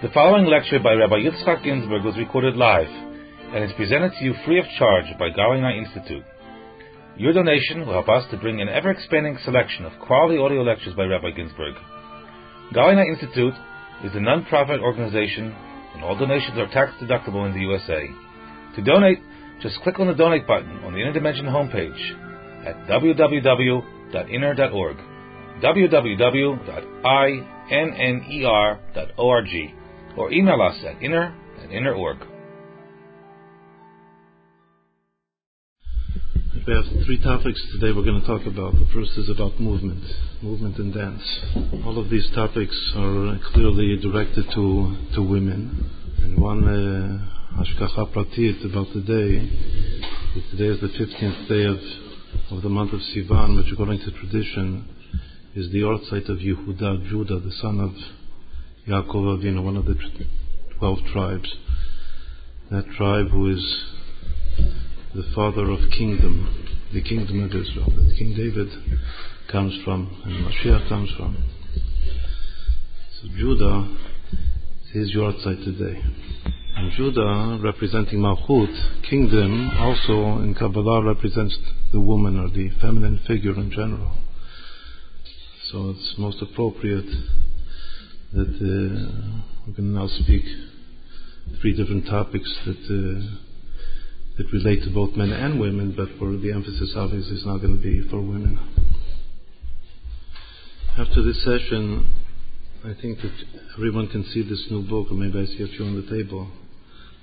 [0.00, 4.32] The following lecture by Rabbi Yitzchak Ginsburgh was recorded live and is presented to you
[4.46, 6.22] free of charge by Gal Einai Institute.
[7.16, 10.94] Your donation will help us to bring an ever expanding selection of quality audio lectures
[10.94, 11.74] by Rabbi Ginsburgh.
[12.72, 13.54] Galina Institute
[14.04, 15.52] is a non-profit organization
[15.94, 18.06] and all donations are tax deductible in the USA.
[18.76, 19.18] To donate,
[19.60, 22.14] just click on the donate button on the Inner Dimension homepage
[22.64, 24.96] at www.inner.org
[25.60, 26.68] www.inner.org
[30.18, 32.18] or email us at inner at inner.org.
[36.66, 38.74] We have three topics today we're going to talk about.
[38.74, 40.04] The first is about movement,
[40.42, 41.22] movement and dance.
[41.86, 45.90] All of these topics are clearly directed to, to women.
[46.18, 49.48] And one uh, Hashgacha Pratit about the day,
[50.50, 54.86] today is the 15th day of, of the month of Sivan, which according to tradition
[55.54, 58.17] is the site of Yehuda, Judah, the son of
[58.88, 59.96] Yaakov Avinu, one of the
[60.78, 61.54] twelve tribes.
[62.70, 63.84] That tribe who is
[65.14, 68.68] the father of kingdom, the kingdom of Israel, that King David
[69.52, 71.36] comes from, and Mashiach comes from.
[73.20, 73.94] So Judah
[74.94, 76.02] is your site today.
[76.76, 81.58] And Judah, representing Malchut, kingdom, also in Kabbalah represents
[81.92, 84.16] the woman or the feminine figure in general.
[85.70, 87.04] So it's most appropriate
[88.32, 90.44] that uh, we can now speak
[91.60, 93.36] three different topics that uh,
[94.36, 97.76] that relate to both men and women, but for the emphasis obviously is not going
[97.76, 98.58] to be for women.
[100.96, 102.06] After this session,
[102.84, 103.32] I think that
[103.76, 106.48] everyone can see this new book, or maybe I see a few on the table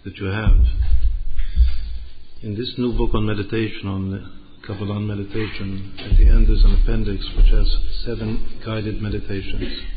[0.03, 0.58] that you have.
[2.44, 7.23] In this new book on meditation, on Kabbalah meditation, at the end there's an appendix
[7.38, 9.94] which has seven guided meditations.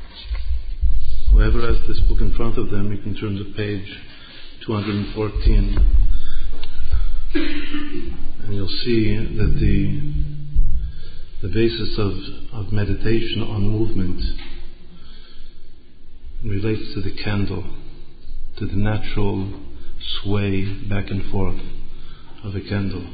[1.32, 3.88] Whoever has this book in front of them, you can turn to page
[4.66, 5.78] 214,
[8.44, 10.28] and you'll see that the
[11.40, 12.12] the basis of,
[12.52, 14.20] of meditation on movement
[16.44, 17.64] relates to the candle,
[18.58, 19.60] to the natural
[20.20, 21.60] sway back and forth
[22.42, 23.06] of a candle.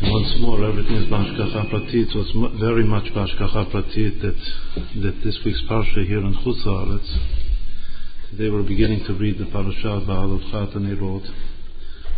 [0.00, 2.10] And once more, everything is B'Hashgacha Pratit.
[2.12, 7.20] So it's very much B'Hashgacha Pratit that, that this week's Parsha here in Chutz
[8.30, 11.28] today we're beginning to read the Parasha Ba'alot Nerot,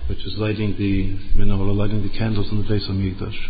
[0.09, 3.48] which is lighting the, you know, lighting the candles in the base of Mikdash.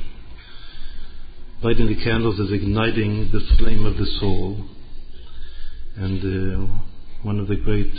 [1.62, 4.64] Lighting the candles is igniting the flame of the soul.
[5.97, 6.72] And uh,
[7.22, 7.93] one of the great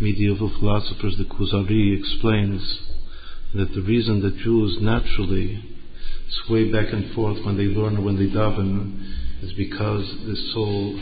[0.00, 2.91] medieval philosophers, the Kuzari, explains
[3.54, 5.62] that the reason that Jews naturally
[6.46, 10.94] sway back and forth when they learn when they daven is because the soul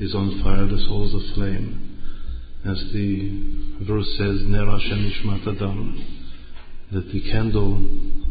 [0.00, 1.84] is on fire, the soul is aflame.
[2.64, 6.18] As the verse says, Ner Hashem Adam,
[6.92, 7.76] that the candle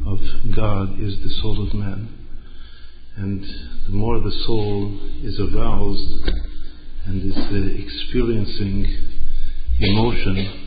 [0.06, 0.19] of
[0.56, 2.09] God is the soul of man.
[3.16, 3.41] And
[3.88, 6.29] the more the soul is aroused
[7.07, 8.85] and is uh, experiencing
[9.79, 10.66] emotion,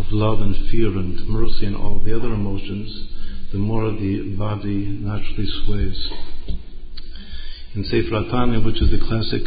[0.00, 2.88] of love and fear and mercy and all the other emotions,
[3.52, 6.08] the more the body naturally sways.
[7.74, 9.44] In Sefer HaTanya, which is the classic,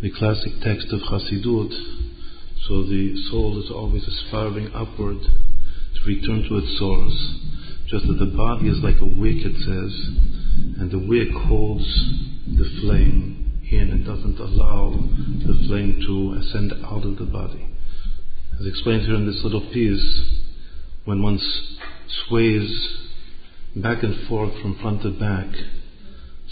[0.00, 1.74] the classic text of Chassidut,
[2.68, 7.18] so the soul is always aspiring upward to return to its source,
[7.90, 9.92] just that the body is like a wick, it says,
[10.78, 11.84] and the wick holds
[12.46, 17.71] the flame in and doesn't allow the flame to ascend out of the body.
[18.60, 20.20] As explained here in this little piece,
[21.04, 21.40] when one
[22.26, 22.88] sways
[23.74, 25.48] back and forth from front to back,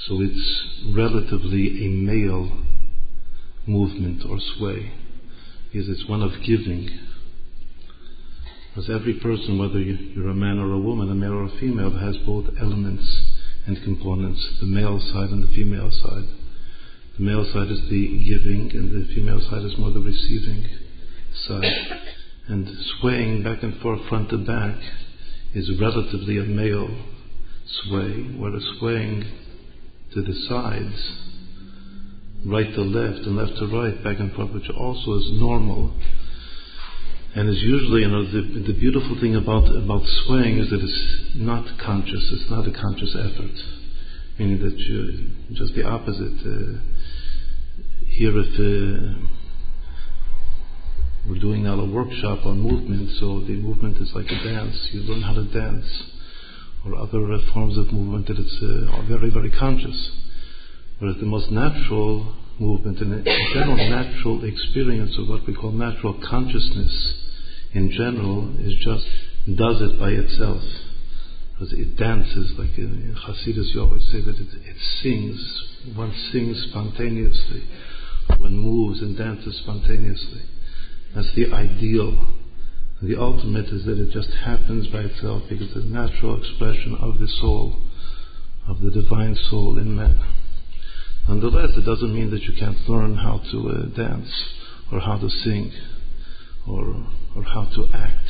[0.06, 2.62] so it's relatively a male
[3.66, 4.92] movement or sway,
[5.70, 6.88] because it's one of giving.
[8.76, 11.90] As every person, whether you're a man or a woman, a male or a female,
[11.90, 13.22] has both elements
[13.66, 16.24] and components, the male side and the female side.
[17.18, 20.79] The male side is the giving, and the female side is more the receiving
[21.46, 22.00] side.
[22.48, 22.68] And
[23.00, 24.76] swaying back and forth, front to back,
[25.54, 26.88] is relatively a male
[27.66, 29.24] sway, whereas swaying
[30.14, 31.16] to the sides,
[32.46, 35.94] right to left and left to right, back and forth, which also is normal,
[37.34, 41.36] and is usually, you know, the, the beautiful thing about about swaying is that it's
[41.36, 42.28] not conscious.
[42.32, 43.54] It's not a conscious effort,
[44.38, 46.40] meaning that you just the opposite.
[46.42, 46.80] Uh,
[48.08, 49.39] here, if uh,
[51.30, 54.74] we're doing now a workshop on movement, so the movement is like a dance.
[54.90, 55.86] You learn how to dance,
[56.84, 60.10] or other uh, forms of movement that it's uh, very, very conscious.
[60.98, 66.20] Whereas the most natural movement and a general natural experience of what we call natural
[66.28, 67.14] consciousness
[67.74, 69.06] in general is just
[69.56, 70.62] does it by itself.
[71.52, 75.62] Because it dances, like in Hasidus you always say that it, it sings,
[75.94, 77.68] one sings spontaneously,
[78.38, 80.42] one moves and dances spontaneously.
[81.14, 82.34] That's the ideal.
[83.02, 87.18] The ultimate is that it just happens by itself because it's a natural expression of
[87.18, 87.80] the soul,
[88.68, 90.20] of the divine soul in man.
[91.28, 94.30] Nonetheless, it doesn't mean that you can't learn how to uh, dance
[94.92, 95.72] or how to sing
[96.68, 98.28] or, or how to act.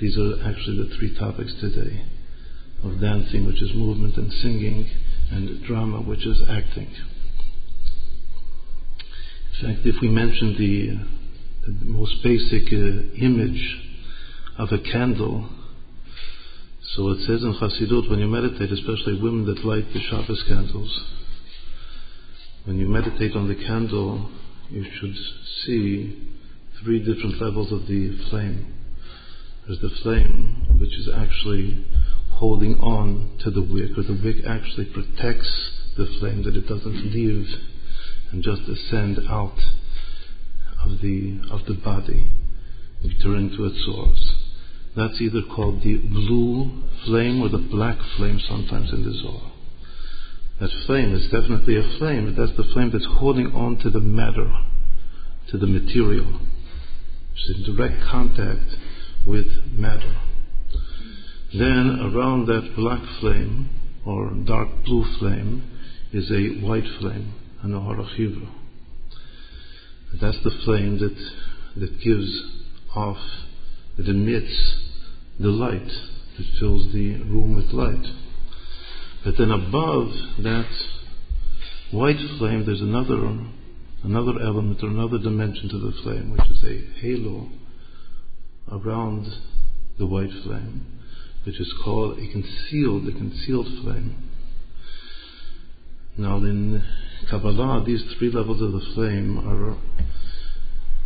[0.00, 2.04] These are actually the three topics today
[2.82, 4.88] of dancing, which is movement, and singing,
[5.30, 6.90] and drama, which is acting.
[9.60, 11.19] In fact, if we mention the,
[11.66, 13.78] the most basic uh, image
[14.58, 15.48] of a candle,
[16.94, 21.04] so it says in Chassidut, when you meditate, especially women that light the Shabbos candles,
[22.64, 24.30] when you meditate on the candle,
[24.70, 25.14] you should
[25.64, 26.30] see
[26.82, 28.74] three different levels of the flame.
[29.66, 31.86] There's the flame which is actually
[32.30, 37.12] holding on to the wick, or the wick actually protects the flame that it doesn't
[37.12, 37.46] leave
[38.32, 39.58] and just ascend out
[40.84, 42.26] of the of the body,
[43.04, 44.34] return to its source.
[44.96, 49.52] That's either called the blue flame or the black flame sometimes in the Zohar.
[50.60, 54.00] That flame is definitely a flame, but that's the flame that's holding on to the
[54.00, 54.52] matter,
[55.50, 56.40] to the material.
[57.32, 58.76] It's in direct contact
[59.26, 60.16] with matter.
[61.52, 63.70] Then around that black flame,
[64.04, 65.62] or dark blue flame,
[66.12, 67.32] is a white flame,
[67.62, 68.59] an Oharachiva.
[70.18, 71.16] That's the flame that,
[71.80, 72.42] that gives
[72.94, 73.18] off,
[73.96, 74.74] that emits
[75.38, 78.06] the light, that fills the room with light.
[79.24, 80.08] But then above
[80.42, 80.68] that
[81.90, 83.16] white flame, there's another
[84.02, 87.48] another element or another dimension to the flame, which is a halo
[88.72, 89.26] around
[89.98, 90.86] the white flame,
[91.44, 94.30] which is called a concealed, a concealed flame.
[96.16, 96.82] Now in
[97.30, 99.76] Kabbalah, these three levels of the flame are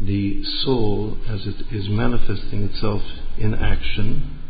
[0.00, 3.02] the soul as it is manifesting itself
[3.38, 4.40] in action,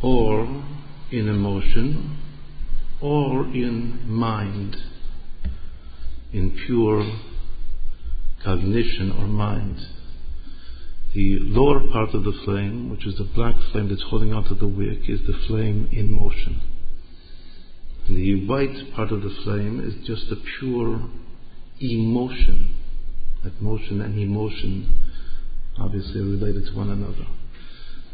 [0.00, 0.64] or
[1.10, 2.16] in emotion
[3.00, 4.76] or in mind,
[6.32, 7.04] in pure
[8.44, 9.78] cognition or mind.
[11.14, 14.68] The lower part of the flame, which is the black flame that's holding onto the
[14.68, 16.60] wick, is the flame in motion.
[18.08, 21.08] The white part of the flame is just a pure
[21.80, 22.74] emotion.
[23.44, 24.94] That motion and emotion
[25.78, 27.26] obviously related to one another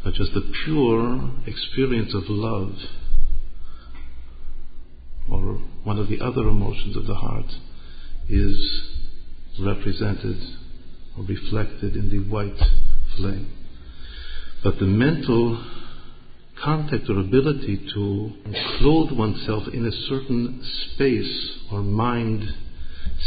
[0.05, 2.75] but just the pure experience of love
[5.31, 7.47] or one of the other emotions of the heart
[8.29, 8.81] is
[9.59, 10.37] represented
[11.17, 12.61] or reflected in the white
[13.17, 13.51] flame.
[14.63, 15.57] But the mental
[16.63, 18.31] contact or ability to
[18.77, 20.63] clothe oneself in a certain
[20.93, 22.43] space or mind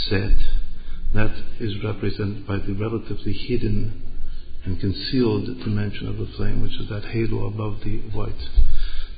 [0.09, 0.37] set,
[1.15, 4.03] that is represented by the relatively hidden
[4.65, 8.49] and concealed dimension of the flame, which is that halo above the white.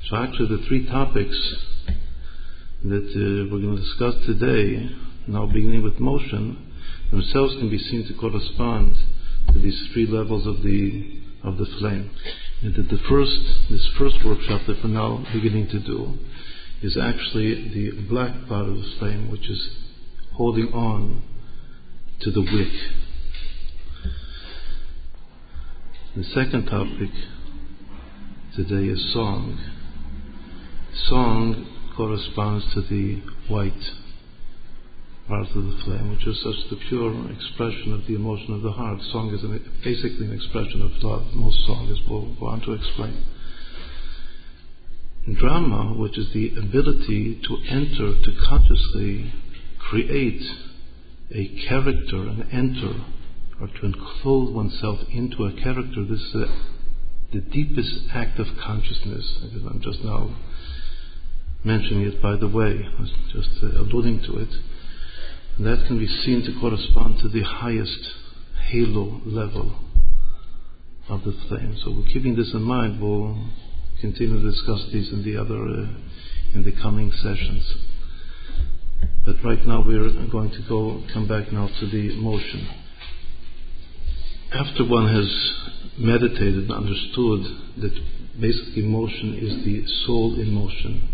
[0.09, 1.55] So actually the three topics
[2.83, 4.89] that uh, we're going to discuss today,
[5.27, 6.71] now beginning with motion,
[7.11, 8.95] themselves can be seen to correspond
[9.53, 12.09] to these three levels of the of the flame.
[12.63, 13.39] And that the first
[13.69, 16.17] this first workshop that we're now beginning to do
[16.81, 19.69] is actually the black part of the flame which is
[20.33, 21.23] holding on
[22.21, 22.71] to the wick
[26.13, 27.09] the second topic
[28.53, 29.57] today is song.
[31.07, 33.71] Song corresponds to the white
[35.31, 38.71] part of the flame, which is such the pure expression of the emotion of the
[38.71, 38.99] heart.
[39.13, 41.23] Song is an, basically an expression of love.
[41.33, 43.23] Most song is go on to explain.
[45.39, 49.31] Drama, which is the ability to enter, to consciously
[49.79, 50.43] create
[51.31, 53.05] a character and enter
[53.61, 56.45] or to enclose oneself into a character, this is uh,
[57.31, 59.39] the deepest act of consciousness.
[59.53, 60.35] I'm just now
[61.63, 64.49] mentioning it by the way, I was just uh, alluding to it.
[65.59, 67.99] That can be seen to correspond to the highest
[68.69, 69.75] halo level
[71.09, 71.77] of the flame.
[71.83, 73.01] So, we're keeping this in mind.
[73.01, 73.37] We'll
[73.99, 77.75] continue to discuss these in the other, uh, in the coming sessions.
[79.25, 82.67] But right now, we're going to go come back now to the motion
[84.53, 85.51] after one has
[85.97, 87.43] meditated and understood
[87.77, 87.93] that
[88.39, 91.07] basically motion is the soul in motion,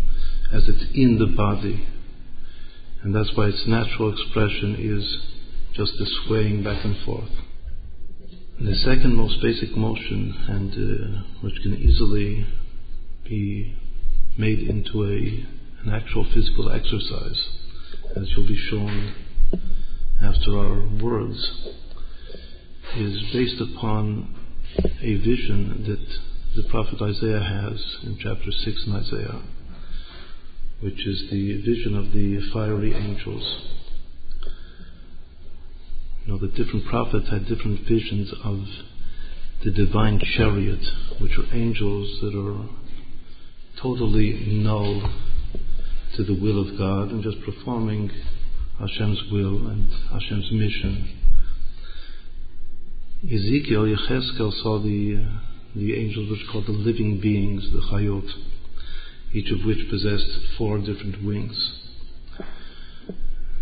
[0.52, 1.86] as it's in the body,
[3.08, 5.18] And that's why its natural expression is
[5.72, 7.30] just the swaying back and forth.
[8.58, 12.46] And the second most basic motion, and uh, which can easily
[13.24, 13.74] be
[14.36, 17.48] made into a, an actual physical exercise,
[18.14, 19.14] as you'll be shown
[20.22, 21.70] after our words,
[22.98, 24.36] is based upon
[25.00, 29.40] a vision that the prophet Isaiah has in chapter 6 in Isaiah,
[30.80, 33.68] which is the vision of the fiery angels.
[36.24, 38.60] You know, the different prophets had different visions of
[39.64, 40.84] the divine chariot,
[41.20, 42.68] which are angels that are
[43.82, 45.12] totally null
[46.16, 48.10] to the will of God and just performing
[48.78, 51.18] Hashem's will and Hashem's mission.
[53.24, 55.40] Ezekiel, Yecheskel saw the, uh,
[55.74, 58.28] the angels which are called the living beings, the Chayot,
[59.32, 61.72] each of which possessed four different wings.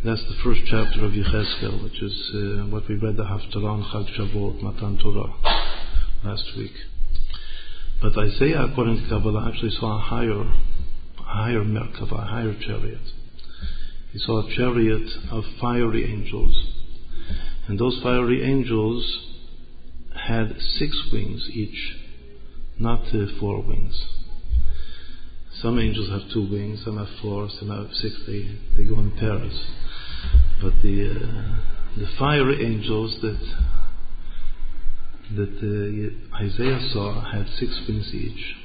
[0.05, 4.15] That's the first chapter of Yecheskel, which is uh, what we read the Haftarah Chag
[4.17, 5.35] Shavuot, Matan Torah,
[6.23, 6.73] last week.
[8.01, 10.45] But Isaiah, according to Kabbalah, actually saw a higher,
[11.17, 13.01] higher Merkava, a higher chariot.
[14.13, 16.55] He saw a chariot of fiery angels.
[17.67, 19.05] And those fiery angels
[20.15, 21.97] had six wings each,
[22.79, 24.01] not uh, four wings.
[25.67, 28.15] Some angels have two wings, some have four, some have six.
[28.25, 29.67] They, they go in pairs.
[30.63, 33.41] But the uh, the fiery angels that
[35.35, 38.57] that uh, Isaiah saw had six wings each.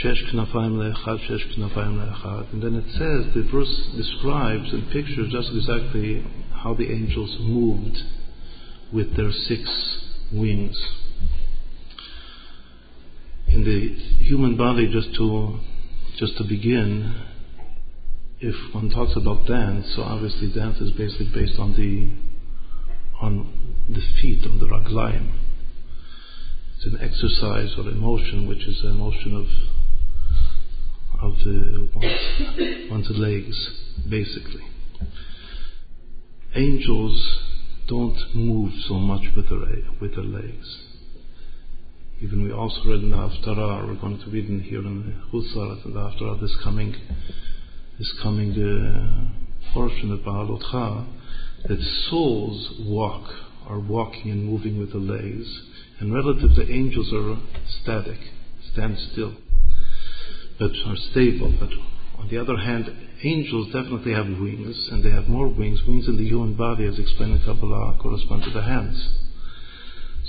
[0.00, 2.52] Shesh knafayim le'echad, shesh knafayim le'echad.
[2.52, 6.24] And then it says, the verse describes and pictures just exactly
[6.62, 7.98] how the angels moved
[8.92, 9.68] with their six
[10.32, 10.80] wings.
[13.48, 15.58] In the human body, just to
[16.18, 17.14] just to begin,
[18.40, 22.10] if one talks about dance, so obviously dance is basically based on the
[23.20, 25.32] on the feet, on the raglayim.
[26.76, 29.46] It's an exercise or emotion, which is an emotion of
[31.20, 33.70] of the one's, one's legs,
[34.08, 34.64] basically.
[36.56, 37.38] Angels
[37.86, 39.60] don't move so much with their
[40.00, 40.87] with their legs.
[42.20, 45.38] Even we also read in the Haftarah, we're going to read in here in the
[45.38, 46.92] Chutzar, in the Haftarah, this coming
[47.96, 51.06] this coming uh, portion of Beha'alotcha,
[51.68, 53.22] that souls walk,
[53.68, 55.46] are walking and moving with the legs,
[56.00, 57.36] and relative to angels are
[57.82, 58.18] static,
[58.72, 59.36] stand still,
[60.58, 61.54] but are stable.
[61.60, 61.70] But
[62.20, 62.90] on the other hand,
[63.22, 65.82] angels definitely have wings, and they have more wings.
[65.86, 69.27] Wings in the human body, as explained in Kabbalah, correspond to the hands.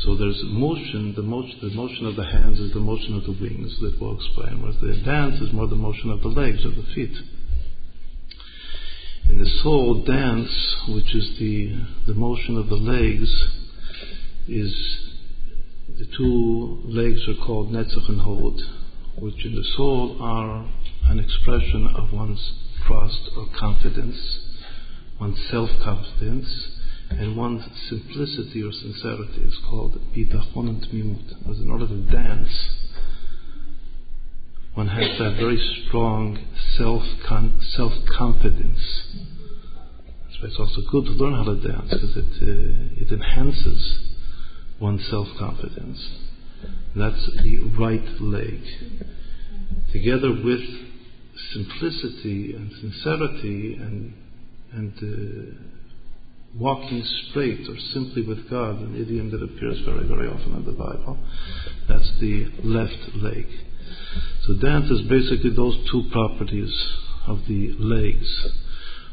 [0.04, 3.34] So there's motion, the motion, the motion of the hands is the motion of the
[3.34, 6.70] wings that we'll explain, whereas the dance is more the motion of the legs or
[6.70, 7.16] the feet.
[9.30, 13.30] In the soul, dance, which is the, the motion of the legs,
[14.48, 14.74] is
[15.98, 18.62] the two legs are called Netzach and Hod,
[19.22, 20.66] which in the soul are
[21.10, 22.54] an expression of one's
[22.88, 24.40] trust or confidence,
[25.20, 26.48] one's self confidence,
[27.12, 31.40] and one's simplicity or sincerity is called bitachon and tmimut.
[31.40, 32.50] Because in order to dance,
[34.76, 36.38] one has to have very strong
[36.78, 37.04] self
[37.76, 38.80] self confidence.
[40.40, 44.00] Why it's also good to learn how to dance because it uh, it enhances
[44.80, 46.00] one's self confidence.
[46.96, 48.62] That's the right leg,
[49.92, 50.62] together with
[51.54, 54.14] simplicity and sincerity and
[54.72, 55.79] and uh,
[56.56, 60.72] walking straight or simply with God, an idiom that appears very very often in the
[60.72, 61.18] Bible.
[61.88, 63.48] That's the left leg.
[64.46, 66.74] So dance is basically those two properties
[67.28, 68.48] of the legs.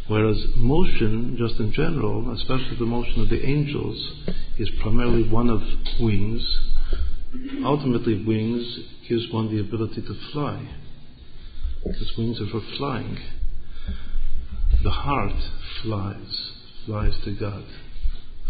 [0.08, 4.12] Whereas motion, just in general, especially the motion of the angels,
[4.56, 5.62] is primarily one of
[6.00, 6.42] wings.
[7.64, 8.78] Ultimately, wings
[9.08, 10.68] gives one the ability to fly,
[11.84, 13.18] because wings are for flying.
[14.82, 15.34] The heart
[15.82, 16.52] flies,
[16.86, 17.64] flies to God,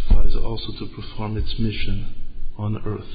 [0.09, 2.15] flies also to perform its mission
[2.59, 3.09] on earth.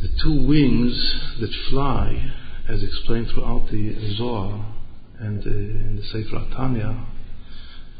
[0.00, 0.94] The two wings
[1.40, 2.32] that fly,
[2.68, 4.74] as explained throughout the Zohar
[5.18, 7.06] and uh, in the Sefer Tanya,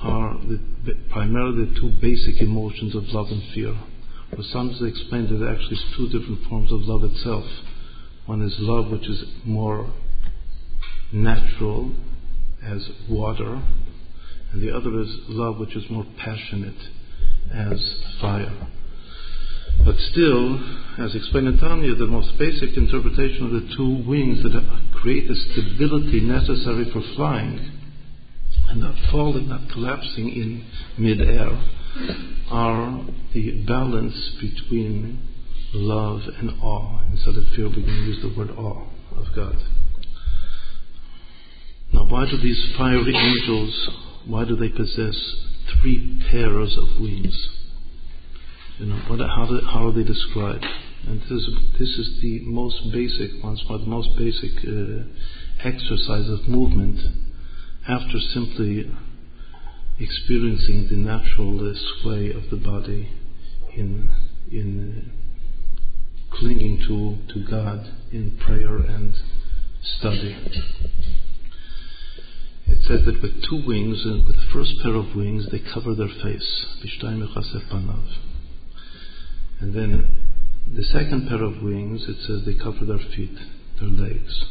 [0.01, 3.77] are the, primarily the two basic emotions of love and fear.
[4.35, 7.45] For some to explain that actually it's two different forms of love itself.
[8.27, 9.93] One is love which is more
[11.13, 11.93] natural
[12.65, 13.61] as water,
[14.53, 16.89] and the other is love which is more passionate
[17.53, 17.81] as
[18.21, 18.69] fire.
[19.85, 20.59] But still,
[20.99, 24.53] as explained in Tanya, the most basic interpretation of the two wings that
[24.95, 27.71] create the stability necessary for flying
[28.69, 30.65] and not falling, not collapsing in
[30.99, 31.49] midair,
[32.51, 35.19] are the balance between
[35.73, 37.01] love and awe.
[37.11, 39.57] Instead of fear, we can use the word awe of God.
[41.93, 43.89] Now, why do these fiery angels,
[44.27, 45.17] why do they possess
[45.81, 47.49] three pairs of wings?
[48.79, 50.67] You know, what, how, do, how are they described?
[51.07, 51.49] And this,
[51.79, 55.05] this is the most basic, once more, the most basic uh,
[55.65, 56.99] exercise of movement
[57.89, 58.91] after simply
[59.99, 63.09] experiencing the natural sway of the body
[63.77, 64.11] in,
[64.51, 65.13] in
[66.31, 69.15] clinging to, to God in prayer and
[69.83, 70.37] study.
[72.71, 75.95] It says that with two wings, and with the first pair of wings, they cover
[75.95, 76.67] their face.
[79.61, 80.09] And then
[80.75, 83.37] the second pair of wings, it says they cover their feet,
[83.81, 84.45] their legs.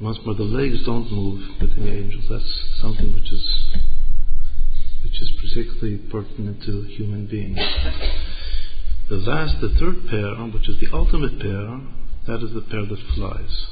[0.00, 2.24] Once more, the legs don't move with the angels.
[2.28, 3.66] That's something which is
[5.02, 7.58] which is particularly pertinent to human beings.
[9.08, 11.80] The last, the third pair, which is the ultimate pair,
[12.26, 13.66] that is the pair that flies.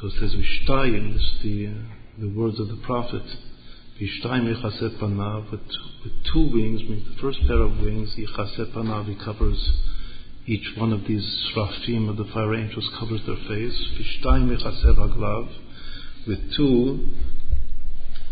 [0.00, 3.22] So it says Vishtayim, is the, uh, the words of the prophet.
[4.00, 9.08] Vishtayim yichaseh panav, with, with two wings, means the first pair of wings, yichaseh panav,
[9.08, 9.72] he covers
[10.46, 13.76] each one of these srafim of the fire angels covers their face.
[13.98, 15.52] Vishtayim yichaseh raglav,
[16.26, 17.08] with two,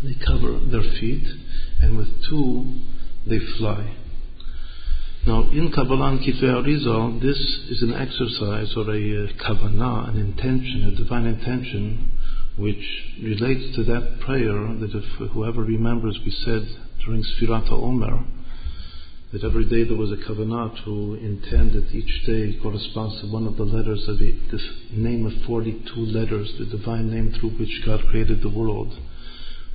[0.03, 1.27] they cover their feet,
[1.83, 2.79] and with two,
[3.27, 3.95] they fly.
[5.27, 7.37] Now, in Kabbalah and Kitvei Arizal, this
[7.69, 12.09] is an exercise or a uh, kavanah, an intention, a divine intention,
[12.57, 12.81] which
[13.21, 16.65] relates to that prayer that if whoever remembers we said
[17.05, 18.23] during Sfirat Omer,
[19.33, 23.45] that every day there was a kavanah to intend that each day corresponds to one
[23.45, 27.81] of the letters of the, this name of 42 letters, the divine name through which
[27.85, 28.97] God created the world,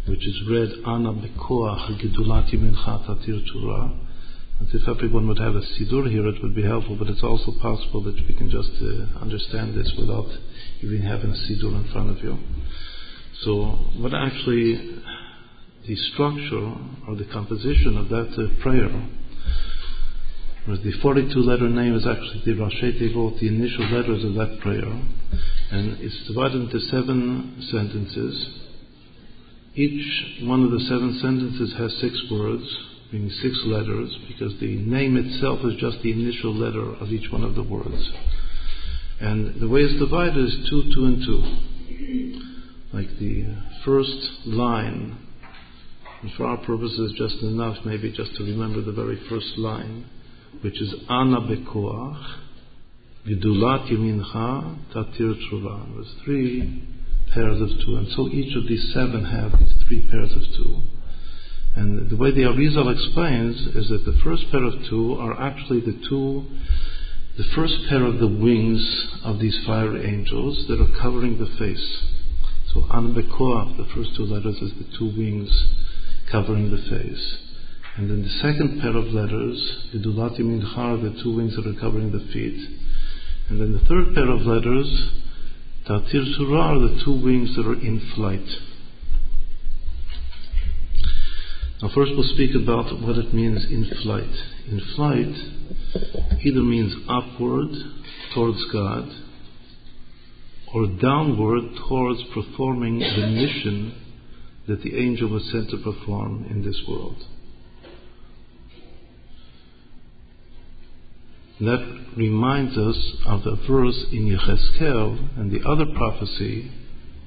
[0.08, 4.03] which is read Ana Bekoach Gedulat Yemincha Tatir Torah
[4.72, 8.02] if everyone would have a Siddur here, it would be helpful, but it's also possible
[8.04, 10.28] that we can just uh, understand this without
[10.82, 12.38] even having a Siddur in front of you.
[13.42, 15.00] So, what actually
[15.86, 16.74] the structure
[17.08, 18.88] or the composition of that uh, prayer,
[20.64, 24.60] whereas the 42 letter name is actually the Rashi Tevot, the initial letters of that
[24.62, 28.60] prayer, and it's divided into seven sentences.
[29.74, 35.16] Each one of the seven sentences has six words meaning six letters, because the name
[35.16, 38.10] itself is just the initial letter of each one of the words.
[39.20, 41.40] And the way it's divided is two, two, and two.
[42.92, 45.16] Like the uh, first line,
[46.22, 50.06] and for our purposes, just enough maybe just to remember the very first line,
[50.62, 52.34] which is Ana Bekoach,
[53.28, 55.94] Gedulat Yemincha, Tatir Tshuva.
[55.94, 56.82] There's three
[57.32, 60.82] pairs of two, and so each of these seven have these three pairs of two.
[61.76, 65.80] And the way the Arizal explains is that the first pair of two are actually
[65.80, 66.44] the two,
[67.36, 68.82] the first pair of the wings
[69.24, 72.02] of these fire angels that are covering the face.
[72.72, 75.50] So Anbekoach, the first two letters, is the two wings
[76.30, 77.38] covering the face.
[77.96, 81.80] And then the second pair of letters, the Dulati Minchar, the two wings that are
[81.80, 82.68] covering the feet.
[83.48, 85.10] And then the third pair of letters,
[85.86, 88.46] Tatir Tzrurah, are the two wings that are in flight.
[91.84, 94.34] Now, first we'll speak about what it means in flight.
[94.70, 97.68] In flight, either means upward
[98.34, 99.06] towards God
[100.72, 104.00] or downward towards performing the mission
[104.66, 107.22] that the angel was sent to perform in this world.
[111.60, 116.72] That reminds us of the verse in Yecheskel and the other prophecy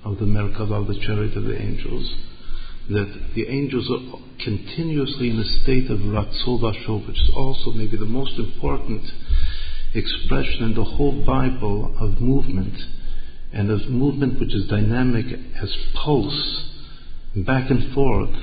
[0.04, 2.12] of the Merkava, the chariot of the angels,
[2.90, 7.98] that the angels are continuously in a state of Ratzo VaShov, which is also maybe
[7.98, 9.04] the most important
[9.94, 12.76] expression in the whole Bible of movement,
[13.54, 15.26] and of movement which is dynamic
[15.62, 16.64] as pulse,
[17.36, 18.36] back and forth.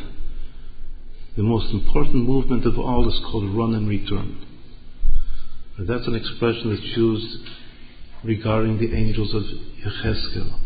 [1.37, 4.47] The most important movement of all is called run and return.
[5.79, 7.49] That's an expression that's used
[8.23, 10.61] regarding the angels of Yecheskel.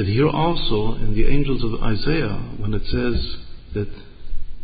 [0.00, 3.36] But here also, in the angels of Isaiah, when it says
[3.74, 3.88] that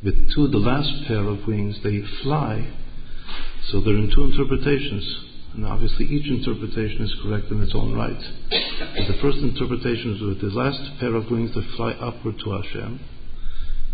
[0.02, 2.66] with two, the last pair of wings, they fly,
[3.68, 5.04] so there are two interpretations.
[5.52, 8.16] And obviously, each interpretation is correct in its own right.
[8.48, 12.50] But the first interpretation is with the last pair of wings, they fly upward to
[12.52, 13.00] Hashem.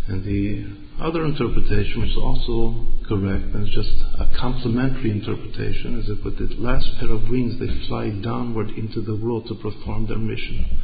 [0.07, 6.07] And the other interpretation, which is also correct, and it's just a complementary interpretation, is
[6.07, 10.07] that with the last pair of wings, they fly downward into the world to perform
[10.07, 10.79] their mission.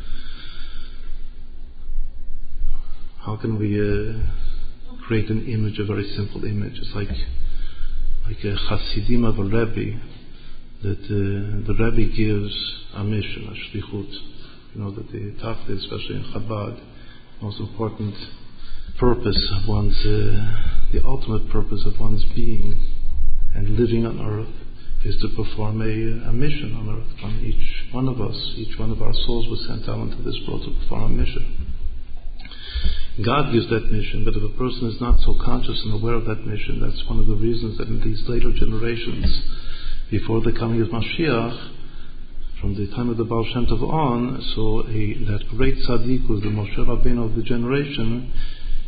[3.30, 6.74] How can we uh, create an image, a very simple image?
[6.82, 7.10] It's like
[8.26, 10.02] like a Hasidim of a Rebbe
[10.82, 12.56] that uh, the Rebbe gives
[12.96, 14.12] a mission, a shlichut.
[14.74, 16.82] You know that the Tafta, especially in Chabad,
[17.39, 18.15] most important
[18.98, 22.82] purpose of one's, uh, the ultimate purpose of one's being
[23.54, 24.56] and living on earth
[25.06, 27.20] is to perform a, a mission on earth.
[27.22, 30.38] From each one of us, each one of our souls was sent out into this
[30.48, 31.69] world to perform a mission.
[33.26, 36.26] God gives that mission, but if a person is not so conscious and aware of
[36.26, 39.44] that mission, that's one of the reasons that in these later generations,
[40.10, 41.72] before the coming of Mashiach,
[42.62, 46.42] from the time of the Baal Shem Tov on, so a, that great tzaddik was
[46.42, 48.34] the Moshe Rabbeinu of the generation,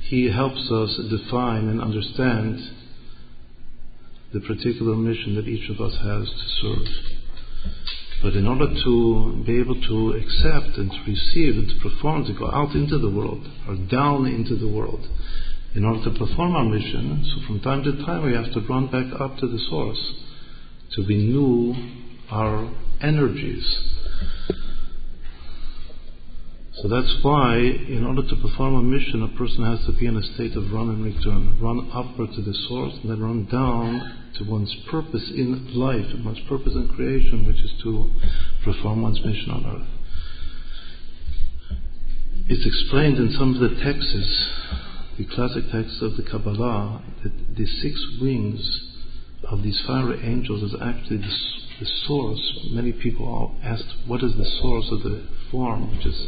[0.08, 2.60] he helps us define and understand
[4.34, 6.88] the particular mission that each of us has to serve.
[8.22, 12.34] But in order to be able to accept and to receive and to perform, to
[12.34, 15.08] go out into the world or down into the world,
[15.74, 18.88] in order to perform our mission, so from time to time we have to run
[18.88, 20.14] back up to the source
[20.96, 21.74] to renew
[22.30, 23.66] our energies.
[26.74, 30.16] So that's why, in order to perform a mission, a person has to be in
[30.16, 31.60] a state of run and return.
[31.60, 36.40] Run upward to the source, and then run down to one's purpose in life, one's
[36.48, 38.10] purpose in creation, which is to
[38.64, 39.88] perform one's mission on earth.
[42.48, 44.50] It's explained in some of the texts,
[45.18, 48.88] the classic texts of the Kabbalah, that the six wings
[49.44, 51.36] of these fiery angels is actually the
[51.82, 52.60] the source.
[52.70, 56.28] Many people ask, what is the source of the form, which is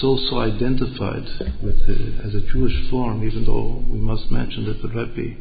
[0.00, 1.24] so so identified
[1.62, 5.36] with the, as a Jewish form, even though we must mention that the Rebbe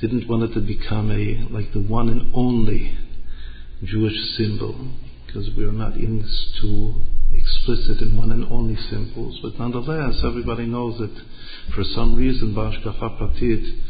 [0.00, 2.98] didn't want it to become a like the one and only
[3.84, 4.92] Jewish symbol,
[5.26, 6.24] because we are not in
[6.60, 9.38] too explicit in one and only symbols.
[9.42, 11.14] But nonetheless, everybody knows that
[11.74, 13.80] for some reason, B'Hashgacha Pratit,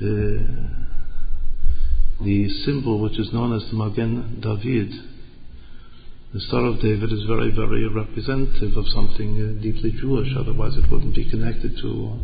[0.00, 0.88] the
[2.20, 4.92] the symbol which is known as the Magen David,
[6.32, 10.28] the Star of David, is very, very representative of something uh, deeply Jewish.
[10.36, 12.18] Otherwise, it wouldn't be connected to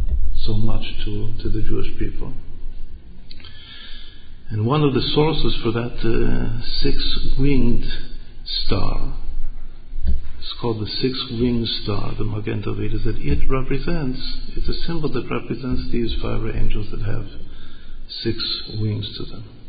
[0.44, 2.34] so much to, to the Jewish people.
[4.50, 7.84] And one of the sources for that uh, six-winged
[8.44, 9.16] star
[10.06, 14.20] is called the six-winged star, the Magen David, is that it represents,
[14.54, 17.26] it's a symbol that represents these fiery angels that have
[18.22, 18.36] six
[18.78, 19.63] wings to them.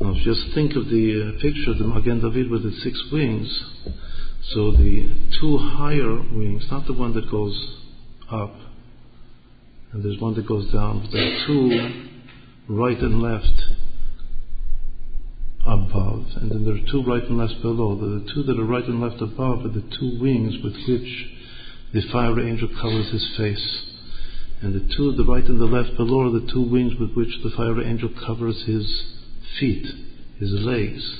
[0.00, 3.46] Now, just think of the uh, picture of the Magen David with its six wings.
[4.54, 7.54] So the two higher wings, not the one that goes
[8.30, 8.54] up,
[9.92, 12.08] and there's one that goes down, but are two
[12.70, 13.62] right and left
[15.66, 17.94] above, and then there are two right and left below.
[17.94, 21.26] The two that are right and left above are the two wings with which
[21.92, 23.82] the fiery angel covers his face.
[24.62, 27.34] And the two, the right and the left below, are the two wings with which
[27.44, 28.86] the fiery angel covers his
[29.58, 29.86] feet,
[30.38, 31.18] his legs.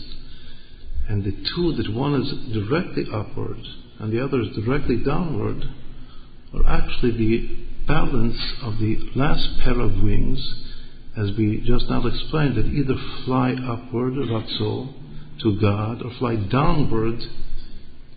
[1.09, 3.59] And the two that one is directly upward
[3.99, 5.64] and the other is directly downward
[6.55, 10.40] are actually the balance of the last pair of wings,
[11.16, 14.92] as we just now explained, that either fly upward, ratzo,
[15.42, 17.21] to God, or fly downward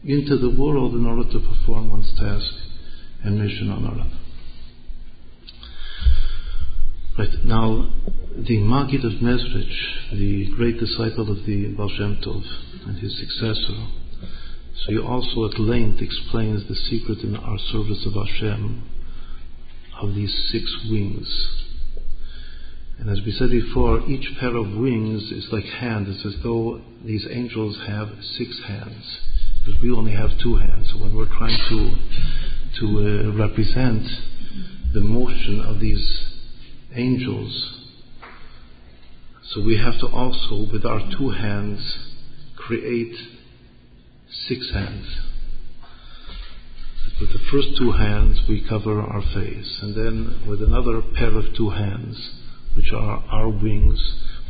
[0.04, 2.54] into the world in order to perform one's task
[3.24, 4.25] and mission on earth.
[7.18, 7.94] Right now,
[8.38, 12.44] the Maggid of Mezrich, the great disciple of the Baal Shem Tov
[12.88, 13.88] and his successor,
[14.76, 18.84] so he also at length explains the secret in our service of Hashem
[20.02, 21.48] of these six wings.
[23.00, 26.18] And as we said before, each pair of wings is like hands.
[26.18, 29.20] It's as though these angels have six hands,
[29.64, 30.92] because we only have two hands.
[30.92, 31.96] So when we're trying to
[32.82, 34.06] to uh, represent
[34.94, 36.35] the motion of these
[36.96, 37.82] angels.
[39.44, 41.98] So we have to also, with our two hands,
[42.56, 43.16] create
[44.48, 45.06] six hands.
[47.20, 51.56] With the first two hands, we cover our face, and then with another pair of
[51.56, 52.18] two hands,
[52.76, 54.00] which are our wings,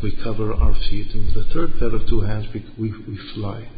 [0.02, 3.20] we cover our feet, and with the third pair of two hands, we, we, we
[3.36, 3.70] fly.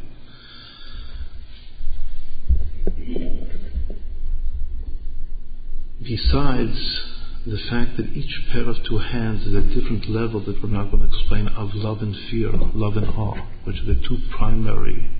[6.02, 7.17] Besides
[7.50, 10.90] the fact that each pair of two hands is a different level that we're not
[10.90, 15.10] going to explain of love and fear, love and awe, which are the two primary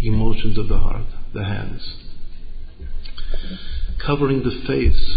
[0.00, 1.96] emotions of the heart, the hands.
[4.04, 5.16] Covering the face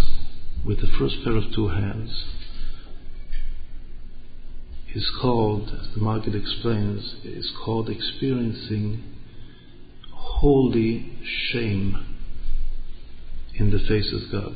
[0.64, 2.26] with the first pair of two hands
[4.94, 9.04] is called, as the Maggid explains, is called experiencing
[10.12, 11.18] holy
[11.52, 12.18] shame
[13.56, 14.56] in the face of God.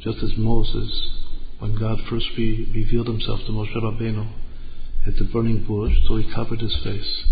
[0.00, 1.16] Just as Moses,
[1.58, 4.30] when God first re- revealed himself to Moshe Rabbeinu
[5.06, 7.24] at the burning bush, so he covered his face.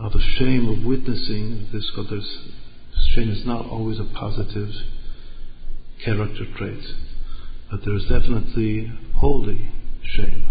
[0.00, 2.08] Out of shame of witnessing this God,
[3.14, 4.70] shame is not always a positive
[6.04, 6.84] character trait,
[7.70, 9.70] but there is definitely holy
[10.04, 10.46] shame.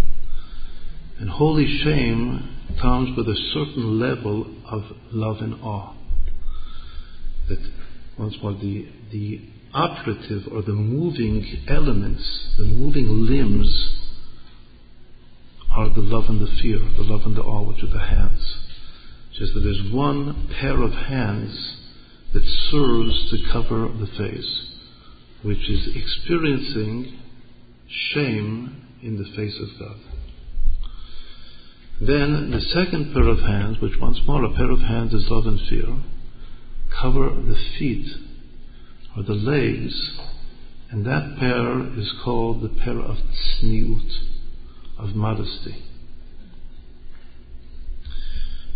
[1.20, 5.96] And holy shame comes with a certain level of love and awe.
[7.50, 7.72] That
[8.20, 9.42] once more the the
[9.78, 12.24] operative or the moving elements,
[12.58, 13.96] the moving limbs
[15.76, 18.56] are the love and the fear, the love and the awe, which are the hands.
[19.38, 21.78] Just that there's one pair of hands
[22.34, 24.72] that serves to cover the face,
[25.44, 27.20] which is experiencing
[27.88, 29.98] shame in the face of God.
[32.02, 35.46] Then the second pair of hands, which once more a pair of hands is love
[35.46, 36.02] and fear,
[37.00, 38.08] cover the feet
[39.18, 40.12] or the legs,
[40.92, 44.12] and that pair is called the pair of tzniut,
[45.00, 45.76] of modesty.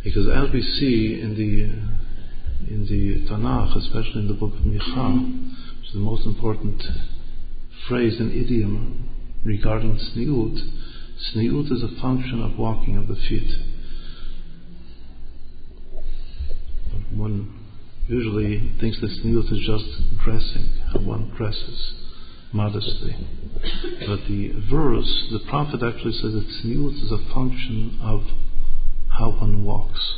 [0.04, 2.01] Because as we see in the
[2.73, 6.82] in the Tanakh, especially in the book of Micha, which is the most important
[7.88, 9.10] phrase and idiom
[9.45, 10.60] regarding tzniut,
[11.36, 13.56] tzniut is a function of walking of the feet.
[17.13, 17.61] One
[18.08, 19.86] usually thinks that tzniut is just
[20.24, 21.94] dressing, how one dresses
[22.54, 23.16] modestly.
[24.08, 28.24] But the verse, the prophet actually says that tzniut is a function of
[29.10, 30.14] how one walks.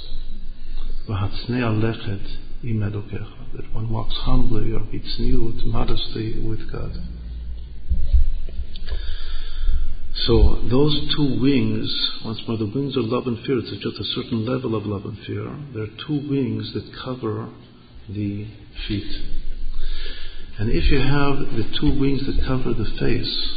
[1.08, 1.32] That
[3.74, 6.93] one walks humbly or it's tzniut, modestly with God.
[10.15, 11.91] So those two wings,
[12.24, 15.06] once more, the wings of love and fear, it's just a certain level of love
[15.06, 15.54] and fear.
[15.74, 17.50] There are two wings that cover
[18.10, 18.48] the
[18.88, 19.22] feet.
[20.60, 23.50] And if you have the two wings that cover the face,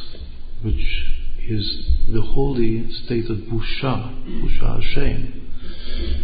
[0.63, 1.05] which
[1.49, 5.43] is the holy state of busha, busha shame,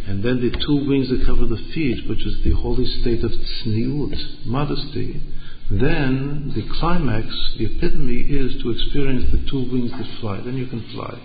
[0.06, 3.30] and then the two wings that cover the feet, which is the holy state of
[3.30, 5.20] tzniut, modesty,
[5.70, 7.26] then the climax,
[7.58, 10.40] the epitome is to experience the two wings that fly.
[10.40, 11.20] Then you can fly.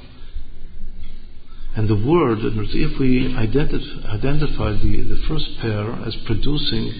[1.77, 6.91] And the word, if we identify, identify the, the first pair as producing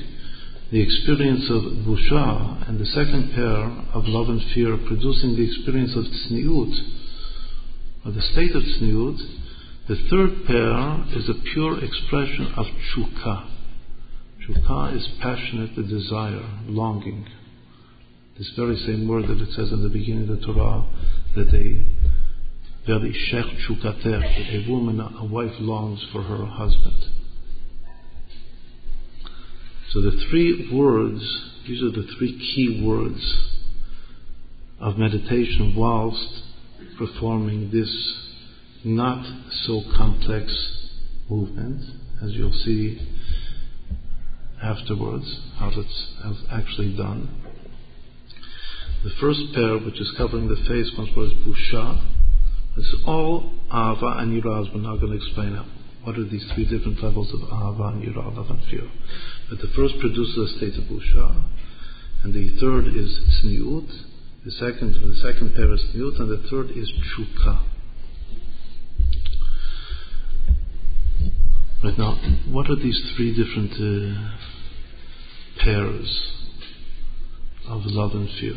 [0.70, 5.96] the experience of busha, and the second pair of love and fear producing the experience
[5.96, 6.78] of tzniut,
[8.06, 9.18] or the state of tzniut,
[9.88, 13.50] the third pair is a pure expression of chukah.
[14.46, 17.26] Chukah is passionate the desire, longing.
[18.38, 20.86] This very same word that it says in the beginning of the Torah,
[21.34, 21.84] that a
[22.88, 27.04] very shech chukatech, a woman, a wife longs for her husband.
[29.92, 31.22] So the three words,
[31.68, 33.36] these are the three key words
[34.80, 36.44] of meditation whilst
[36.98, 37.92] performing this
[38.84, 39.26] not
[39.66, 40.54] so complex
[41.30, 41.82] movement,
[42.24, 43.00] as you'll see
[44.64, 47.44] afterwards, how it's actually done.
[49.04, 52.17] The first pair, which is covering the face, once more is busha.
[52.78, 54.74] It's all ava and yirah.
[54.74, 55.58] We're not going to explain
[56.04, 58.88] what are these three different levels of ava and yirah, love and fear.
[59.50, 61.44] But the first produces a state of busha,
[62.24, 63.90] and the third is tzniut.
[64.46, 67.64] The second, the second pair is tzniut, and the third is chukah.
[71.84, 72.14] Right now,
[72.50, 74.38] what are these three different uh,
[75.64, 76.32] pairs
[77.68, 78.56] of love and fear?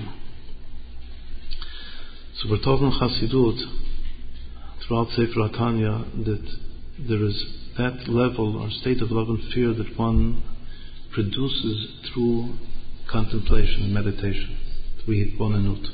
[2.36, 3.89] So we're talking Chassidut
[4.90, 6.50] throughout Sefer HaTanya that
[7.08, 7.44] there is
[7.78, 10.42] that level or state of love and fear that one
[11.14, 12.58] produces through
[13.08, 14.58] contemplation and meditation,
[15.04, 15.86] through hitbonenut.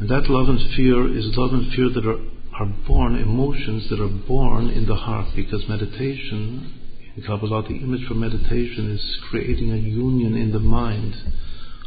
[0.00, 4.00] And that love and fear is love and fear that are are born, emotions that
[4.00, 6.74] are born in the heart, because meditation,
[7.16, 11.14] in Kabbalah, the image for meditation is creating a union in the mind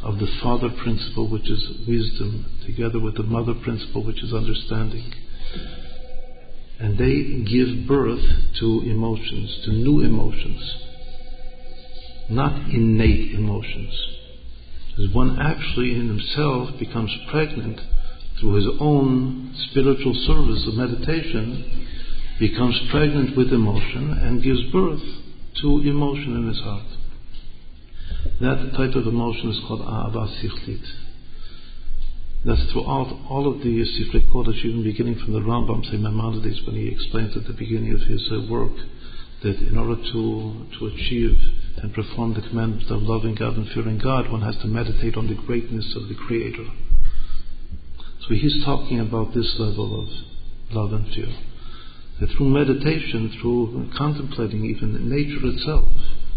[0.02, 5.12] of the father principle, which is wisdom, together with the mother principle, which is understanding.
[6.80, 8.24] And they give birth
[8.60, 10.76] to emotions, to new emotions,
[12.28, 14.06] not innate emotions.
[14.98, 17.80] As one actually in himself becomes pregnant
[18.38, 21.86] through his own spiritual service of meditation,
[22.38, 25.02] becomes pregnant with emotion and gives birth
[25.62, 26.86] to emotion in his heart.
[28.40, 31.03] That type of emotion is called Ahava Sichlit.
[32.44, 36.76] That's throughout all of the Sifrei Kodesh, even beginning from the Rambam, say Maimonides, when
[36.76, 38.76] he explains at the beginning of his uh, work
[39.42, 41.38] that in order to, to achieve
[41.78, 45.26] and perform the commandments of loving God and fearing God, one has to meditate on
[45.26, 46.66] the greatness of the Creator.
[48.28, 50.08] So he's talking about this level of
[50.74, 51.32] love and fear.
[52.20, 55.88] That through meditation, through contemplating even nature itself,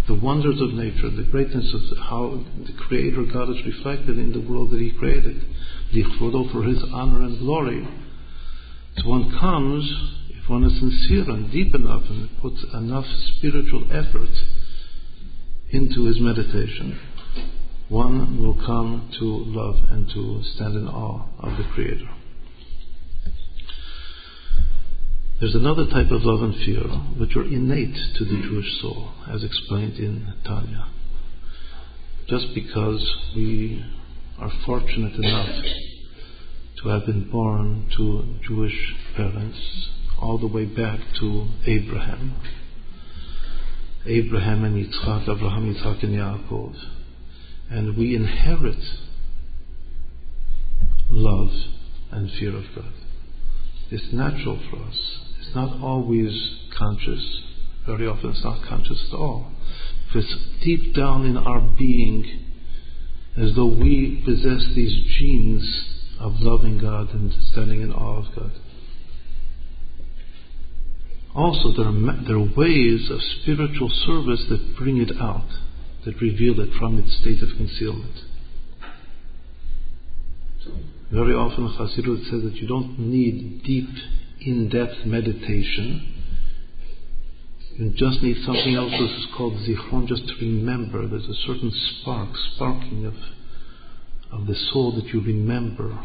[0.07, 4.39] the wonders of nature, the greatness of how the Creator God is reflected in the
[4.39, 5.43] world that He created,
[6.51, 7.87] for His honor and glory.
[8.97, 9.89] So one comes,
[10.29, 13.05] if one is sincere and deep enough and puts enough
[13.37, 14.29] spiritual effort
[15.69, 16.99] into his meditation,
[17.89, 22.09] one will come to love and to stand in awe of the Creator.
[25.39, 26.81] There's another type of love and fear
[27.19, 30.87] which are innate to the Jewish soul, as explained in Tanya.
[32.27, 33.85] Just because we
[34.39, 35.65] are fortunate enough
[36.81, 42.35] to have been born to Jewish parents, all the way back to Abraham,
[44.05, 46.75] Abraham and Yitzchak, Abraham, Yitzchak, and Yaakov,
[47.69, 48.83] and we inherit
[51.09, 51.51] love
[52.11, 52.93] and fear of God.
[53.89, 55.19] It's natural for us.
[55.39, 57.41] It's not always conscious.
[57.85, 59.51] Very often it's not conscious at all.
[60.13, 62.46] It's deep down in our being,
[63.37, 65.63] as though we possess these genes
[66.19, 68.51] of loving God and standing in awe of God.
[71.35, 75.47] Also, there are, there are ways of spiritual service that bring it out,
[76.05, 78.15] that reveal it from its state of concealment.
[81.11, 83.89] Very often, Chassidut says that you don't need deep
[84.41, 86.16] in depth meditation.
[87.77, 91.07] You just need something else This is called zichron, just to remember.
[91.07, 93.13] There's a certain spark, sparking of,
[94.31, 95.99] of the soul that you remember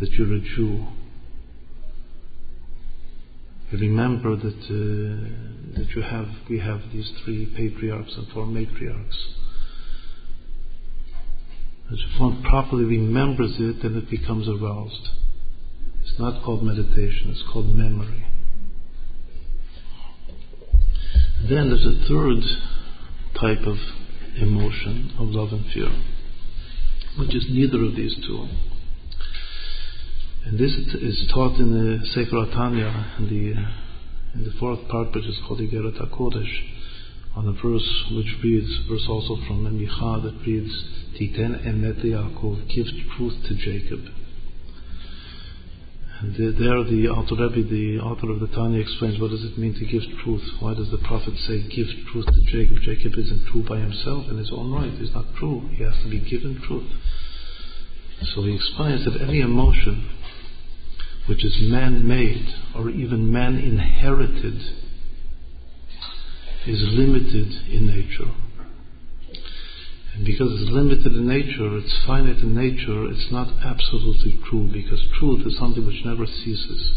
[0.00, 0.86] that you're a Jew.
[3.70, 9.16] You remember that, uh, that you have, we have these three patriarchs and four matriarchs.
[11.90, 15.08] If one properly remembers it, then it becomes aroused.
[16.02, 18.24] It's not called meditation, it's called memory.
[21.48, 22.42] Then there's a third
[23.34, 23.76] type of
[24.40, 25.90] emotion of love and fear,
[27.18, 28.46] which is neither of these two.
[30.46, 35.24] And this is taught in the Sefer Tanya, in the, in the fourth part, which
[35.24, 36.52] is called Igeret HaKodesh,
[37.34, 40.70] on a verse which reads, verse also from the Micha that reads,
[41.18, 44.00] Titen emet Yaakov, give truth to Jacob.
[46.22, 50.42] There the the author of the Tanya, explains what does it mean to give truth?
[50.60, 52.78] Why does the prophet say give truth to Jacob?
[52.82, 54.92] Jacob isn't true by himself in his own right.
[54.92, 55.68] He's not true.
[55.74, 56.88] He has to be given truth.
[58.34, 60.10] So he explains that any emotion
[61.26, 64.62] which is man-made or even man-inherited
[66.68, 68.30] is limited in nature.
[70.14, 75.02] And because it's limited in nature, it's finite in nature, it's not absolutely true, because
[75.18, 76.92] truth is something which never ceases.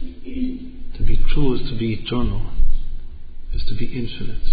[0.00, 2.50] To be true is to be eternal,
[3.52, 4.46] is to be infinite.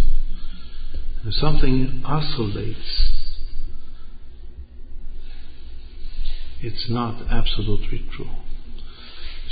[1.22, 3.12] And if something oscillates,
[6.62, 8.30] it's not absolutely true.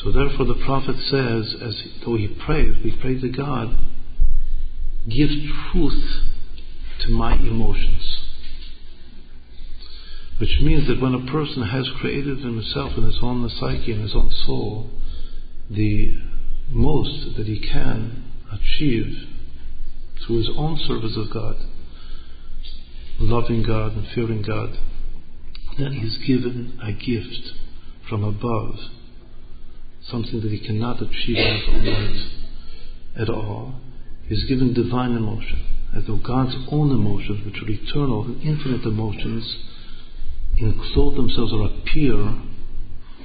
[0.04, 3.76] So therefore the Prophet says, as though he prays, we pray to God,
[5.10, 5.30] give
[5.71, 6.33] truth
[7.03, 8.19] to my emotions.
[10.39, 14.15] Which means that when a person has created himself in his own psyche, in his
[14.15, 14.89] own soul,
[15.69, 16.15] the
[16.69, 19.27] most that he can achieve
[20.25, 21.55] through his own service of God,
[23.19, 24.77] loving God and fearing God,
[25.77, 27.53] then he's given a gift
[28.09, 28.75] from above,
[30.09, 33.75] something that he cannot achieve on his own at all.
[34.27, 35.63] He's given divine emotion
[35.95, 39.58] as though God's own emotions, which are eternal and infinite emotions,
[40.58, 42.17] enclose themselves or appear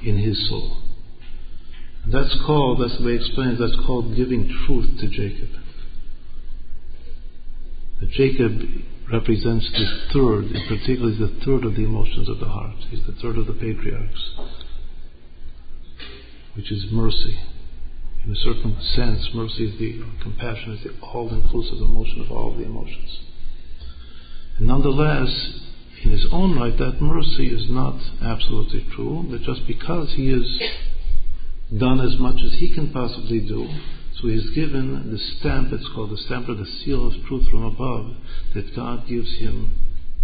[0.03, 0.77] in his soul.
[2.11, 5.49] That's called, that's the way explains, that's called giving truth to Jacob.
[7.99, 8.61] That Jacob
[9.11, 12.77] represents the third, in particular, the third of the emotions of the heart.
[12.89, 14.31] He's the third of the patriarchs,
[16.55, 17.37] which is mercy
[18.25, 22.63] in a certain sense, mercy is the compassion is the all-inclusive emotion of all the
[22.63, 23.19] emotions.
[24.57, 25.29] And nonetheless,
[26.03, 29.25] in his own right, that mercy is not absolutely true.
[29.29, 33.67] But just because he has done as much as he can possibly do,
[34.15, 35.71] so he is given the stamp.
[35.71, 38.15] It's called the stamp or the seal of truth from above
[38.53, 39.73] that God gives him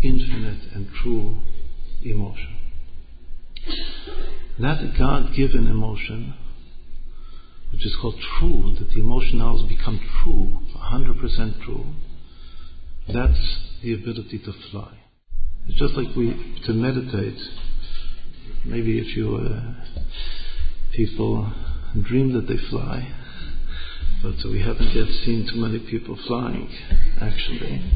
[0.01, 1.37] infinite and true
[2.03, 2.57] emotion.
[4.59, 6.33] That God-given emotion
[7.75, 11.85] which is called true, that the emotion now has become true, 100% true,
[13.11, 14.97] That's the ability to fly.
[15.67, 17.37] It's just like we to meditate.
[18.63, 19.73] Maybe if you uh,
[20.93, 21.51] people
[22.01, 23.13] dream that they fly,
[24.23, 26.69] but we haven't yet seen too many people flying,
[27.19, 27.91] actually.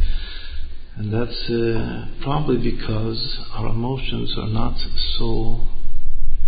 [0.97, 4.77] And that's uh, probably because our emotions are not
[5.17, 5.61] so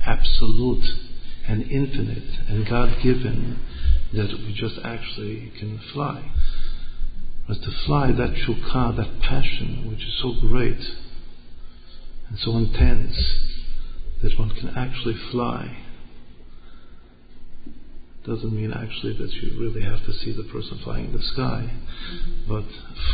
[0.06, 1.11] absolute
[1.48, 3.60] and infinite and God given
[4.14, 6.32] that we just actually can fly.
[7.48, 10.80] But to fly, that shukah, that passion, which is so great
[12.30, 13.18] and so intense
[14.22, 15.78] that one can actually fly,
[18.26, 21.72] doesn't mean actually that you really have to see the person flying in the sky,
[22.48, 22.66] but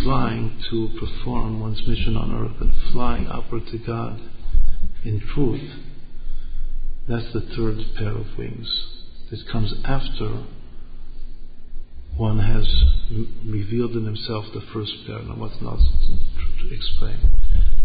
[0.03, 4.19] flying to perform one's mission on earth and flying upward to God
[5.05, 5.71] in truth.
[7.07, 8.67] That's the third pair of wings.
[9.31, 10.45] This comes after
[12.15, 12.67] one has
[13.45, 15.21] revealed in himself the first pair.
[15.23, 17.31] Now, what's not to explain?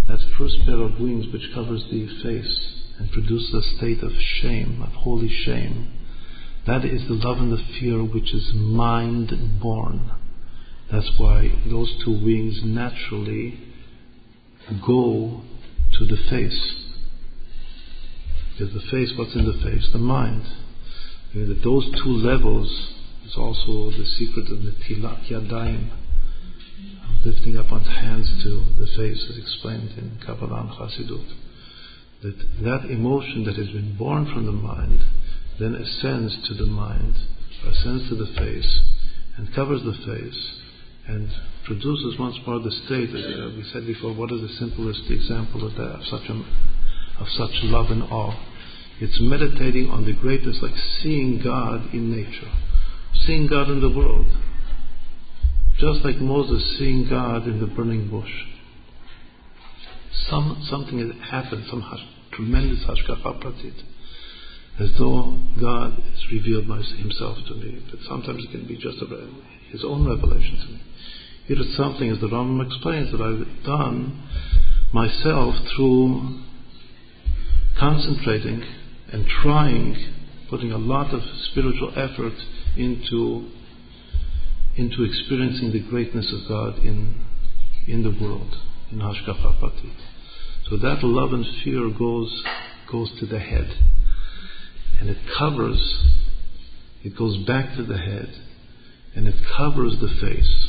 [0.08, 4.82] That first pair of wings which covers the face and produces a state of shame,
[4.82, 5.98] of holy shame
[6.66, 10.12] that is the love and the fear which is mind born.
[10.92, 13.58] That's why those two wings naturally
[14.86, 15.42] go
[15.98, 16.82] to the face.
[18.62, 19.88] Because the face, what's in the face?
[19.92, 20.46] The mind.
[21.34, 22.70] And those two levels
[23.26, 25.90] is also the secret of the Netilat Yadayim,
[27.24, 31.26] lifting up one's hands to the face, as explained in Kabbalah and Chassidut.
[32.22, 35.02] That that emotion that has been born from the mind
[35.58, 37.16] then ascends to the mind,
[37.66, 38.80] ascends to the face,
[39.38, 40.50] and covers the face,
[41.08, 41.28] and
[41.64, 44.14] produces once more the state that uh, we said before.
[44.14, 46.34] What is the simplest example of that of such a,
[47.18, 48.51] of such love and awe?
[49.03, 52.53] It's meditating on the greatness, like seeing God in nature,
[53.26, 54.28] seeing God in the world,
[55.76, 58.30] just like Moses seeing God in the burning bush.
[60.30, 61.82] Some something has happened, some
[62.30, 63.74] tremendous hashgacha pratit
[64.78, 67.84] as though God has revealed Himself to me.
[67.90, 69.28] But sometimes it can be just a,
[69.72, 70.80] His own revelation to me.
[71.46, 74.22] Here is something, as the Rambam explains, that I've done
[74.92, 76.38] myself through
[77.80, 78.62] concentrating
[79.12, 79.96] and trying,
[80.50, 82.34] putting a lot of spiritual effort
[82.76, 83.50] into
[84.74, 87.24] into experiencing the greatness of God in
[87.86, 88.56] in the world,
[88.90, 89.96] in Hashgacha Pratit.
[90.70, 92.42] So that love and fear goes
[92.90, 93.70] goes to the head
[95.02, 96.04] and it covers,
[97.02, 98.32] it goes back to the head,
[99.16, 100.68] and it covers the face.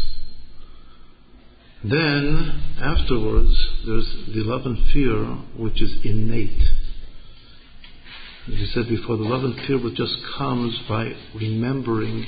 [1.84, 5.24] Then, afterwards, there's the love and fear
[5.56, 6.64] which is innate.
[8.46, 12.26] As you said before, the love and fear which just comes by remembering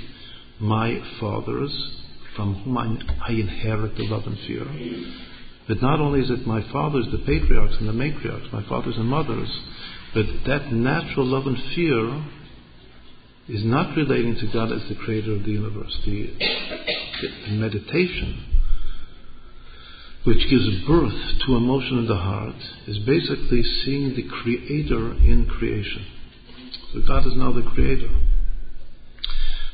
[0.62, 1.92] my fathers,
[2.38, 2.86] from whom I,
[3.28, 4.66] I inherit the love and fear.
[5.68, 9.08] But not only is it my fathers, the patriarchs and the matriarchs, my fathers and
[9.08, 9.50] mothers,
[10.14, 12.26] but that natural love and fear
[13.50, 15.98] is not relating to God as the creator of the universe.
[16.06, 16.30] The,
[17.48, 18.55] the meditation,
[20.26, 22.56] which gives birth to emotion in the heart,
[22.88, 26.06] is basically seeing the creator in creation.
[26.94, 28.10] So God is now the creator.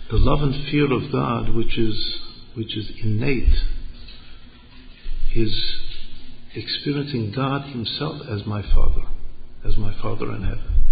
[0.10, 2.18] The love and fear of God, which is
[2.54, 3.56] which is innate,
[5.34, 5.58] is
[6.54, 9.08] experiencing God Himself as my Father
[9.66, 10.84] as my Father in heaven.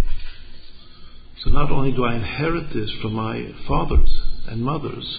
[1.42, 4.10] So not only do I inherit this from my fathers
[4.46, 5.18] and mothers,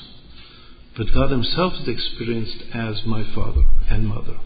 [0.98, 4.38] but God Himself is experienced as my Father and Mother.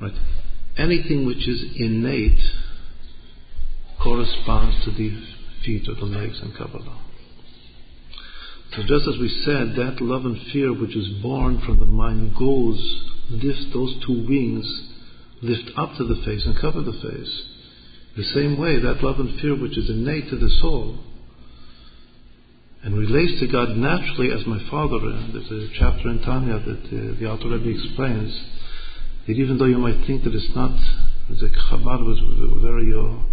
[0.00, 0.14] Right?
[0.78, 2.40] Anything which is innate
[4.02, 5.10] corresponds to the
[5.64, 7.00] feet or the legs in Kabbalah.
[8.72, 12.34] So just as we said, that love and fear which is born from the mind
[12.36, 12.78] goes,
[13.30, 14.90] lifts those two wings
[15.42, 17.42] lift up to the face and cover the face.
[18.16, 20.98] The same way, that love and fear which is innate to the soul
[22.84, 25.00] and relates to God naturally as my Father.
[25.32, 28.28] There's a chapter in Tanya that uh, the Alter Rebbe explains
[29.26, 30.76] that even though you might think that it's not,
[31.30, 32.20] the Chabad was
[32.60, 33.24] very uh,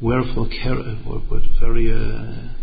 [0.00, 0.48] wareful,
[1.28, 2.56] but very uh,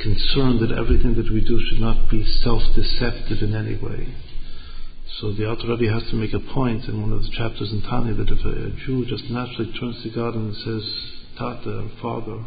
[0.00, 4.14] concerned that everything that we do should not be self-deceptive in any way.
[5.20, 7.82] So the Alter Rebbe has to make a point in one of the chapters in
[7.82, 10.84] Tanya that if a Jew just naturally turns to God and says,
[11.38, 12.42] Tata, Father,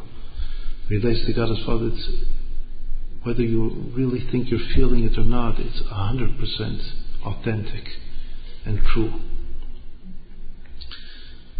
[0.89, 2.09] relates to God as Father, it's,
[3.23, 6.91] whether you really think you're feeling it or not, it's 100%
[7.25, 7.83] authentic
[8.65, 9.13] and true.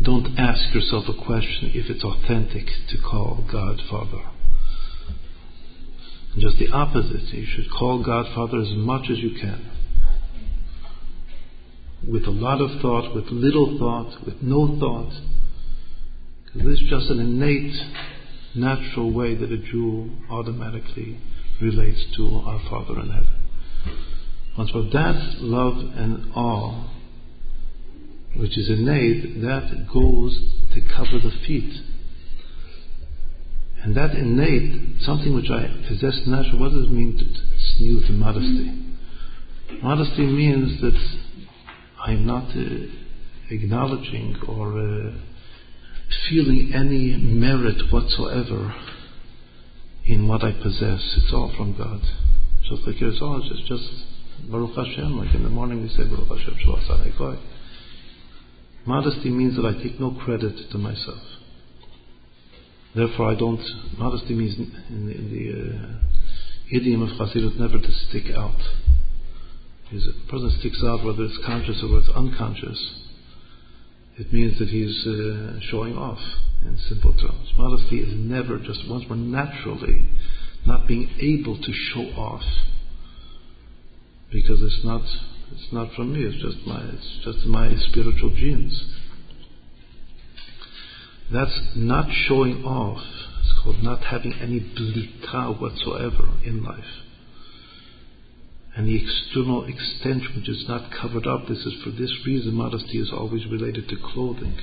[0.02, 4.24] Don't ask yourself a question if it's authentic to call God Father.
[6.38, 7.34] just the opposite.
[7.34, 9.72] You should call God Father as much as you can.
[12.08, 15.12] With a lot of thought, with little thought, with no thought.
[16.46, 17.74] Because this is just an innate,
[18.58, 21.20] natural way that a Jew automatically
[21.62, 23.47] relates to our Father in heaven.
[24.58, 26.89] Once for that love and awe,
[28.36, 30.39] which is innate, that goes
[30.74, 31.74] to cover the feet.
[33.84, 37.26] And that innate, something which I possess naturally, what does it mean to
[37.78, 38.84] sneal to modesty?
[39.82, 41.18] Modesty means that
[42.05, 42.64] I'm not uh,
[43.49, 45.12] acknowledging or uh,
[46.30, 48.74] feeling any merit whatsoever
[50.05, 51.16] in what I possess.
[51.18, 52.01] It's all from God.
[52.70, 53.84] Just like it's all just, just
[54.49, 57.39] Baruch Hashem, like in the morning we say Baruch Hashem Shabbat
[58.86, 61.22] Modesty means that I take no credit to myself.
[62.95, 63.62] Therefore, I don't.
[63.97, 68.58] Modesty means, in, in the uh, idiom of Chassidut, never to stick out.
[69.84, 73.07] Because a person sticks out, whether it's conscious or whether it's unconscious,
[74.18, 76.20] it means that he's uh, showing off.
[76.65, 80.07] In simple terms, modesty is never just once more naturally
[80.65, 82.41] not being able to show off
[84.32, 85.01] because it's not
[85.51, 86.24] it's not from me.
[86.24, 88.84] It's just my it's just my spiritual genes.
[91.32, 93.03] That's not showing off.
[93.41, 97.07] It's called not having any blita whatsoever in life.
[98.78, 103.00] And the external extension which is not covered up, this is for this reason modesty
[103.00, 104.56] is always related to clothing.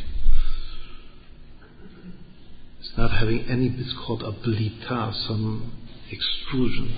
[2.78, 5.72] It's not having any, it's called a blita, some
[6.12, 6.96] extrusion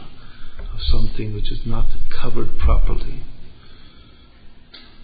[0.59, 1.87] of something which is not
[2.21, 3.23] covered properly.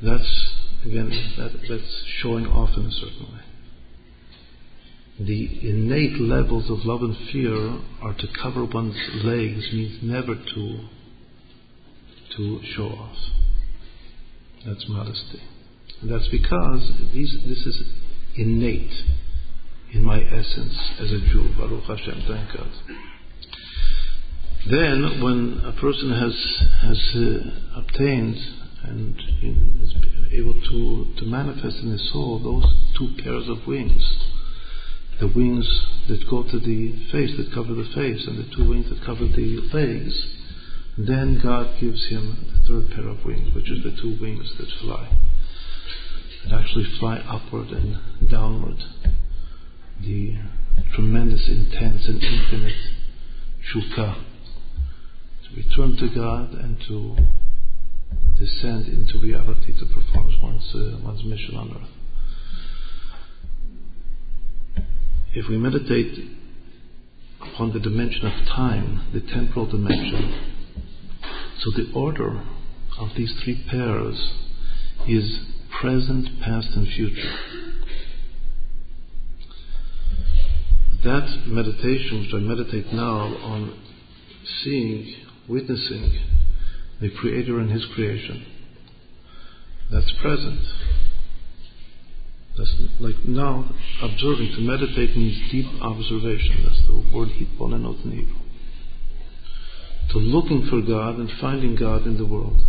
[0.03, 0.55] That's,
[0.85, 1.09] again,
[1.39, 3.41] that, that's showing off in a certain way.
[5.19, 10.81] The innate levels of love and fear are to cover one's legs, means never to,
[12.37, 13.17] to show off.
[14.67, 15.43] That's modesty.
[16.01, 17.83] And that's because these, this is
[18.37, 18.93] innate
[19.93, 21.55] in my essence as a Jew.
[21.57, 22.71] Baruch Hashem, thank God.
[24.71, 26.35] Then, when a person has
[26.83, 28.37] has uh, obtained
[28.85, 29.17] and
[29.83, 29.95] is
[30.31, 34.03] able to to manifest in his soul those two pairs of wings,
[35.19, 35.67] the wings
[36.09, 39.27] that go to the face, that cover the face, and the two wings that cover
[39.27, 40.15] the legs,
[40.99, 44.69] then God gives him the third pair of wings, which is the two wings that
[44.81, 45.09] fly,
[46.45, 48.77] that actually fly upward and downward.
[50.01, 50.37] The
[50.95, 52.75] tremendous, intense, and infinite
[53.73, 54.17] shukah
[55.49, 57.17] To return to God and to
[58.39, 61.89] descend into reality to perform one's, uh, one's mission on earth.
[65.35, 66.19] If we meditate
[67.41, 70.52] upon the dimension of time, the temporal dimension,
[71.61, 72.43] so the order
[72.99, 74.33] of these three pairs
[75.09, 75.41] is
[75.81, 77.35] present, past, and future.
[81.05, 83.77] That meditation, which I meditate now on
[84.63, 85.15] seeing
[85.49, 86.21] witnessing
[87.01, 88.47] the Creator and His creation.
[89.91, 90.61] That's present.
[92.57, 94.53] That's like now observing.
[94.57, 96.65] To meditate means deep observation.
[96.65, 98.42] That's the word hitbonenot in Hebrew.
[100.11, 102.61] To looking for God and finding God in the world.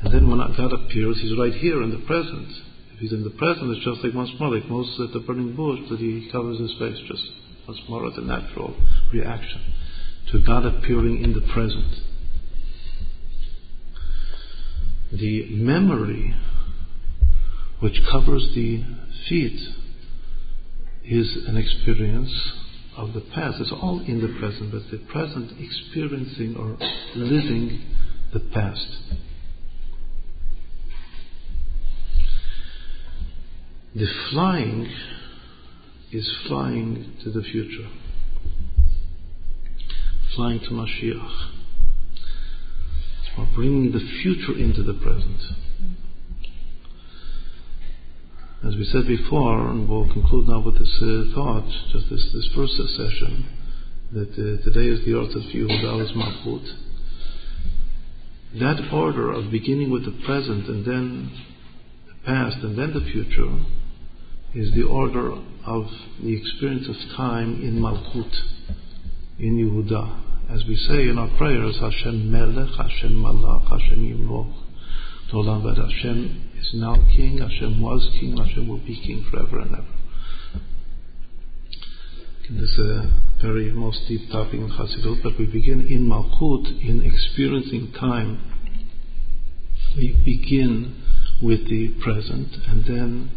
[0.00, 2.48] And then when God appears, He's right here in the present.
[2.94, 5.54] If He's in the present, it's just like once more, like Moses at the burning
[5.54, 7.22] bush, that He covers His face just
[7.68, 8.74] once more at the natural
[9.12, 9.60] reaction
[10.32, 11.94] to God appearing in the present.
[15.12, 16.34] The memory
[17.80, 18.82] which covers the
[19.28, 19.60] feet
[21.04, 22.32] is an experience
[22.96, 23.60] of the past.
[23.60, 26.76] It's all in the present, but the present experiencing or
[27.16, 27.82] living
[28.32, 28.86] the past.
[33.94, 34.90] The flying
[36.10, 37.88] is flying to the future
[40.34, 41.50] flying to Mashiach.
[43.34, 45.40] About bringing the future into the present.
[48.72, 52.48] As we said before, and we'll conclude now with this uh, thought, just this, this
[52.54, 53.44] first session,
[54.12, 56.72] that uh, today is the Earth of Yehuda's Malchut.
[58.60, 61.32] That order of beginning with the present and then
[62.06, 63.58] the past and then the future
[64.54, 65.32] is the order
[65.66, 65.84] of
[66.22, 68.32] the experience of time in Malchut
[69.38, 70.50] in Yehuda.
[70.50, 74.62] As we say in our prayers, Hashem Melech, Hashem Malach, Hashem Yimloch.
[75.30, 80.02] Tolam Hashem is now King, Hashem was King, Hashem will be King forever and ever.
[82.50, 87.00] This is a very most deep topic in Chassidut, but we begin in Malchut, in
[87.02, 88.40] experiencing time.
[89.96, 91.02] We begin
[91.42, 93.30] with the present and then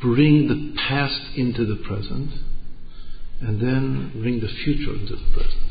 [0.00, 2.30] bring the past into the present
[3.40, 5.62] and then bring the future into the present.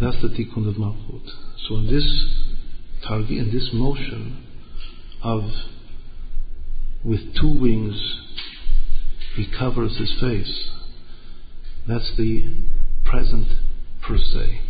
[0.00, 1.30] That's the Tikkun of Malchut.
[1.68, 2.51] So in this
[3.08, 4.44] targi, in this motion
[5.22, 5.42] of
[7.04, 8.18] with two wings
[9.34, 10.70] he covers his face.
[11.88, 12.66] That's the
[13.04, 13.48] present
[14.02, 14.60] per se.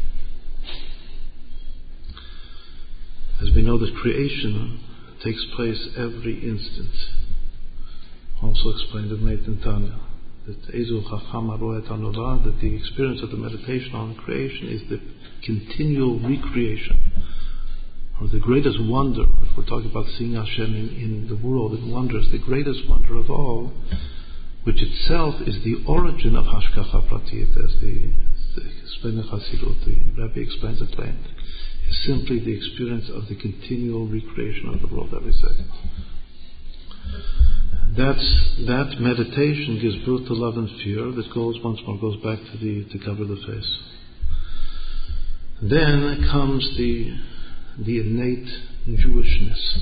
[3.42, 4.80] As we know that creation
[5.22, 6.90] takes place every instant.
[8.42, 10.00] Also explained in Meit Tanya
[10.46, 10.56] that
[12.44, 15.00] that the experience of the meditation on creation is the
[15.44, 17.00] continual recreation
[18.22, 21.90] or the greatest wonder, if we're talking about seeing Hashem in, in the world in
[21.90, 23.72] wonders, the greatest wonder of all,
[24.62, 28.14] which itself is the origin of Hashgacha Pratit, as the,
[28.84, 31.26] explained Chassidut, the Rabbi explains at length,
[31.90, 35.68] is simply the experience of the continual recreation of the world every second.
[37.96, 42.38] That's, that meditation gives birth to love and fear that goes once more goes back
[42.38, 43.78] to the to cover the face.
[45.62, 47.31] Then comes the
[47.78, 48.48] the innate
[48.88, 49.78] Jewishness,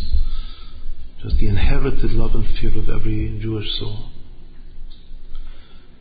[1.22, 4.10] just the inherited love and fear of every Jewish soul.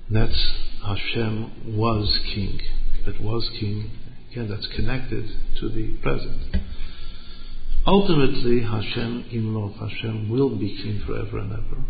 [0.10, 0.54] That's
[0.86, 2.60] Hashem was king.
[3.06, 3.92] That was king.
[4.32, 5.26] Again, that's connected
[5.60, 6.56] to the present.
[7.86, 11.84] Ultimately, Hashem Yimloch, Hashem will be king forever and ever.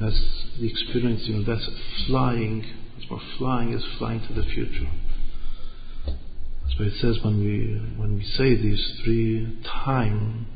[0.00, 1.68] That's the experience, you know, that's
[2.06, 2.64] flying,
[2.96, 4.88] that's more flying is flying to the future.
[6.80, 10.46] So it says when we when we say these three time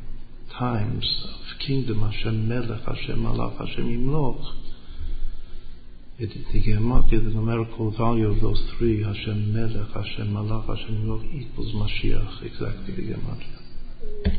[0.58, 4.54] times of kingdom Hashem Melech, Hashem Malach, Hashem Yimloch,
[6.18, 11.30] it, the gematria the numerical value of those three, Hashem Melech, Hashem Malach, Hashem Yimloch,
[11.34, 14.38] equals Mashiach, exactly the gematria.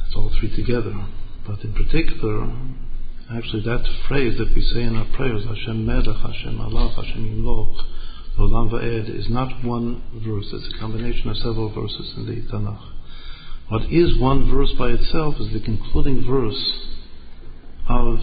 [0.00, 1.06] That's all three together.
[1.46, 2.50] But in particular,
[3.30, 7.86] actually that phrase that we say in our prayers, Hashem Melech, Hashem Malach, Hashem Yimloch,
[8.38, 12.80] Olam Va'ed is not one verse, it's a combination of several verses in the Tanakh.
[13.68, 16.88] What is one verse by itself is the concluding verse
[17.88, 18.18] of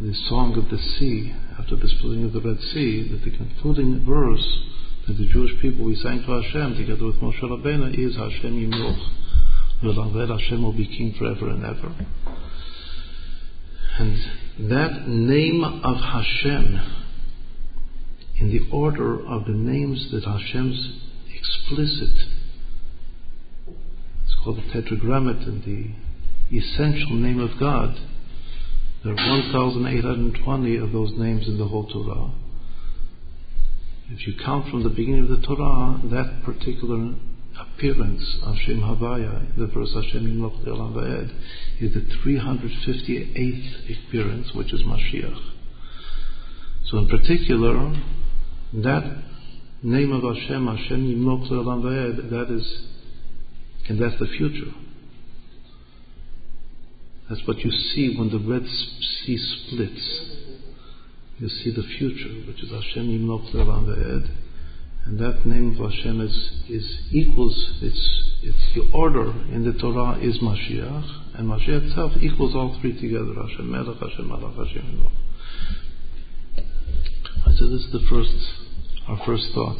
[0.00, 4.04] the Song of the Sea, after the splitting of the Red Sea, that the concluding
[4.04, 4.58] verse
[5.06, 8.98] that the Jewish people we sang to Hashem together with Moshe Rabbeinu is Hashem Yimloch.
[9.82, 11.94] Olam Va'ed Hashem will be king forever and ever.
[13.98, 17.03] And that name of Hashem
[18.40, 21.00] in the order of the names that Hashem's
[21.36, 22.14] explicit,
[24.24, 25.96] it's called the Tetragrammaton,
[26.50, 27.96] the essential name of God.
[29.04, 32.32] There are 1,820 of those names in the whole Torah.
[34.10, 37.14] If you count from the beginning of the Torah, that particular
[37.58, 41.32] appearance of Shem Havaya, the verse Hashem Yimloch Olam Va'ed,
[41.80, 45.52] is the 358th appearance, which is Mashiach.
[46.86, 47.94] So in particular,
[48.82, 49.22] that
[49.82, 52.86] name of Hashem, Hashem Yimloch Olam that is,
[53.88, 54.72] and that's the future.
[57.28, 60.30] That's what you see when the Red Sea splits.
[61.38, 64.28] You see the future, which is Hashem Yimloch Olam.
[65.06, 66.34] And that name of Hashem is,
[66.68, 72.54] is equals, it's, it's the order in the Torah is Mashiach, and Mashiach itself equals
[72.54, 75.24] all three together, Hashem Melech, Hashem Malach, Hashem Yimloch.
[77.56, 78.63] So this is the first
[79.08, 79.78] our first thought,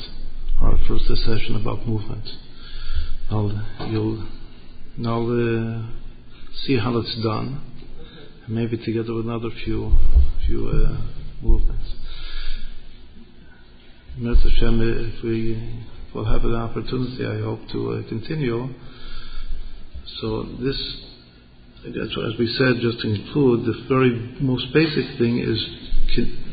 [0.60, 2.28] our first session about movement.
[3.30, 4.28] I'll, you'll
[4.98, 5.86] now uh,
[6.64, 7.60] see how it's done,
[8.48, 9.96] maybe together with another few
[10.46, 11.94] few uh, movements.
[14.20, 18.68] Hashem, if we will have an opportunity, I hope to uh, continue.
[20.20, 20.76] So this,
[21.86, 25.84] as we said, just to include, the very most basic thing is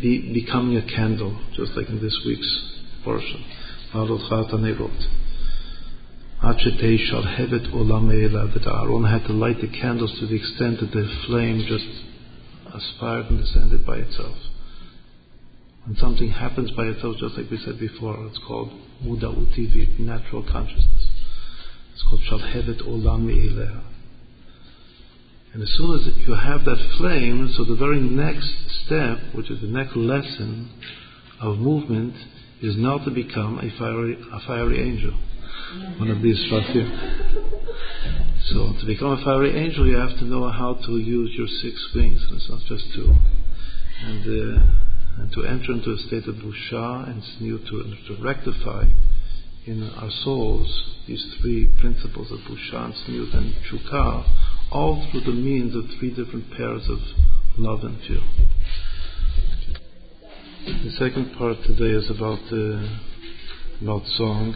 [0.02, 3.44] be, becoming a candle, just like in this week's portion.
[3.94, 4.08] That
[8.66, 11.88] Aaron had to light the candles to the extent that the flame just
[12.74, 14.38] aspired and descended by itself.
[15.86, 18.72] When something happens by itself, just like we said before, it's called
[19.04, 21.08] muda utivi, natural consciousness.
[21.94, 23.82] It's called shalhevet olam.
[25.54, 28.50] And as soon as you have that flame, so the very next
[28.86, 30.70] step, which is the next lesson
[31.42, 32.16] of movement,
[32.62, 35.14] is now to become a fiery, a fiery angel.
[35.98, 36.88] one of these shvatim.
[38.52, 41.76] So to become a fiery angel, you have to know how to use your six
[41.96, 42.26] wings.
[42.32, 43.14] It's not just two.
[44.06, 48.86] And, uh, and to enter into a state of busha and sneer to, to rectify
[49.66, 54.26] in our souls these three principles of busha and sneer and chukah,
[54.72, 57.00] all through the means of three different pairs of
[57.58, 58.22] love and fear.
[60.84, 62.88] The second part today is about uh,
[63.82, 64.56] about song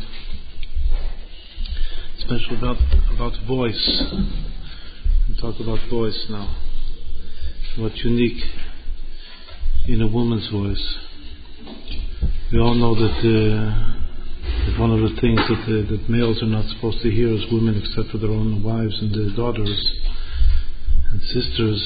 [2.26, 2.78] especially about
[3.14, 4.04] about voice.
[5.30, 6.56] We talk about voice now.
[7.78, 8.44] What's unique
[9.88, 10.98] in a woman's voice?
[12.52, 14.05] We all know that, uh,
[14.66, 17.46] that one of the things that uh, that males are not supposed to hear is
[17.52, 19.76] women, except for their own wives and their daughters
[21.12, 21.82] and sisters,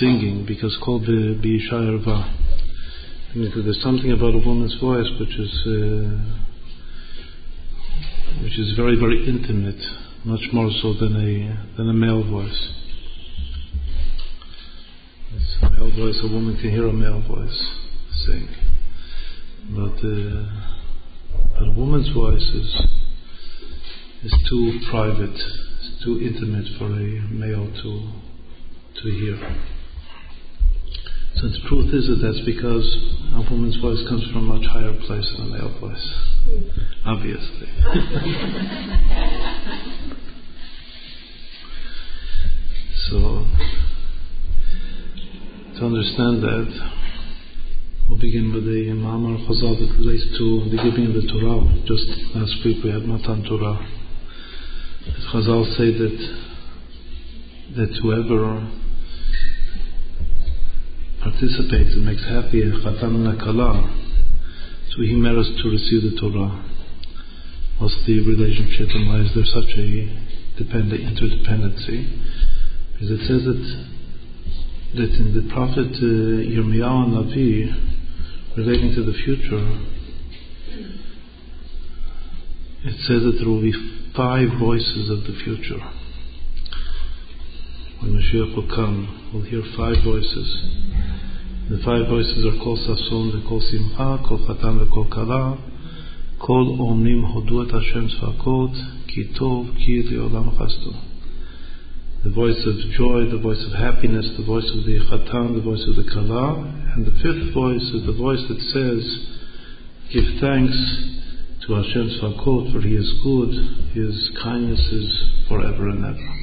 [0.00, 1.58] singing because called the be
[3.34, 5.52] There's something about a woman's voice which is.
[5.66, 6.42] Uh,
[8.42, 9.80] which is very, very intimate,
[10.24, 12.72] much more so than a than a male voice.
[15.34, 17.70] It's a male voice, a woman can hear a male voice
[18.26, 18.48] sing,
[19.74, 20.65] but uh,
[21.58, 22.86] but a woman's voice is
[24.24, 28.10] is too private, it's too intimate for a male to
[29.02, 29.38] to hear.
[31.36, 32.96] So the truth is that that's because
[33.34, 36.12] a woman's voice comes from a much higher place than a male voice,
[37.04, 37.68] obviously.
[43.10, 43.44] so,
[45.78, 46.68] to understand that,
[48.08, 51.58] we'll begin with the Ma'amar Chazal that relates to the giving of the Torah.
[51.86, 53.82] Just last week we had Matan Torah.
[55.32, 56.16] Chazal say that
[57.76, 58.62] that whoever
[61.20, 63.90] participates and makes happy a Chatan and Kala,
[64.94, 66.62] so he merits to receive the Torah.
[67.78, 70.06] What's the relationship and why is there such a
[70.56, 72.06] dependent interdependency?
[72.06, 72.26] Eh?
[72.94, 73.95] Because it says that
[74.96, 77.68] that in the prophet uh, Yirmiyahu Navi,
[78.56, 79.60] relating to the future,
[82.84, 83.74] it says that there will be
[84.16, 85.80] five voices of the future.
[88.00, 90.48] When Mashiach will come, we'll hear five voices.
[91.68, 95.58] The five voices are Kol Sason v'Kol Simcha, Kol Chatan v'Kol Kala,
[96.40, 101.05] Kol Omrim Hodu et Hashem Sfakot, Ki Tov Ki Le'olam.
[102.26, 105.86] The voice of joy, the voice of happiness, the voice of the Chatan, the voice
[105.86, 106.58] of the Kala,
[106.96, 108.98] and the fifth voice is the voice that says,
[110.12, 110.74] Give thanks
[111.62, 113.54] to Hashem Sfakot, for He is good,
[113.94, 116.34] His kindness is forever and ever.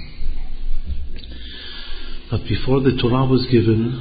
[2.32, 3.92] But before the Torah was given,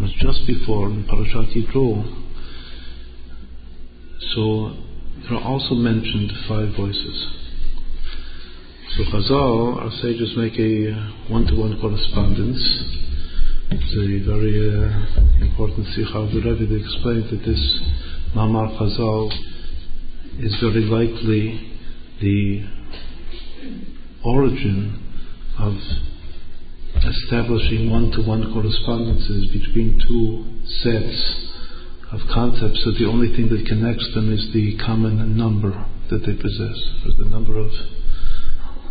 [0.00, 2.00] was just before in Parashat Yitro.
[4.32, 4.72] So
[5.28, 7.43] there are also mentioned five voices.
[8.96, 10.94] So Chazal, our sages make a
[11.26, 12.62] one-to-one correspondence.
[13.70, 17.80] It's a very uh, important sikha of the Rebbe to explain that this
[18.36, 19.32] Mamar Chazal
[20.38, 21.74] is very likely
[22.22, 22.70] the
[24.24, 25.02] origin
[25.58, 25.74] of
[26.94, 30.46] establishing one-to-one correspondences between two
[30.86, 31.50] sets
[32.12, 35.72] of concepts so the only thing that connects them is the common number
[36.10, 36.78] that they possess,
[37.18, 37.72] the number of,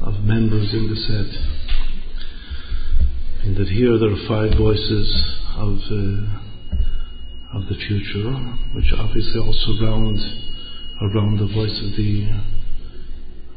[0.01, 1.29] of members in the set.
[3.45, 5.07] And that here there are five voices
[5.57, 8.31] of, uh, of the future,
[8.73, 10.17] which obviously also round
[11.01, 12.29] around the voice of the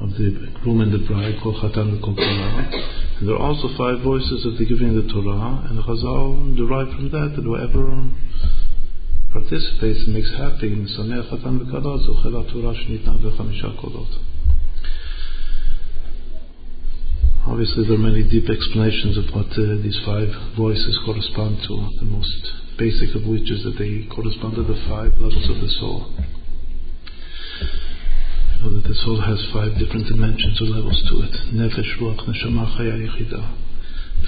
[0.00, 4.04] of the groom and the bride, called Chatan and called And there are also five
[4.04, 8.12] voices of the giving of the Torah, and the Chazal derive from that that whoever
[9.32, 14.35] participates and makes happy in Sameach v'Kala, Zochel Torah Shnitna v'Chamisha Kolot.
[17.46, 21.74] Obviously, there are many deep explanations of what uh, these five voices correspond to.
[22.00, 25.70] The most basic of which is that they correspond to the five levels of the
[25.80, 26.12] soul
[28.66, 31.34] know that the soul has five different dimensions or levels to it.
[31.54, 33.42] Nefesh, Ruach, Neshama, Chaya, Yechida.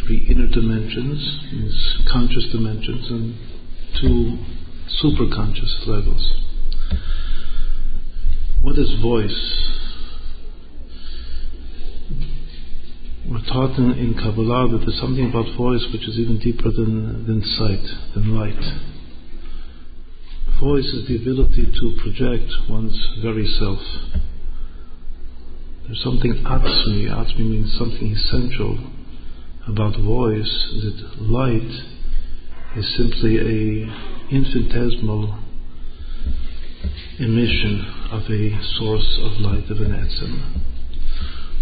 [0.04, 1.18] Three inner dimensions,
[2.12, 3.34] conscious dimensions, and
[4.00, 4.38] two
[5.02, 6.22] superconscious levels.
[8.62, 9.87] What is voice?
[13.30, 17.26] We're taught in, in Kabbalah that there's something about voice which is even deeper than,
[17.26, 18.56] than sight, than light.
[20.58, 23.80] Voice is the ability to project one's very self.
[25.84, 28.78] There's something atzmi, atzmi means something essential
[29.66, 31.84] about voice, that light
[32.76, 35.38] is simply a infinitesimal
[37.18, 40.77] emission of a source of light of an etzem.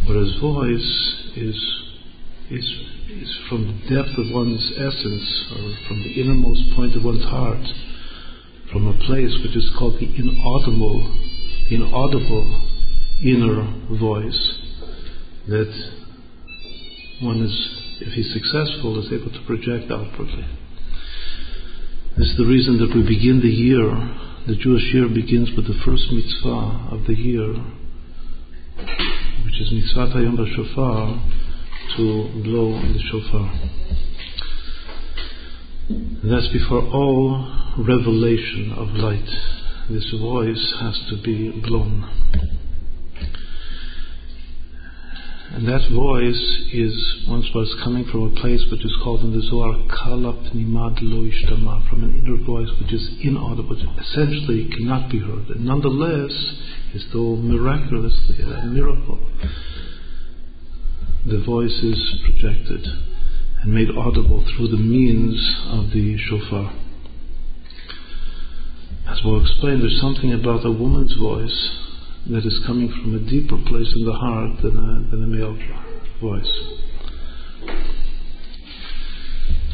[0.07, 1.59] Whereas voice is,
[2.51, 2.65] is,
[3.11, 7.67] is from the depth of one's essence, or from the innermost point of one's heart,
[8.71, 11.03] from a place which is called the inaudible,
[11.71, 12.69] inaudible
[13.21, 13.67] inner
[13.99, 14.59] voice,
[15.49, 15.75] that
[17.23, 20.47] one is, if he's successful, is able to project outwardly.
[22.17, 23.91] This is the reason that we begin the year.
[24.47, 27.57] The Jewish year begins with the first mitzvah of the year,
[29.47, 31.23] which is mitzvah Hayom Shofar,
[31.97, 33.49] to blow the shofar.
[35.89, 39.29] And that's before all revelation of light.
[39.89, 42.56] This voice has to be blown.
[45.57, 46.93] And that voice is
[47.27, 51.25] once was coming from a place which is called in the Zohar Kalap Nimad Lo
[51.89, 55.49] from an inner voice which is inaudible, essentially cannot be heard.
[55.49, 56.31] And nonetheless,
[56.95, 59.19] as though miraculously, a uh, miracle,
[61.25, 62.85] the voice is projected
[63.63, 66.71] and made audible through the means of the shofar.
[69.09, 71.86] As we'll explain, there's something about a woman's voice
[72.31, 75.55] that is coming from a deeper place in the heart than a, than a male
[76.21, 76.53] voice.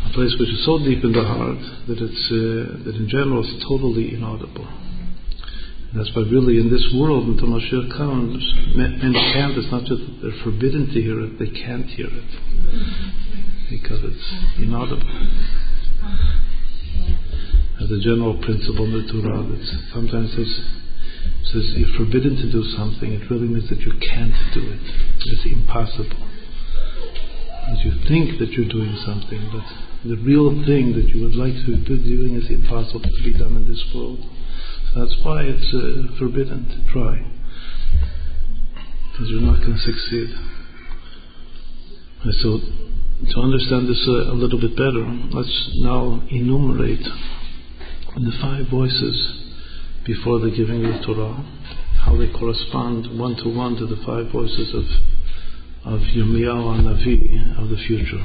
[0.05, 3.41] A place which is so deep in the heart that it's uh, that in general
[3.41, 4.69] it's totally inaudible.
[4.69, 8.45] And that's why really in this world until Mashiach comes,
[8.77, 9.57] men can't.
[9.57, 12.31] It's not just that they're forbidden to hear it; they can't hear it
[13.71, 14.29] because it's
[14.61, 15.09] inaudible.
[17.81, 20.82] As a general principle in the Torah, that sometimes there's
[21.47, 24.81] says you're forbidden to do something, it really means that you can't do it.
[25.27, 26.29] It's impossible.
[27.67, 29.65] And you think that you're doing something, but
[30.09, 33.57] the real thing that you would like to be doing is impossible to be done
[33.57, 34.19] in this world.
[34.93, 37.23] So that's why it's uh, forbidden to try.
[39.11, 40.31] Because you're not going to succeed.
[42.25, 42.59] And so,
[43.35, 47.03] to understand this uh, a little bit better, let's now enumerate
[48.15, 49.42] the five voices
[50.07, 51.45] before the giving of the Torah,
[52.05, 54.85] how they correspond one to one to the five voices of
[55.85, 58.25] of Yirmiyahu and Navi of the future.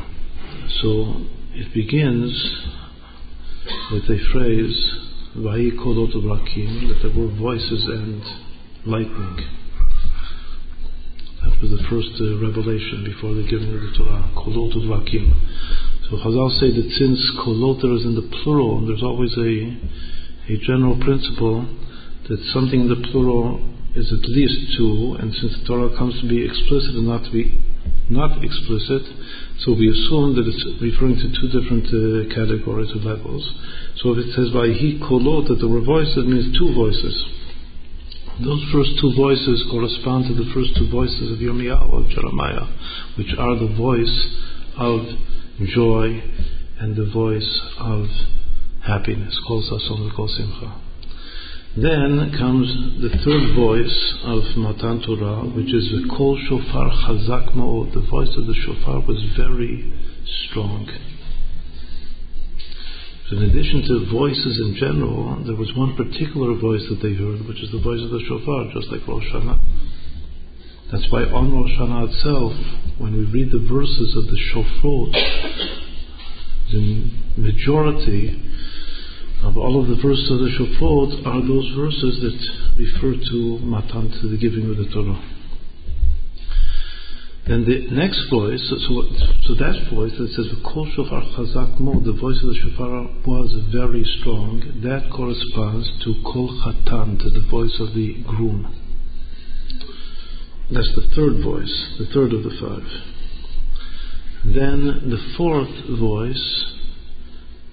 [0.81, 2.31] So it begins
[3.91, 4.77] with a phrase,
[5.37, 8.21] Vahi Kolot that there were voices and
[8.85, 9.37] lightning.
[11.41, 15.33] That was the first uh, revelation before the giving of the Torah, Kolot Rakim.
[16.09, 19.77] So Chazal say that since Koloter is in the plural, and there's always a
[20.49, 21.67] a general principle
[22.29, 23.59] that something in the plural
[23.95, 27.31] is at least two, and since the Torah comes to be explicit and not to
[27.31, 27.63] be
[28.09, 29.03] not explicit,
[29.59, 33.43] so we assume that it's referring to two different uh, categories or levels.
[33.99, 37.15] So if it says by he kolot that there were voices, it means two voices.
[38.39, 42.69] Those first two voices correspond to the first two voices of Yirmiyahu, of Jeremiah,
[43.17, 44.17] which are the voice
[44.77, 45.01] of
[45.73, 46.21] joy
[46.79, 48.05] and the voice of
[48.87, 49.37] happiness.
[49.47, 50.81] Kol sason kol simcha.
[51.77, 52.65] Then comes
[53.05, 57.93] the third voice of Matan Torah, which is the Kol Shofar Chazak Ma'od.
[57.93, 59.93] The voice of the shofar was very
[60.49, 60.89] strong.
[63.29, 67.45] So in addition to voices in general, there was one particular voice that they heard,
[67.45, 69.59] which is the voice of the shofar, just like Rosh Hashanah.
[70.91, 72.53] That's why on Rosh Hashanah itself,
[72.97, 75.13] when we read the verses of the shofar,
[76.71, 78.47] the majority
[79.43, 82.37] all of the verses of the Shofrot are those verses that
[82.77, 85.19] refer to Matan, to the giving of the Torah.
[87.47, 88.75] Then the next voice, so,
[89.47, 93.07] so that voice that says the Kol Shofar Chazak Mo, the voice of the Shofar
[93.25, 94.59] was very strong.
[94.83, 98.67] That corresponds to Kol Chatan, to the voice of the groom.
[100.71, 102.83] That's the third voice, the third of the five.
[104.43, 106.76] Then the fourth voice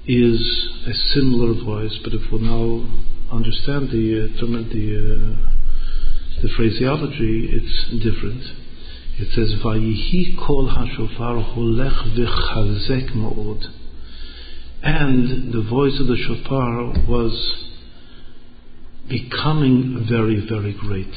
[0.06, 2.86] is a similar voice, but if we now
[3.32, 8.42] understand the uh, the uh, the phraseology, it's different.
[9.16, 13.64] It says "Vayihi kol hashofar holech v'chazek ma'od,"
[14.82, 17.64] and the voice of the shofar was
[19.08, 21.14] becoming very, very great.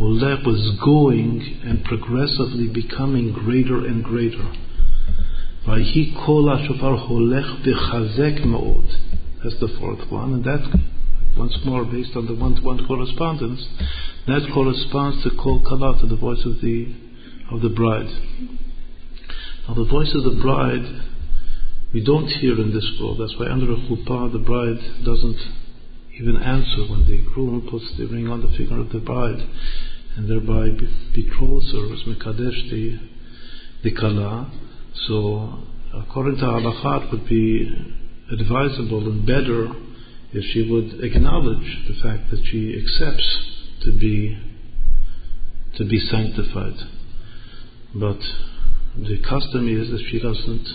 [0.00, 4.52] Holech was going and progressively becoming greater and greater.
[5.66, 8.88] Vayhi kol shofar holech b'chazek ma'od.
[9.42, 10.62] That's the fourth one, and that,
[11.36, 13.66] once more, based on the one-to-one correspondence,
[14.26, 16.94] that corresponds to kol kala, to the voice of the
[17.50, 18.10] of the bride.
[19.68, 21.06] Now, the voice of the bride
[21.92, 23.18] we don't hear in this world.
[23.20, 25.40] That's why under a chuppah the bride doesn't
[26.20, 29.46] even answer when the groom puts the ring on the finger of the bride
[30.16, 30.70] and thereby
[31.14, 32.98] betroths her as Mekadesh the,
[33.82, 34.50] the Kala.
[35.06, 35.58] So,
[35.94, 37.68] according to halacha, it would be
[38.32, 39.68] advisable and better
[40.32, 43.38] if she would acknowledge the fact that she accepts
[43.84, 44.36] to be
[45.76, 46.76] to be sanctified.
[47.94, 48.18] But
[48.96, 50.66] the custom is that she doesn't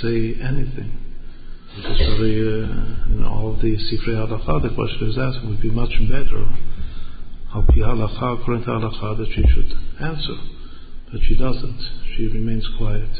[0.00, 1.00] say anything.
[1.76, 5.90] Because very, uh, in all the Sifrei Halacha, the question is asked, would be much
[6.08, 6.46] better,
[7.52, 10.36] how halacha, according to halacha, that she should answer.
[11.10, 11.80] But she doesn't.
[12.16, 13.10] She remains quiet.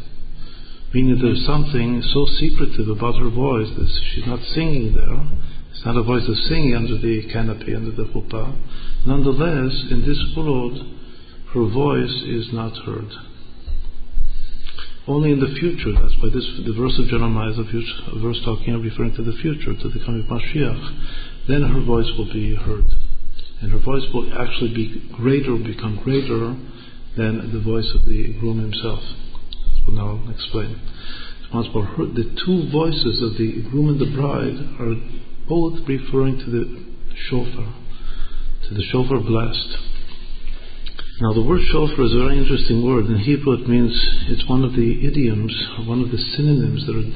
[0.94, 5.26] Meaning there's something so secretive about her voice that she's not singing there.
[5.74, 8.54] It's not a voice of singing under the canopy, under the chuppah.
[9.04, 10.78] Nonetheless, in this world,
[11.52, 13.10] her voice is not heard.
[15.08, 18.18] Only in the future, that's why this the verse of Jeremiah is a, future, a
[18.22, 21.48] verse talking and referring to the future, to the coming of Mashiach.
[21.48, 22.86] Then her voice will be heard.
[23.60, 26.54] And her voice will actually be greater, become greater
[27.18, 29.02] than the voice of the groom himself.
[29.86, 30.80] We'll now explain.
[31.52, 34.96] The two voices of the groom and the bride are
[35.48, 36.84] both referring to the
[37.28, 37.74] shofar,
[38.68, 39.76] to the shofar blast.
[41.20, 43.06] Now, the word shofar is a very interesting word.
[43.06, 43.92] In Hebrew, it means
[44.28, 45.54] it's one of the idioms,
[45.86, 46.86] one of the synonyms.
[46.86, 47.06] There are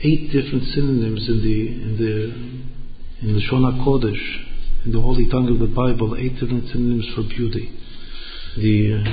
[0.00, 5.48] eight different synonyms in the in the in the Shona Kodesh, in the holy tongue
[5.52, 6.16] of the Bible.
[6.16, 7.68] Eight different synonyms for beauty.
[8.56, 9.04] The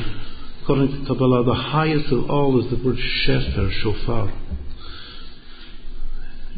[0.65, 4.33] according to Kabbalah, the highest of all is the word shefer, shofar.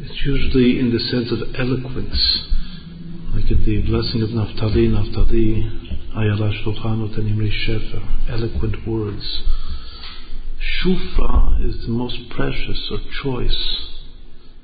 [0.00, 2.16] It's usually in the sense of eloquence,
[3.34, 5.60] like in the blessing of Naphtali, Naphtali
[6.16, 9.42] Ayala Shulchanot and Shefer, eloquent words.
[10.56, 13.90] Shufra is the most precious or choice,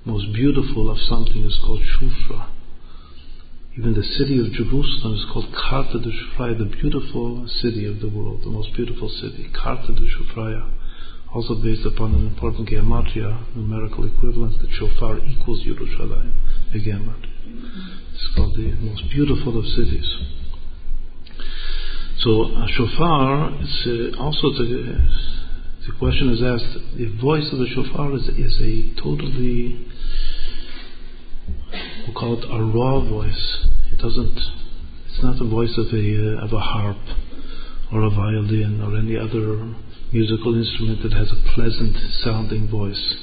[0.07, 2.54] most beautiful of something is called Shufra.
[3.77, 6.11] Even the city of Jerusalem is called Karta de
[6.55, 10.07] the beautiful city of the world, the most beautiful city, Karta de
[11.33, 16.33] Also based upon an important gematria, numerical equivalence, that shofar equals Yerushalayim,
[16.73, 17.35] the gematria.
[18.15, 20.07] It's called the most beautiful of cities.
[22.19, 25.03] So a shofar is uh, also the,
[25.85, 26.97] the question is asked.
[26.97, 29.85] The voice of the shofar is, is a totally
[32.07, 33.67] we call it a raw voice.
[33.93, 34.37] It doesn't.
[35.09, 36.07] It's not the voice of a
[36.39, 37.01] uh, of a harp
[37.93, 39.75] or a violin or any other
[40.13, 43.15] musical instrument that has a pleasant sounding voice.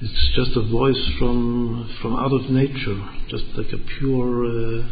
[0.00, 4.46] It's just a voice from from out of nature, just like a pure.
[4.46, 4.88] Uh,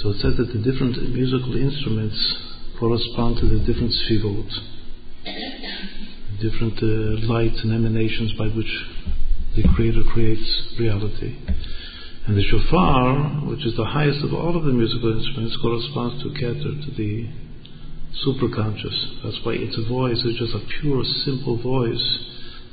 [0.00, 2.16] so it says that the different musical instruments
[2.78, 4.48] correspond to the different sfirot,
[6.40, 8.70] different uh, lights and emanations by which
[9.56, 11.36] the Creator creates reality.
[12.26, 16.28] And the shofar, which is the highest of all of the musical instruments, corresponds to
[16.30, 17.28] Keter, to the
[18.26, 19.22] superconscious.
[19.24, 22.18] That's why its voice is just a pure, simple voice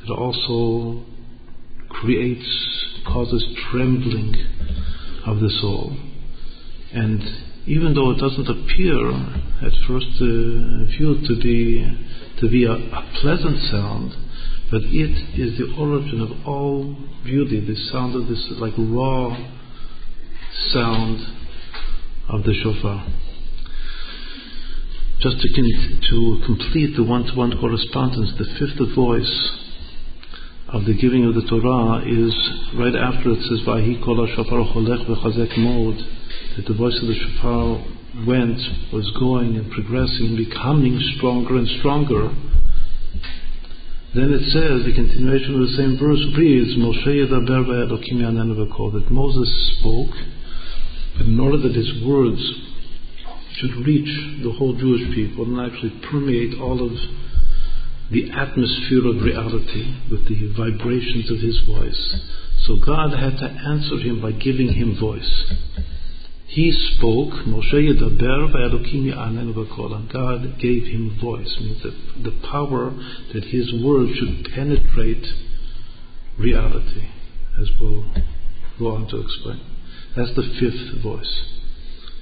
[0.08, 1.06] that also
[1.90, 2.48] creates,
[3.08, 4.36] causes trembling
[5.26, 5.96] of the soul.
[6.94, 7.22] And
[7.68, 9.00] even though it doesn't appear
[9.64, 11.84] at first uh, view to be
[12.40, 14.12] to be a, a, pleasant sound,
[14.72, 17.60] but it is the origin of all beauty.
[17.60, 19.36] The sound of this like raw
[20.74, 21.20] sound
[22.30, 23.06] of the shofar.
[25.20, 29.52] Just to, to complete the one-to-one correspondence, the fifth voice
[30.70, 32.34] of the giving of the Torah is
[32.76, 35.98] right after it says, "Vahi kol shofar cholech v'chazek mod."
[36.56, 37.84] that the voice of the shofar
[38.26, 38.60] went,
[38.94, 42.32] was going and progressing, becoming stronger and stronger.
[44.16, 47.92] Then it says, the continuation of the same verse reads, Moshe Yedaber
[48.94, 50.16] that Moses spoke,
[51.18, 52.40] but in order that his words
[53.60, 54.08] should reach
[54.42, 56.96] the whole Jewish people and actually permeate all of
[58.12, 62.16] the atmosphere of reality with the vibrations of his voice.
[62.68, 65.52] So God had to answer him by giving him voice.
[66.56, 72.94] He spoke, Moshe Yedaber v'Kol, God gave him voice, means that the power
[73.34, 75.26] that his word should penetrate
[76.40, 77.10] reality,
[77.60, 78.06] as we'll
[78.80, 79.60] go on to explain.
[80.16, 81.42] That's the fifth voice.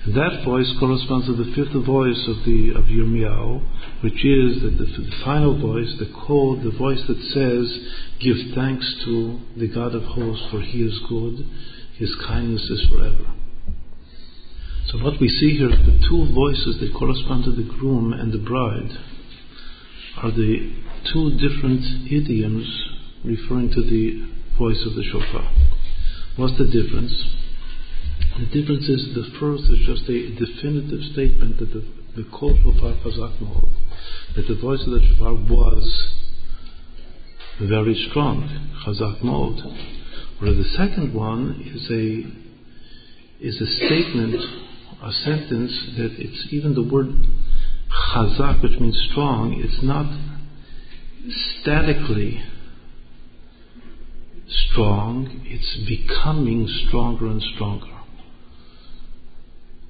[0.05, 4.79] And that voice corresponds to the fifth voice of the of Yirmiyahu, which is that
[4.79, 7.69] the, the final voice, the code, the voice that says,
[8.19, 11.45] "Give thanks to the God of hosts, for He is good;
[11.99, 13.27] His kindness is forever."
[14.87, 18.37] So what we see here, the two voices that correspond to the groom and the
[18.37, 18.91] bride,
[20.17, 20.73] are the
[21.11, 22.67] two different idioms
[23.23, 25.49] referring to the voice of the shofar.
[26.35, 27.13] What's the difference?
[28.39, 32.95] The difference is the first is just a definitive statement that the, the kol shofar
[33.03, 33.39] chazak
[34.35, 36.13] that the voice of the shofar was
[37.61, 38.49] very strong,
[38.85, 39.59] chazak mode.
[40.39, 42.43] Whereas the second one is a
[43.45, 44.35] is a statement,
[45.03, 47.07] a sentence that it's even the word
[48.13, 50.07] chazak, which means strong, it's not
[51.61, 52.41] statically
[54.47, 57.87] strong, it's becoming stronger and stronger.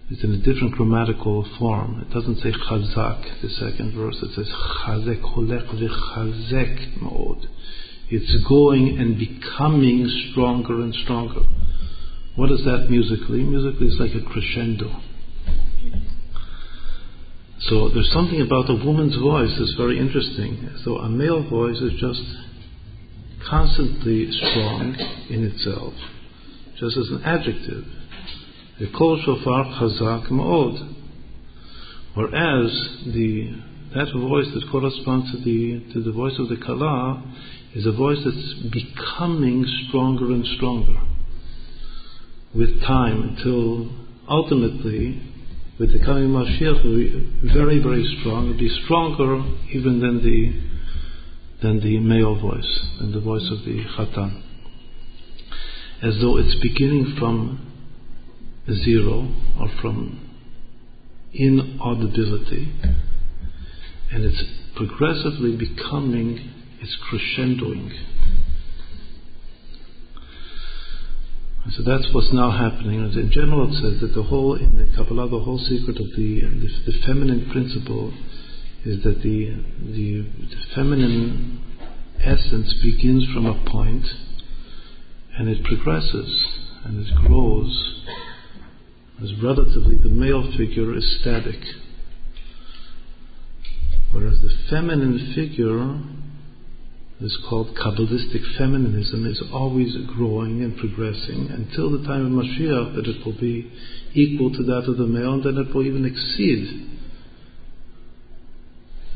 [0.09, 2.01] It's in a different grammatical form.
[2.01, 4.17] It doesn't say chazak, the second verse.
[4.21, 7.47] It says chazek holech v'chazek mode.
[8.09, 11.41] It's going and becoming stronger and stronger.
[12.35, 13.43] What is that musically?
[13.43, 15.01] Musically, it's like a crescendo.
[17.59, 20.69] So there's something about a woman's voice that's very interesting.
[20.83, 22.23] So a male voice is just
[23.47, 24.95] constantly strong
[25.29, 25.93] in itself,
[26.79, 27.85] just as an adjective.
[28.79, 30.95] The kol shofar chazak ma'od.
[32.15, 33.61] Whereas the
[33.93, 37.23] that voice that corresponds to the to the voice of the kala
[37.75, 40.99] is a voice that's becoming stronger and stronger
[42.55, 43.89] with time until
[44.29, 45.21] ultimately
[45.79, 48.49] with the coming Mashiach will be very, very strong.
[48.49, 49.41] It'll be stronger
[49.71, 50.73] even than the
[51.63, 54.43] than the male voice, than the voice of the Chatan.
[56.03, 57.71] As though it's beginning from
[58.83, 60.29] zero or from
[61.33, 62.71] inaudibility
[64.11, 64.43] and it's
[64.75, 66.51] progressively becoming,
[66.81, 67.89] it's crescendoing
[71.75, 72.99] So that's what's now happening.
[73.01, 76.41] In general, it says that the whole in the Kabbalah, the whole secret of the
[76.41, 78.13] the, the feminine principle
[78.85, 81.59] is that the, the the feminine
[82.19, 84.05] essence begins from a point
[85.37, 86.47] and it progresses
[86.85, 88.01] and it grows.
[89.23, 91.59] As relatively, the male figure is static,
[94.11, 95.97] whereas the feminine figure
[97.23, 103.07] is called Kabbalistic feminism is always growing and progressing until the time of Mashiach that
[103.07, 103.71] it will be
[104.13, 106.89] equal to that of the male and then it will even exceed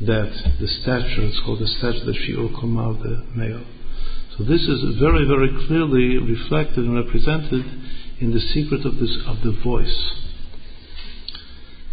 [0.00, 0.30] that,
[0.60, 3.66] the stature, it's called the stature, the Shiur Koma of the male.
[4.38, 7.66] So this is very, very clearly reflected and represented
[8.20, 10.14] in the secret of this of the voice.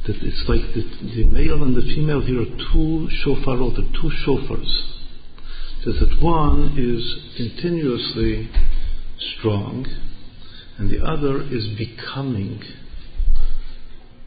[0.08, 4.95] That it's like the, the male and the female here are two shofarot, two shofars
[5.86, 8.50] says that one is continuously
[9.38, 9.86] strong
[10.78, 12.60] and the other is becoming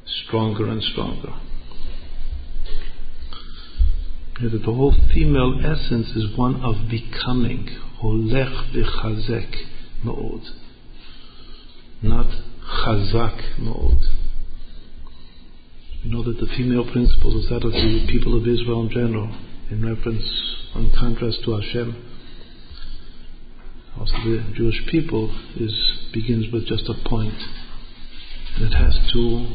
[0.07, 1.35] stronger and stronger.
[4.41, 7.69] that the whole female essence is one of becoming,
[8.01, 9.53] holech b'chazek
[10.05, 10.45] ma'od,
[12.03, 12.27] not
[12.87, 14.01] chazak ma'od.
[16.05, 19.37] We know that the female principle is that of the people of Israel in general,
[19.71, 22.05] in reference in contrast to Hashem.
[23.99, 25.75] Also, the Jewish people is
[26.13, 27.35] begins with just a point,
[28.59, 29.47] it has to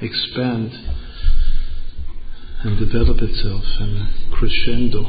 [0.00, 0.72] expand
[2.64, 5.02] and develop itself and crescendo.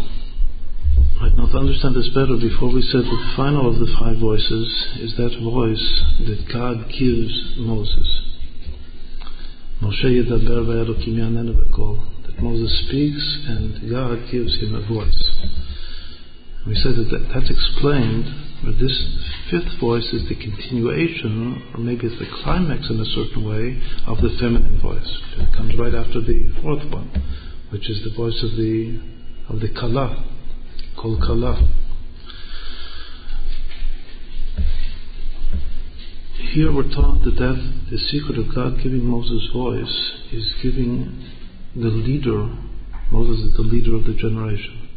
[1.21, 4.17] Right now, to understand this better, before we said that the final of the five
[4.17, 4.67] voices
[4.99, 8.21] is that voice that God gives Moses.
[9.81, 15.29] Moshe yedaber yanenu Moses speaks and God gives him a voice.
[16.65, 18.23] We said that, that that's explained,
[18.63, 18.95] but this
[19.51, 24.17] fifth voice is the continuation, or maybe it's the climax in a certain way, of
[24.17, 25.09] the feminine voice.
[25.37, 27.11] It comes right after the fourth one,
[27.71, 29.01] which is the voice of the
[29.49, 30.23] of the kala,
[30.95, 31.67] called kala.
[36.53, 41.32] Here we're taught that, that the secret of God giving Moses voice is giving
[41.75, 42.49] the leader,
[43.11, 44.89] Moses is the leader of the generation,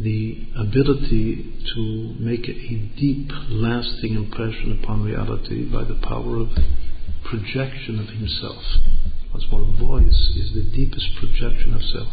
[0.00, 6.48] the ability to make a deep, lasting impression upon reality by the power of
[7.24, 8.62] projection of himself.
[9.32, 12.08] That's why voice is the deepest projection of self.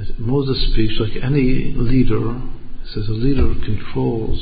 [0.00, 2.40] As Moses speaks like any leader,
[2.94, 4.40] says a leader controls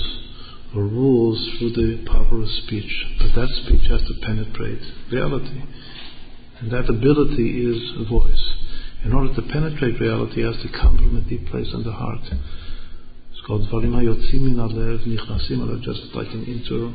[0.74, 5.62] or rules through the power of speech, but that speech has to penetrate reality.
[6.60, 8.44] And that ability is a voice.
[9.04, 11.92] In order to penetrate reality, it has to come from a deep place in the
[11.92, 12.24] heart.
[12.26, 16.90] It's called Varima Yotzim Alev Nichnasim Alev, just like in inter,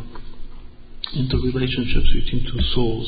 [1.15, 3.07] interrelationships between two souls.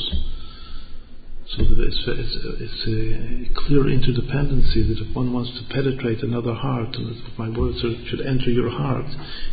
[1.58, 6.54] So that it's, it's, it's, a clear interdependency that if one wants to penetrate another
[6.54, 9.06] heart, and if my words are, should enter your heart,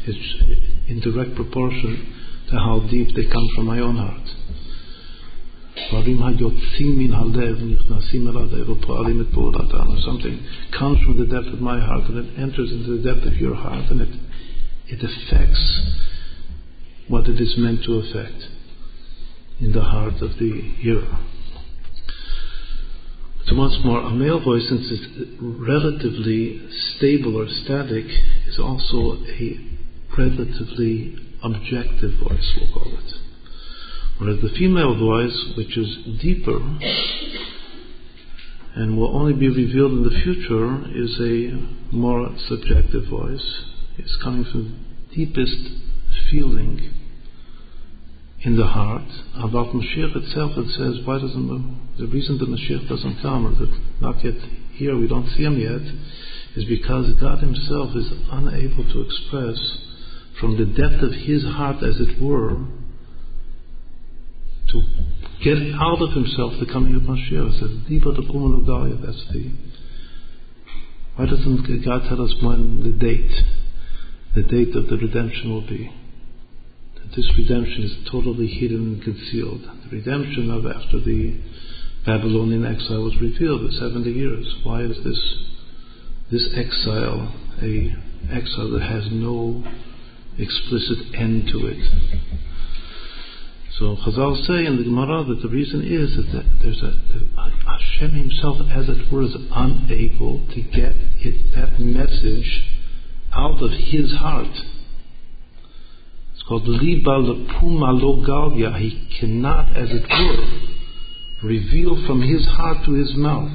[0.07, 2.15] it's in direct proportion
[2.51, 4.29] to how deep they come from my own heart.
[5.89, 6.19] Something
[10.79, 13.55] comes from the depth of my heart and it enters into the depth of your
[13.55, 14.15] heart and it,
[14.89, 15.81] it affects
[17.09, 18.49] what it is meant to affect
[19.61, 21.19] in the heart of the hearer.
[23.47, 25.07] So once more, a male voice, since it's
[25.41, 26.61] relatively
[26.97, 28.07] stable or static,
[28.47, 29.59] is also a
[30.17, 33.20] relatively objective voice, we'll call it.
[34.21, 36.61] Whereas the female voice, which is deeper
[38.75, 43.65] and will only be revealed in the future, is a more subjective voice.
[43.97, 45.57] It's coming from the deepest
[46.31, 46.93] feeling
[48.43, 49.09] in the heart.
[49.37, 53.55] About Mashiach itself, it says, why doesn't the, the reason that Mashiach doesn't come, or
[53.55, 54.35] that not yet
[54.75, 55.81] here, we don't see him yet,
[56.57, 59.79] is because God Himself is unable to express
[60.39, 62.67] from the depth of His heart, as it were,
[64.73, 64.83] to
[65.43, 67.61] get out of Himself the coming of Mashiach.
[67.89, 67.99] The
[69.05, 69.53] that's the.
[71.17, 73.33] Why doesn't God tell us when the date,
[74.35, 75.91] the date of the redemption will be?
[77.17, 79.63] this redemption is totally hidden and concealed.
[79.63, 81.41] The redemption of after the
[82.07, 84.55] Babylonian exile was revealed, the 70 years.
[84.63, 85.37] Why is this
[86.31, 87.97] this exile a
[88.31, 89.65] exile that has no
[90.39, 92.50] explicit end to it?
[93.79, 96.93] So Chazal say in the Gemara that the reason is that there's a
[97.67, 102.67] Hashem Himself, as it were, is unable to get it, that message
[103.33, 104.55] out of His heart
[106.35, 108.79] It's called Liba Lepuma Logalia.
[108.79, 113.51] He cannot, as it were, reveal from his heart to his mouth.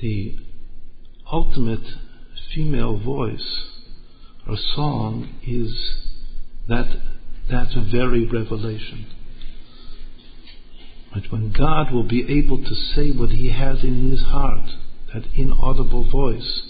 [0.00, 0.36] The
[1.32, 1.86] ultimate
[2.54, 3.64] female voice
[4.48, 5.72] or song is
[6.68, 6.86] that
[7.50, 9.06] that very revelation.
[11.12, 14.70] But when God will be able to say what He has in His heart,
[15.12, 16.62] that inaudible voice,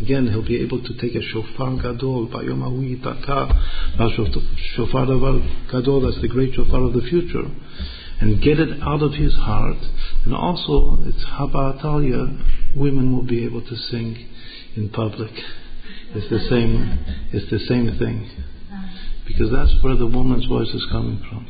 [0.00, 2.26] Again, he'll be able to take a shofar gadol,
[4.76, 5.06] shofar
[5.70, 7.50] gadol, that's the great shofar of the future,
[8.20, 9.78] and get it out of his heart.
[10.24, 11.82] And also, it's Haba
[12.76, 14.28] women will be able to sing
[14.76, 15.32] in public.
[16.16, 18.30] It's the same, it's the same thing.
[19.26, 21.46] Because that's where the woman's voice is coming from.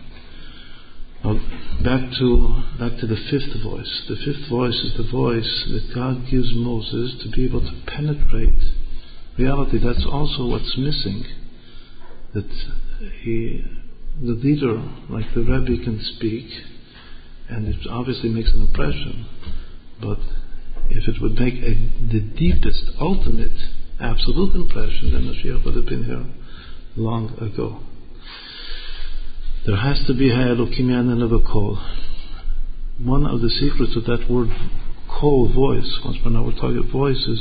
[1.23, 1.39] Well,
[1.85, 4.03] back to back to the fifth voice.
[4.09, 8.59] The fifth voice is the voice that God gives Moses to be able to penetrate
[9.39, 9.79] reality.
[9.79, 11.25] That's also what's missing.
[12.35, 12.51] That
[13.23, 13.65] he,
[14.21, 16.51] the leader, like the Rebbe, can speak,
[17.49, 19.27] and it obviously makes an impression.
[20.01, 20.19] But
[20.91, 21.75] if it would make a,
[22.11, 23.57] the deepest, ultimate,
[24.01, 26.25] absolute impression, then Mashiach would have been here
[26.97, 27.81] long ago.
[29.67, 31.77] There has to be Ha'elokim and of a call.
[33.03, 34.49] One of the secrets of that word
[35.09, 37.41] call, voice, once more now we're talking voices,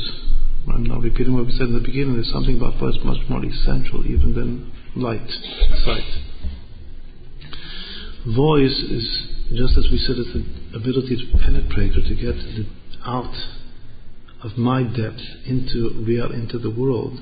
[0.68, 3.44] I'm now repeating what we said in the beginning, there's something about voice much more
[3.44, 5.28] essential even than light,
[5.84, 6.10] sight.
[8.34, 9.06] Voice is,
[9.54, 10.42] just as we said, it's the
[10.76, 12.34] ability to penetrate or to get
[13.06, 13.30] out
[14.46, 17.18] of my depth into real, into the world.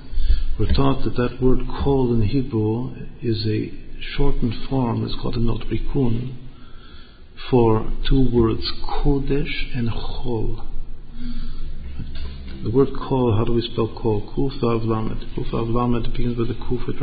[0.59, 3.73] We're taught that that word call in Hebrew is a
[4.17, 6.37] shortened form It's called a notarikon
[7.51, 8.71] for two words,
[9.03, 10.67] kodesh and chol.
[12.63, 14.23] The word kol, how do we spell kol?
[14.37, 15.25] Kuf vav lamed.
[15.37, 16.97] Kuf vav lamed begins with a kuf, which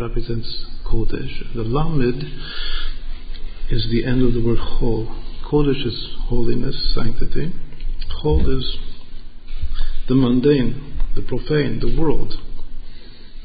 [0.00, 1.54] represents kodesh.
[1.54, 2.24] The lamed
[3.70, 5.06] is the end of the word chol.
[5.44, 7.52] Kodesh is holiness, sanctity.
[8.22, 8.78] Chol is
[10.08, 12.32] the mundane, the profane, the world.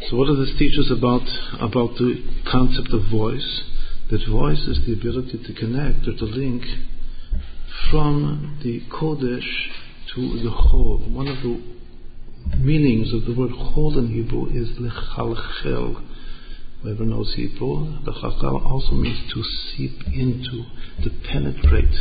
[0.10, 1.28] So what does this teach us about,
[1.60, 3.64] about the concept of voice?
[4.12, 6.64] That voice is the ability to connect or to link
[7.90, 9.48] from the Kodesh
[10.14, 11.10] to the chol.
[11.12, 16.08] One of the meanings of the word chol in Hebrew is lechalchel.
[16.84, 20.66] Whoever knows Hebrew, lechalchel also means to seep into,
[21.04, 21.96] to penetrate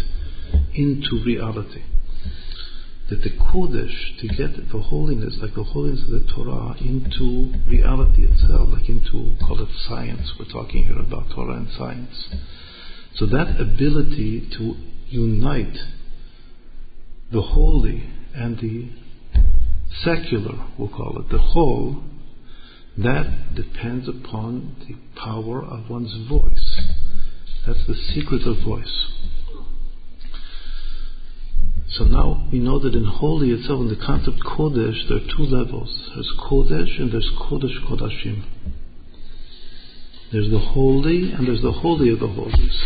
[0.74, 1.82] into reality
[3.10, 8.24] that the Kodesh, to get the holiness, like the holiness of the Torah, into reality
[8.24, 12.28] itself, like into, call it science, we're talking here about Torah and science.
[13.16, 14.76] So that ability to
[15.08, 15.76] unite
[17.32, 18.90] the holy and the
[20.04, 22.02] secular, we'll call it, the chol,
[22.98, 26.80] that depends upon the power of one's voice.
[27.66, 29.06] That's the secret of voice.
[31.92, 35.42] So now we know that in holy itself, in the concept Kodesh, there are two
[35.42, 36.10] levels.
[36.14, 38.44] There's Kodesh and there's Kodesh Kodashim.
[40.30, 42.84] There's the holy and there's the holy of the holies.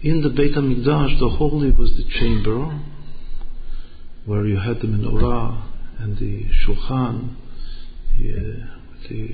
[0.00, 2.82] In the Beit HaMikdash, the holy was the chamber
[4.24, 5.64] where you had the menorah
[5.98, 7.34] and the shulchan,
[8.16, 8.68] the,
[9.08, 9.28] the,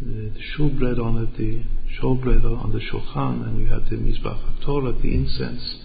[0.00, 1.62] the, the on it, the
[2.02, 5.76] showbread on the shulchan, and you had the mizbach Torah, the incense,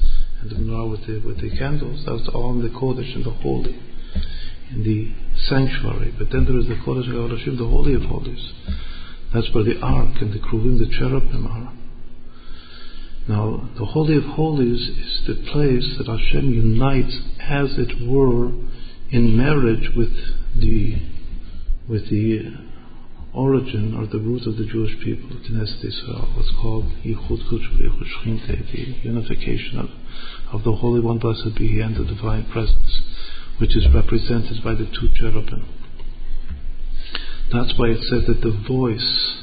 [0.41, 2.05] and the menorah with the, with the candles.
[2.05, 3.75] That was all in the Kodesh and the holy,
[4.71, 5.13] in the
[5.47, 6.13] sanctuary.
[6.17, 8.53] But then there is the Kodesh HaKodashim, the Holy of Holies.
[9.33, 11.73] That's where the Ark and the Kruvim, the cherubim are.
[13.27, 18.51] Now, the Holy of Holies is the place that Hashem unites, as it were,
[19.09, 20.13] in marriage with
[20.59, 20.95] the
[21.87, 22.64] with the
[23.35, 27.49] origin or the root of the Jewish people, Knesset Israel, what's called Yichud
[28.71, 29.89] the unification of,
[30.53, 33.01] of the Holy One, blessed be He, and the Divine Presence,
[33.59, 35.67] which is represented by the two cherubim.
[37.51, 39.35] That's why it says that the voice,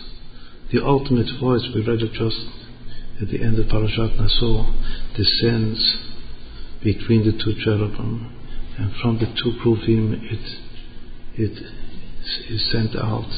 [0.73, 2.41] the ultimate voice, we read it just
[3.21, 4.73] at the end of Parashat Naso,
[5.15, 5.79] descends
[6.83, 8.33] between the two cherubim,
[8.79, 10.59] and from the two Kruvim it,
[11.35, 11.59] it
[12.49, 13.31] is sent out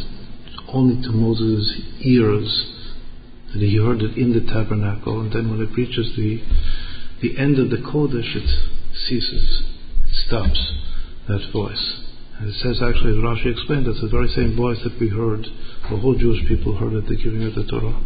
[0.75, 2.51] only to Moses' ears,
[3.53, 6.43] and he heard it in the tabernacle, and then when it reaches the,
[7.23, 8.51] the end of the Kodesh, it
[9.07, 9.63] ceases,
[10.05, 10.61] it stops,
[11.29, 12.01] that voice.
[12.39, 15.47] And it says actually, as Rashi explained, that's the very same voice that we heard,
[15.89, 18.03] the whole Jewish people heard at the giving of the Torah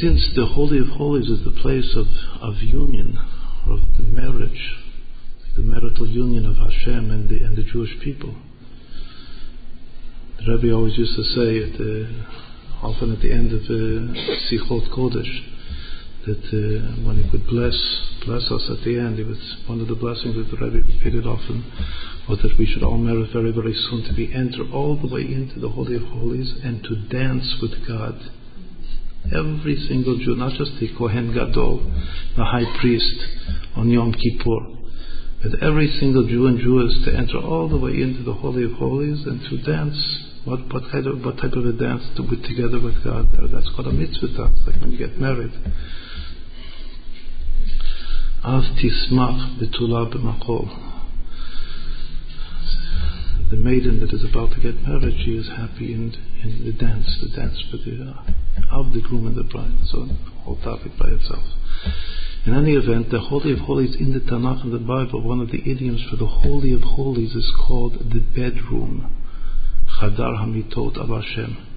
[0.00, 2.06] since the Holy of Holies is the place of,
[2.42, 3.16] of union,
[3.66, 4.74] of the marriage,
[5.56, 8.34] the marital union of Hashem and the, and the Jewish people,
[10.44, 12.24] the Rebbe always used to say, at the,
[12.82, 14.12] often at the end of uh,
[14.48, 15.32] Sichot Kodesh,
[16.26, 17.76] that uh, when he would bless
[18.24, 21.26] bless us at the end, it was one of the blessings that the Rebbe repeated
[21.26, 21.64] often
[22.28, 25.20] was that we should all merit very, very soon to be enter all the way
[25.20, 28.18] into the Holy of Holies and to dance with God
[29.32, 31.80] Every single Jew, not just the Kohen Gadol,
[32.36, 33.16] the high priest
[33.74, 34.76] on Yom Kippur,
[35.42, 38.72] but every single Jew and Jewess to enter all the way into the Holy of
[38.72, 40.23] Holies and to dance.
[40.44, 43.28] What, what, kind of, what type of a dance to put together with God?
[43.52, 45.52] That's called a mitzvah dance, like when you get married.
[48.44, 50.94] Av tismach betula b'machol
[53.54, 56.12] the maiden that is about to get married, she is happy in,
[56.42, 59.78] in the dance, the dance with the, uh, of the groom and the bride.
[59.86, 60.08] So,
[60.42, 61.44] whole topic by itself.
[62.46, 65.50] In any event, the Holy of Holies in the Tanakh and the Bible, one of
[65.50, 69.23] the idioms for the Holy of Holies is called the bedroom.
[70.00, 71.70] Chadar Hamitot of Hashem.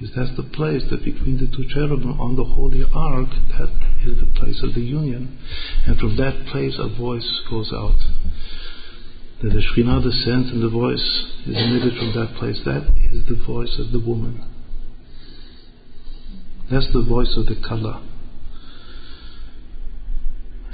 [0.00, 3.70] That's the place that between the two cherubim on the Holy Ark, that
[4.04, 5.38] is the place of the union.
[5.86, 7.96] And from that place a voice goes out
[9.42, 11.04] that the Shekhinah descends and the voice
[11.46, 12.60] is emitted from that place.
[12.64, 14.42] That is the voice of the woman.
[16.70, 18.02] That's the voice of the Kala.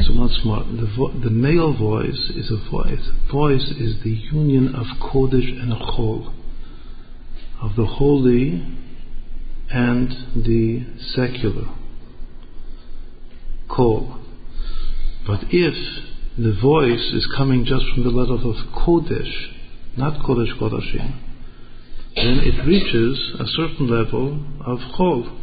[0.01, 3.07] So once more, the, vo- the male voice is a voice.
[3.31, 6.33] Voice is the union of Kodesh and Chol,
[7.63, 8.67] of the holy
[9.71, 10.09] and
[10.45, 10.85] the
[11.15, 11.69] secular.
[13.69, 14.19] Kol.
[15.27, 15.75] But if
[16.39, 19.53] the voice is coming just from the level of Kodesh,
[19.97, 21.19] not Kodesh Kodashim,
[22.17, 25.37] then it reaches a certain level of Chol.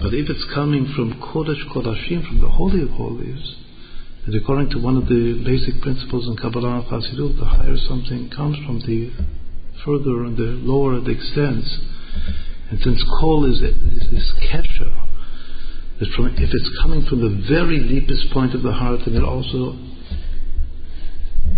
[0.00, 3.56] But if it's coming from Kodesh Kodashim, from the Holy of Holies,
[4.26, 8.30] and according to one of the basic principles in Kabbalah and Chassidut, the higher something
[8.30, 9.10] comes from, the
[9.84, 11.78] further and the lower it extends.
[12.70, 14.32] And since Kol is, is this
[16.16, 19.78] from, if it's coming from the very deepest point of the heart, then it also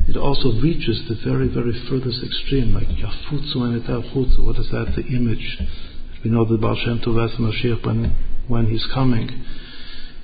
[0.06, 4.44] it also reaches the very, very furthest extreme, like Yafutsu and.
[4.44, 4.92] What is that?
[4.96, 5.58] The image.
[6.22, 8.14] We know that Baal Shem Tov when,
[8.48, 9.28] when he's coming.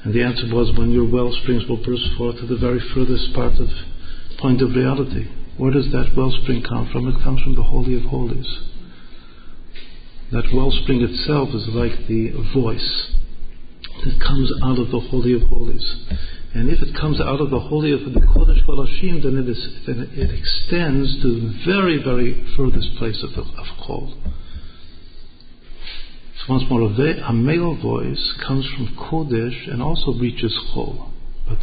[0.04, 3.32] And the answer was when your well springs will burst forth to the very furthest
[3.34, 3.68] part of
[4.38, 5.28] point of reality.
[5.60, 7.06] Where does that wellspring come from?
[7.06, 8.48] It comes from the Holy of Holies.
[10.32, 13.12] That wellspring itself is like the voice
[14.02, 15.84] that comes out of the Holy of Holies.
[16.54, 19.84] And if it comes out of the Holy of the Kodesh Kodashim, then it, is,
[19.86, 24.16] then it extends to the very, very furthest place of, the, of Chol.
[26.38, 31.10] So once more, a male voice comes from Kodesh and also reaches Chol,
[31.46, 31.58] but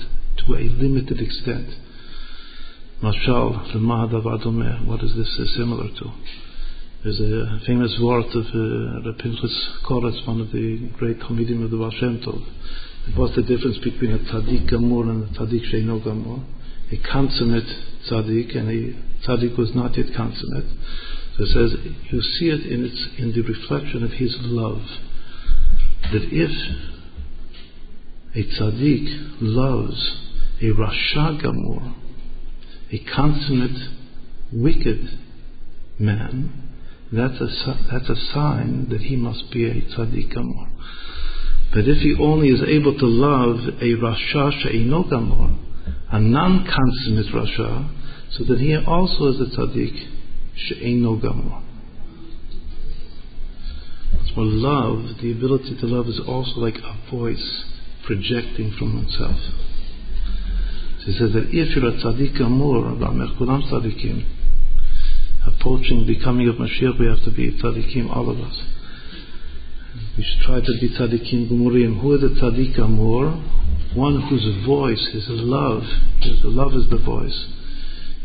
[0.45, 1.86] to a limited extent.
[3.02, 6.11] Mashal, the Mahadavad what is this similar to?
[7.03, 11.78] There's a famous word of uh, Pinchas Koretz, one of the great Talmidim of the
[11.78, 12.41] Baal Tov.
[13.15, 16.44] What's the difference between a tzaddik gamur and a tzaddik sheino gamur?
[16.91, 17.69] A consummate
[18.10, 20.65] tzaddik and a tzaddik is not yet consummate.
[21.38, 21.76] So it says
[22.10, 24.82] you see it in its in the reflection of his love.
[26.11, 26.52] That if
[28.34, 30.18] a tzaddik loves
[30.61, 31.94] a rasha gamur,
[32.91, 33.89] a consummate
[34.53, 35.19] wicked
[35.99, 36.68] man,
[37.11, 40.69] that's a, that's a sign that he must be a tzaddik gamor.
[41.73, 45.57] But if he only is able to love a rasha she'ino gamor,
[46.11, 47.89] a non-consummate rasha,
[48.31, 50.07] so that he also is a tzaddik
[50.55, 51.64] she'ino gamor.
[54.34, 57.64] For love, the ability to love is also like a voice
[58.05, 59.38] projecting from himself.
[61.07, 64.25] He says that if you're a tzaddik gamor, kulam tzaddikim,
[65.47, 68.61] approaching becoming of Mashiach, we have to be tzaddikim, all of us.
[70.17, 72.01] We should try to be tzaddikim gumurim.
[72.01, 72.75] Who is the tzaddik?
[73.95, 75.84] One whose voice, his love,
[76.19, 77.45] his love is the voice,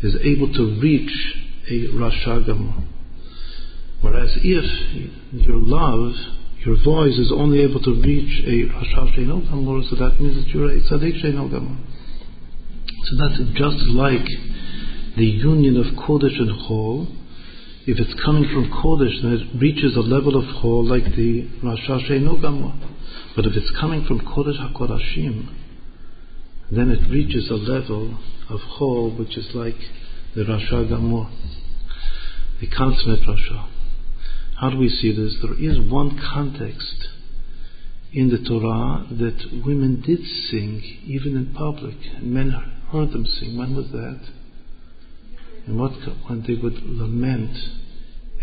[0.03, 1.37] is able to reach
[1.69, 2.83] a rasha gamor.
[4.01, 4.65] Whereas if
[5.31, 6.11] your love,
[6.65, 10.69] your voice is only able to reach a rasha gamor, so that means that you're
[10.69, 11.77] a tzaddik sheino gamor.
[13.03, 14.25] So that's just like
[15.17, 17.07] the union of Kodesh and Chol,
[17.85, 22.09] if it's coming from Kodesh, then it reaches a level of Chol like the Rasha
[22.09, 22.41] Sheinu
[23.35, 25.49] But if it's coming from Kodesh HaKodashim,
[26.71, 28.17] then it reaches a level
[28.49, 29.77] of Chol which is like
[30.33, 31.29] the Rasha Gamor,
[32.61, 33.67] the consummate Rasha.
[34.61, 35.35] How do we see this?
[35.41, 37.09] There is one context
[38.13, 40.19] in the Torah that women did
[40.49, 42.51] sing even in public, and men
[42.93, 43.57] heard them sing.
[43.57, 44.21] When was that?
[45.65, 45.91] and what
[46.27, 47.57] when they would lament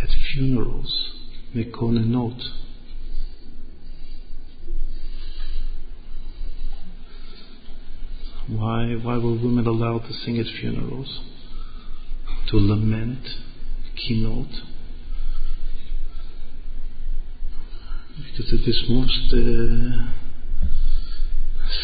[0.03, 1.11] at funerals,
[1.55, 2.41] note.
[8.49, 11.21] Why, why were women allowed to sing at funerals?
[12.49, 13.25] To lament,
[13.97, 14.49] keynote?
[18.17, 20.11] Because it is most uh,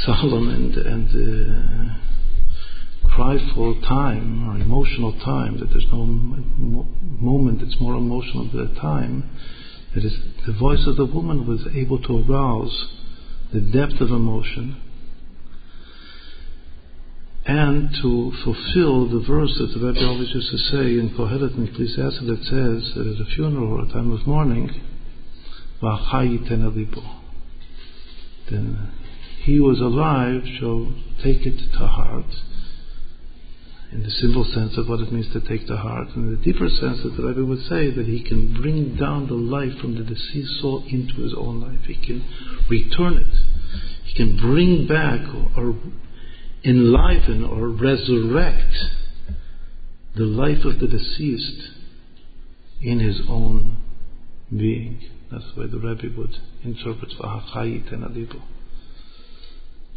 [0.04, 2.15] solemn and, and uh,
[3.14, 9.30] cryful time or emotional time, that there's no moment that's more emotional than the time,
[9.94, 10.16] that is,
[10.46, 12.88] the voice of the woman was able to arouse
[13.52, 14.80] the depth of emotion
[17.46, 21.68] and to fulfill the verse that the Rebbe always used to say in Kohelet and
[21.68, 24.68] Ecclesiastes that says that at a funeral or a time of mourning,
[28.50, 28.92] then
[29.44, 30.92] he who is alive shall
[31.22, 32.26] take it to heart
[33.92, 36.44] in the simple sense of what it means to take the heart, and in the
[36.44, 39.94] deeper sense that the Rebbe would say that he can bring down the life from
[39.94, 41.84] the deceased soul into his own life.
[41.84, 42.24] He can
[42.68, 43.34] return it.
[44.04, 45.20] He can bring back
[45.56, 45.76] or
[46.64, 48.74] enliven or resurrect
[50.16, 51.70] the life of the deceased
[52.82, 53.76] in his own
[54.50, 55.00] being.
[55.30, 58.42] That's the way the Rebbe would interpret Vahachayit and Adibo.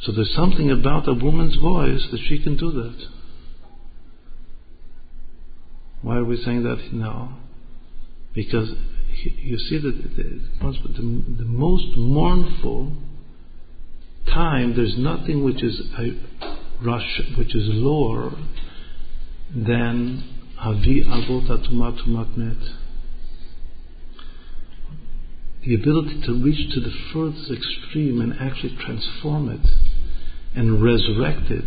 [0.01, 3.07] So there's something about a woman's voice that she can do that.
[6.01, 7.39] Why are we saying that now?
[8.33, 8.69] Because
[9.23, 11.01] you see that the,
[11.37, 12.93] the most mournful
[14.27, 16.11] time, there's nothing which is a
[16.83, 18.31] rush, which is lower
[19.53, 20.23] than
[20.57, 21.47] Avi Avot.
[25.65, 29.67] The ability to reach to the furthest extreme and actually transform it
[30.55, 31.65] and resurrect it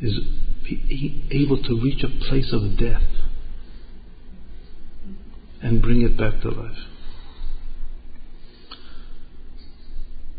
[0.00, 0.20] is
[1.32, 3.02] able to reach a place of death
[5.64, 6.76] and bring it back to life.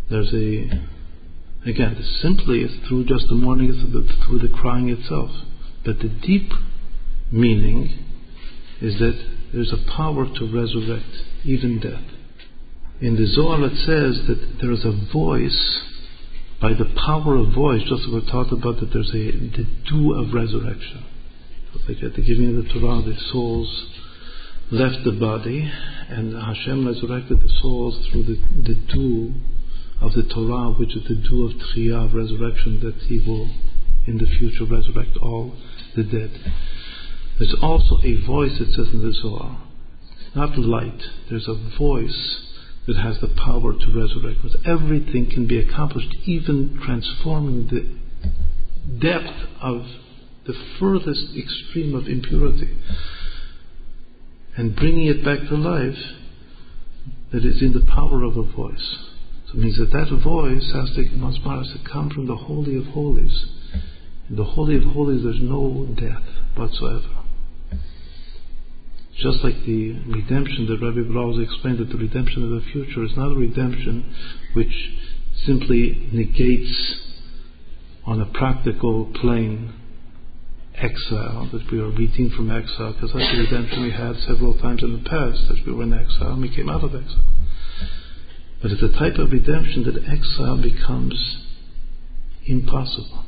[0.07, 5.31] There's a, again, simply it's through just the mourning, it's through the crying itself.
[5.83, 6.51] But the deep
[7.31, 8.05] meaning
[8.81, 9.19] is that
[9.51, 11.09] there's a power to resurrect
[11.43, 12.05] even death.
[13.01, 15.81] In the Zohar it says that there is a voice,
[16.61, 20.13] by the power of voice, just as we talked about that there's a the dew
[20.13, 21.03] of resurrection.
[21.89, 23.89] Like at the giving of the Torah, the souls
[24.71, 25.71] left the body,
[26.09, 29.33] and Hashem resurrected the souls through the, the dew
[30.01, 33.49] of the Torah, which is the dew of Tchiyah, resurrection, that He will
[34.07, 35.55] in the future resurrect all
[35.95, 36.31] the dead.
[37.37, 39.61] There's also a voice, that says in the Zohar.
[40.35, 42.41] Not light, there's a voice
[42.87, 44.43] that has the power to resurrect.
[44.43, 49.85] With everything can be accomplished, even transforming the depth of
[50.45, 52.77] the furthest extreme of impurity
[54.57, 55.97] and bringing it back to life
[57.31, 58.97] that is in the power of a voice.
[59.47, 62.85] So it means that that voice has to, has to come from the Holy of
[62.85, 63.45] Holies.
[64.29, 66.23] In the Holy of Holies, there's no death
[66.55, 67.23] whatsoever.
[69.17, 73.11] Just like the redemption that Rabbi Brauze explained that the redemption of the future is
[73.15, 74.13] not a redemption
[74.53, 74.73] which
[75.45, 76.95] simply negates
[78.05, 79.73] on a practical plane
[80.77, 84.83] exile, that we are redeemed from exile, because that's the redemption we had several times
[84.83, 87.25] in the past, that we were in exile and we came out of exile.
[88.61, 91.37] But it's a type of redemption that exile becomes
[92.45, 93.25] impossible.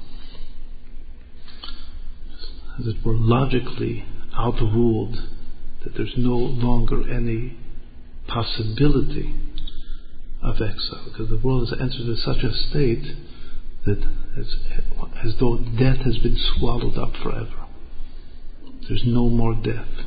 [2.80, 4.06] It were logically
[4.36, 5.16] outruled,
[5.84, 7.58] that there's no longer any
[8.28, 9.34] possibility
[10.42, 13.16] of exile, because the world has entered into such a state
[13.88, 14.04] that
[14.38, 14.56] as,
[15.24, 17.66] as though death has been swallowed up forever.
[18.88, 20.06] There's no more death.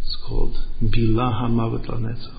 [0.00, 2.38] It's called Bilah HaMavet LaNetzach.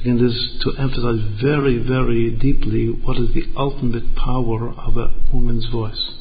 [0.00, 5.12] Again, this is to emphasize very, very deeply what is the ultimate power of a
[5.32, 6.12] woman's voice.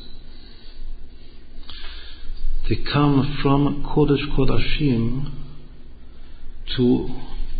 [2.68, 5.32] They come from Kodesh Kodashim
[6.77, 7.10] to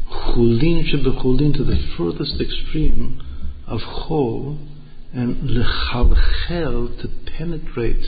[0.10, 3.22] Chulin Shebechulin to the furthest extreme
[3.68, 4.75] of Chol
[5.16, 8.06] and lechalchel to penetrate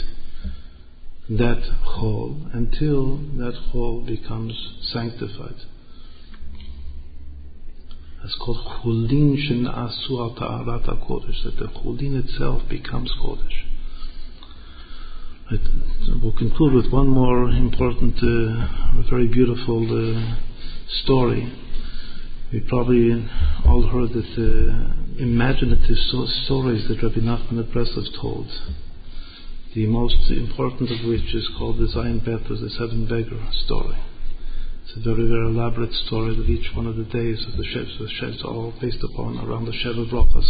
[1.29, 4.53] that chol until that chol becomes
[4.91, 5.55] sanctified.
[8.23, 11.43] It's called chulin shenaasu al ta'arat kodesh.
[11.45, 13.63] That the chulin itself becomes kodesh.
[16.21, 20.35] We'll conclude with one more important, uh, very beautiful uh,
[21.03, 21.53] story.
[22.51, 23.11] We probably
[23.65, 25.97] all heard that uh, imaginative
[26.45, 28.47] stories that Rabbi Nachman of Breslov told.
[29.73, 33.97] The most important of which is called the Zion Bethel, the Seven Beggar story.
[34.83, 37.97] It's a very, very elaborate story that each one of the days of the Shevs,
[37.99, 40.49] the Shevs all based upon around the Sheva Brachas.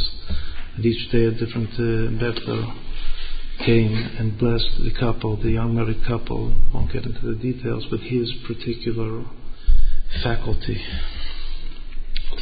[0.76, 2.74] And each day a different uh,
[3.66, 6.54] came and blessed the couple, the young married couple.
[6.74, 9.26] Won't get into the details, but his particular
[10.24, 10.80] faculty.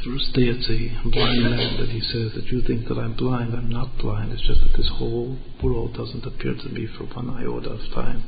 [0.03, 3.53] First day it's a blind man that he says that you think that I'm blind.
[3.55, 4.31] I'm not blind.
[4.31, 8.23] It's just that this whole world doesn't appear to me for one iota of time.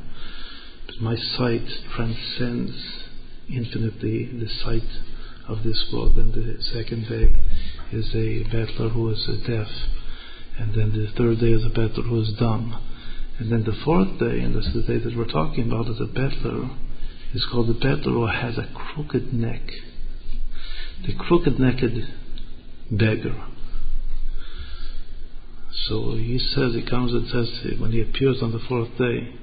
[0.86, 2.74] But my sight transcends
[3.48, 4.88] infinitely the sight
[5.48, 6.16] of this world.
[6.16, 7.34] And the second day
[7.92, 9.68] is a bettler who is deaf
[10.58, 12.74] and then the third day is a bettler who is dumb.
[13.38, 16.00] And then the fourth day, and this is the day that we're talking about, is
[16.00, 16.76] a bettler,
[17.32, 19.62] is called the bettler who has a crooked neck.
[21.06, 21.84] The crooked necked
[22.90, 23.46] beggar.
[25.86, 29.34] So he says, he comes and says, when he appears on the fourth day,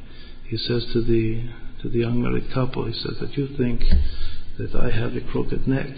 [0.48, 1.50] he says to the
[1.82, 3.82] to the young married couple, he says that you think
[4.58, 5.90] that I have a crooked neck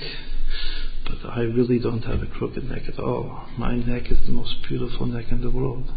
[1.08, 3.48] but I really don't have a crooked neck at all.
[3.58, 5.90] My neck is the most beautiful neck in the world.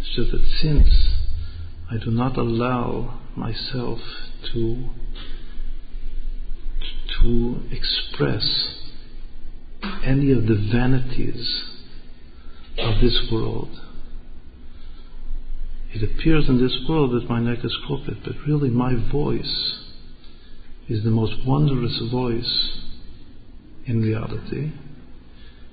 [0.00, 0.88] It's just that since
[1.90, 4.00] I do not allow myself
[4.52, 4.88] to
[7.20, 8.44] to express
[10.04, 11.62] any of the vanities
[12.78, 13.80] of this world.
[15.92, 19.78] It appears in this world that my neck is crooked, but really my voice
[20.88, 22.78] is the most wondrous voice
[23.86, 24.72] in reality.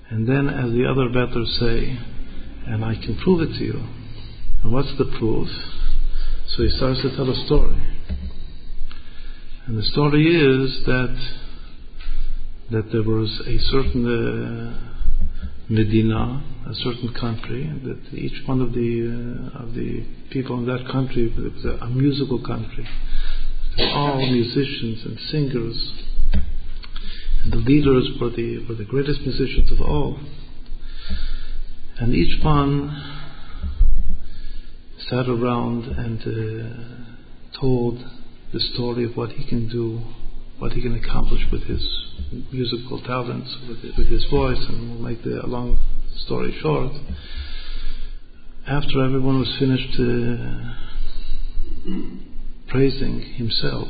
[0.10, 1.98] And then, as the other betters say,
[2.68, 3.84] and I can prove it to you.
[4.64, 5.48] And what's the proof?
[6.50, 7.82] So he starts to tell a story.
[9.66, 11.41] And the story is that
[12.72, 14.92] that there was a certain uh,
[15.70, 20.90] Medina, a certain country, that each one of the uh, of the people in that
[20.92, 22.88] country was a, musical country.
[23.78, 26.02] All musicians and singers
[27.44, 30.20] and the leaders were the, were the greatest musicians of all.
[31.98, 32.90] And each one
[35.10, 38.00] sat around and uh, told
[38.54, 40.02] the story of what he can do,
[40.62, 41.84] what he can accomplish with his
[42.52, 45.76] musical talents, with, his voice, and we'll make the long
[46.24, 46.92] story short.
[48.68, 50.76] After everyone was finished uh,
[52.68, 53.88] praising himself,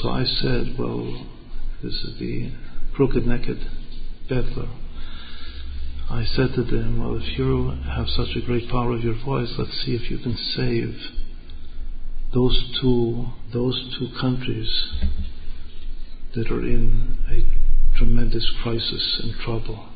[0.00, 1.26] so I said, well,
[1.82, 2.50] this is the
[2.94, 3.60] crooked necked
[4.30, 4.70] bettler.
[6.08, 9.52] I said to them, Well, if you have such a great power of your voice,
[9.58, 10.96] let's see if you can save
[12.32, 14.70] those two, those two countries
[16.34, 19.88] that are in a tremendous crisis and trouble.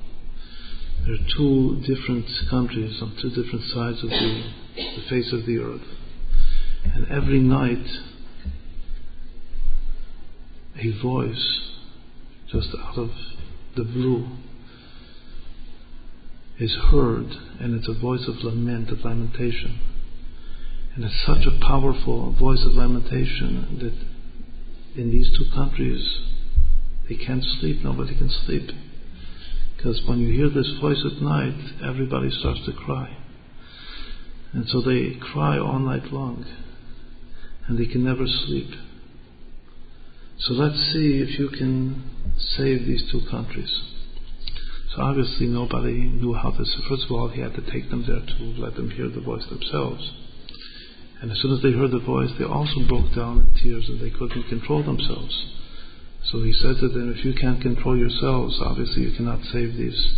[1.05, 5.59] There are two different countries on two different sides of the, the face of the
[5.59, 5.87] earth.
[6.85, 7.87] And every night
[10.79, 11.61] a voice
[12.51, 13.11] just out of
[13.77, 14.29] the blue
[16.59, 17.27] is heard,
[17.61, 19.79] and it's a voice of lament, of lamentation.
[20.95, 24.16] And it's such a powerful voice of lamentation that
[24.97, 26.02] in these two countries
[27.09, 28.68] they can't sleep, nobody can sleep.
[29.77, 31.55] Because when you hear this voice at night,
[31.85, 33.16] everybody starts to cry.
[34.52, 36.44] And so they cry all night long,
[37.68, 38.70] and they can never sleep.
[40.39, 42.10] So let's see if you can
[42.56, 43.70] save these two countries.
[44.94, 46.74] So obviously nobody knew how this.
[46.89, 49.47] First of all, he had to take them there to let them hear the voice
[49.48, 50.10] themselves.
[51.21, 54.01] And as soon as they heard the voice, they also broke down in tears and
[54.01, 55.35] they couldn't control themselves.
[56.31, 60.13] So he said to them, if you can't control yourselves, obviously you cannot save these,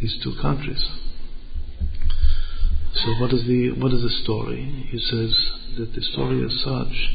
[0.00, 0.84] these two countries.
[2.94, 4.88] So what is the what is the story?
[4.90, 5.36] He says
[5.78, 7.14] that the story is such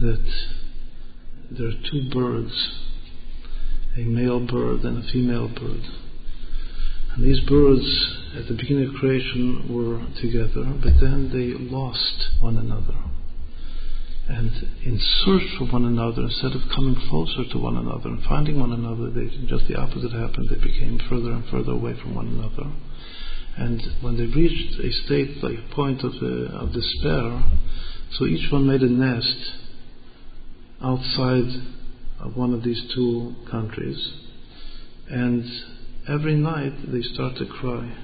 [0.00, 0.24] that
[1.50, 2.52] there are two birds,
[3.98, 5.82] a male bird and a female bird.
[7.14, 12.56] And these birds at the beginning of creation were together, but then they lost one
[12.56, 12.96] another.
[14.28, 14.52] And
[14.84, 18.72] in search for one another, instead of coming closer to one another and finding one
[18.72, 20.48] another, they, just the opposite happened.
[20.48, 22.70] They became further and further away from one another.
[23.56, 27.42] And when they reached a state, like a point of, uh, of despair,
[28.12, 29.52] so each one made a nest
[30.80, 31.50] outside
[32.20, 33.98] of one of these two countries.
[35.08, 35.44] And
[36.08, 37.96] every night they start to cry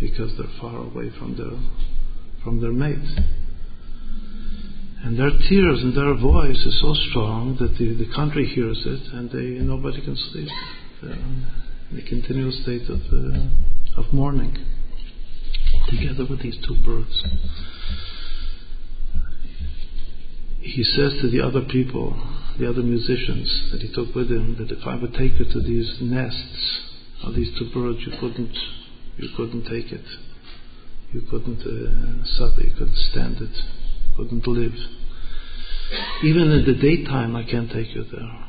[0.00, 1.58] because they're far away from their,
[2.44, 3.18] from their mate.
[5.04, 9.12] And their tears and their voice is so strong that the, the country hears it
[9.12, 10.48] and they, nobody can sleep.
[11.02, 14.56] They're in a continual state of, uh, of mourning
[15.88, 17.22] together with these two birds.
[20.60, 22.16] He says to the other people,
[22.58, 25.60] the other musicians that he took with him, that if I would take you to
[25.60, 26.85] these nests
[27.24, 28.56] of these two birds, you couldn't,
[29.16, 30.04] you couldn't take it.
[31.12, 33.56] You couldn't uh, suffer, you couldn't stand it,
[34.16, 34.74] couldn't live.
[36.24, 38.46] Even in the daytime, I can't take you there.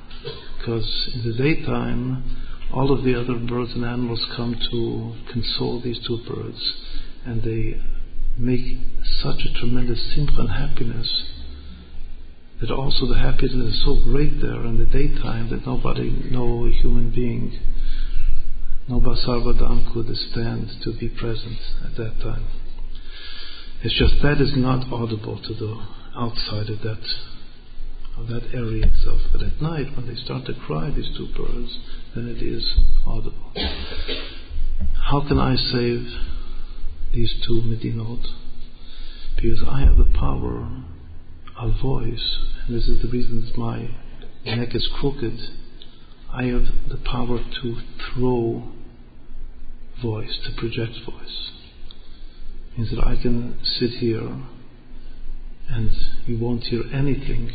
[0.58, 2.24] Because in the daytime,
[2.74, 6.74] all of the other birds and animals come to console these two birds
[7.26, 7.80] and they
[8.38, 8.78] make
[9.22, 11.24] such a tremendous and happiness
[12.62, 17.12] that also the happiness is so great there in the daytime that nobody, no human
[17.12, 17.58] being,
[18.88, 19.44] no basar
[19.94, 22.46] could stand to be present at that time.
[23.84, 25.86] It's just that is not audible to the
[26.16, 27.04] outside of that
[28.18, 29.22] of that area itself.
[29.32, 31.78] But at night, when they start to cry, these two birds,
[32.16, 32.66] then it is
[33.06, 33.54] audible.
[35.12, 36.08] How can I save
[37.14, 38.26] these two Medinot
[39.36, 40.68] because I have the power
[41.58, 43.90] of voice, and this is the reason my
[44.46, 45.38] neck is crooked.
[46.32, 47.78] I have the power to
[48.14, 48.72] throw
[50.02, 51.52] voice, to project voice.
[52.72, 54.44] It means that I can sit here
[55.70, 55.92] and
[56.26, 57.52] you won't hear anything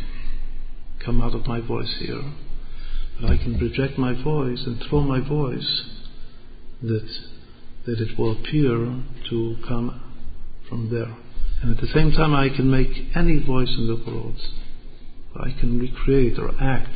[1.05, 2.23] come out of my voice here.
[3.20, 5.82] But I can project my voice and throw my voice
[6.82, 7.09] that
[7.86, 10.01] that it will appear to come
[10.69, 11.16] from there.
[11.62, 14.36] And at the same time, I can make any voice in the world.
[15.36, 16.94] I can recreate or act.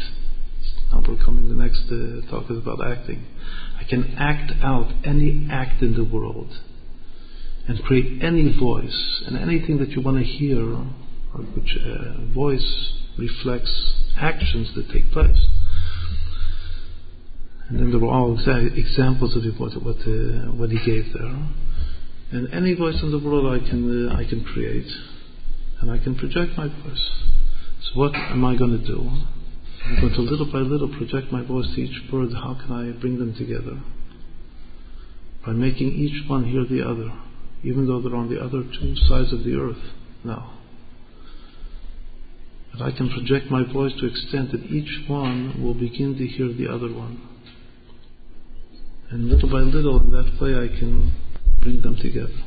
[0.92, 3.26] Now we're coming, the next uh, talk is about acting.
[3.88, 6.52] Can act out any act in the world
[7.68, 10.64] and create any voice and anything that you want to hear,
[11.54, 15.46] which uh, voice reflects actions that take place.
[17.68, 21.48] And then there were all examples of what what, uh, what he gave there.
[22.32, 24.90] And any voice in the world I can uh, I can create,
[25.80, 27.10] and I can project my voice.
[27.82, 29.10] So what am I going to do?
[29.86, 32.32] Going to little by little project my voice to each bird.
[32.32, 33.80] How can I bring them together?
[35.46, 37.12] By making each one hear the other,
[37.62, 39.82] even though they're on the other two sides of the earth
[40.24, 40.58] now.
[42.72, 46.52] But I can project my voice to extent that each one will begin to hear
[46.52, 47.22] the other one.
[49.10, 51.12] And little by little, in that way, I can
[51.60, 52.42] bring them together.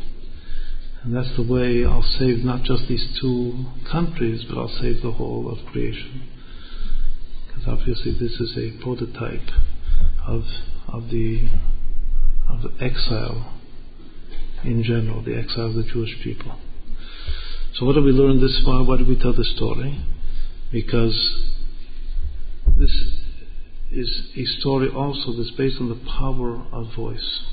[1.04, 5.14] And that's the way I'll save not just these two countries, but I'll save the
[5.14, 6.28] whole of creation.
[7.60, 9.50] Because obviously, this is a prototype
[10.26, 10.44] of
[10.88, 11.50] of the
[12.48, 13.60] of the exile
[14.64, 16.58] in general, the exile of the Jewish people.
[17.76, 18.84] So, what do we learn this far?
[18.84, 20.04] Why do we tell the story?
[20.72, 21.16] Because
[22.78, 22.92] this
[23.92, 27.44] is a story also that's based on the power of voice.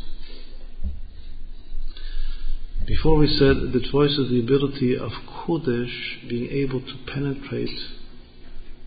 [2.87, 7.71] Before we said that voice is the ability of Kodesh being able to penetrate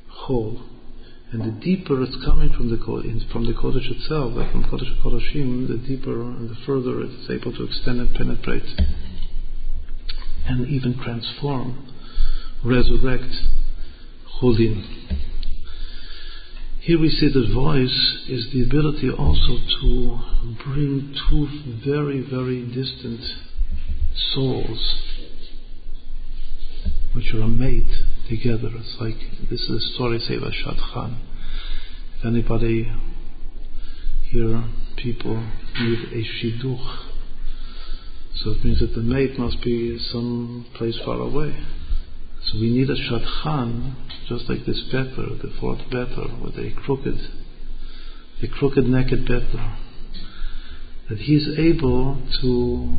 [0.08, 0.62] whole
[1.32, 2.78] And the deeper it's coming from the
[3.32, 7.56] from the Kodesh itself, like from Kodesh Kodashim, the deeper and the further it's able
[7.56, 8.64] to extend and penetrate
[10.48, 11.86] and even transform,
[12.66, 13.32] resurrect
[14.42, 14.84] Chulin.
[16.80, 20.20] Here we see that voice is the ability also to
[20.66, 21.48] bring two
[21.86, 23.22] very, very distant
[24.34, 24.96] souls,
[27.14, 28.70] which are a mate together.
[28.76, 31.18] It's like this is a story say by Shadchan.
[32.20, 32.92] If anybody
[34.30, 34.64] here,
[34.98, 35.36] people
[35.80, 36.98] need a shidduch,
[38.36, 41.58] so it means that the mate must be some place far away.
[42.44, 43.96] So we need a shadchan,
[44.28, 47.18] just like this bettler, the fourth bettler, with a crooked,
[48.44, 49.78] a crooked naked bettler,
[51.10, 52.98] that he's able to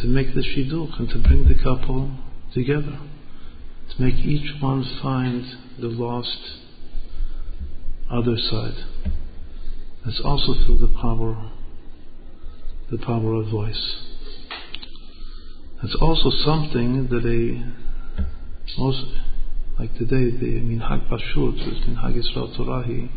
[0.00, 2.10] to make the shidduch and to bring the couple
[2.54, 2.98] together,
[3.96, 5.44] to make each one find
[5.78, 6.38] the lost
[8.10, 8.84] other side.
[10.04, 11.50] That's also through the power,
[12.90, 13.96] the power of voice.
[15.80, 17.82] That's also something that a
[18.78, 19.04] most
[19.78, 23.10] like today the minhag pashut, is minhag Yisrael Torahi,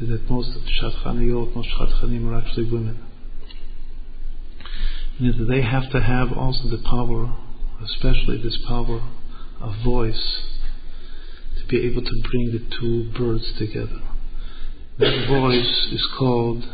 [0.00, 3.04] is that most shadchaniyot, most shadchanim are actually women.
[5.18, 7.34] And that they have to have also the power,
[7.82, 9.00] especially this power
[9.64, 10.40] of voice,
[11.58, 14.00] to be able to bring the two birds together.
[14.98, 16.64] That voice is called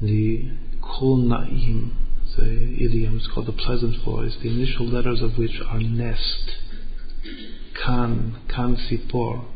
[0.00, 0.50] the
[0.82, 1.92] Kol Na'im,
[2.36, 3.16] the idiom.
[3.16, 6.50] It's called the pleasant voice, the initial letters of which are nest,
[7.84, 9.46] kan, kan sipor.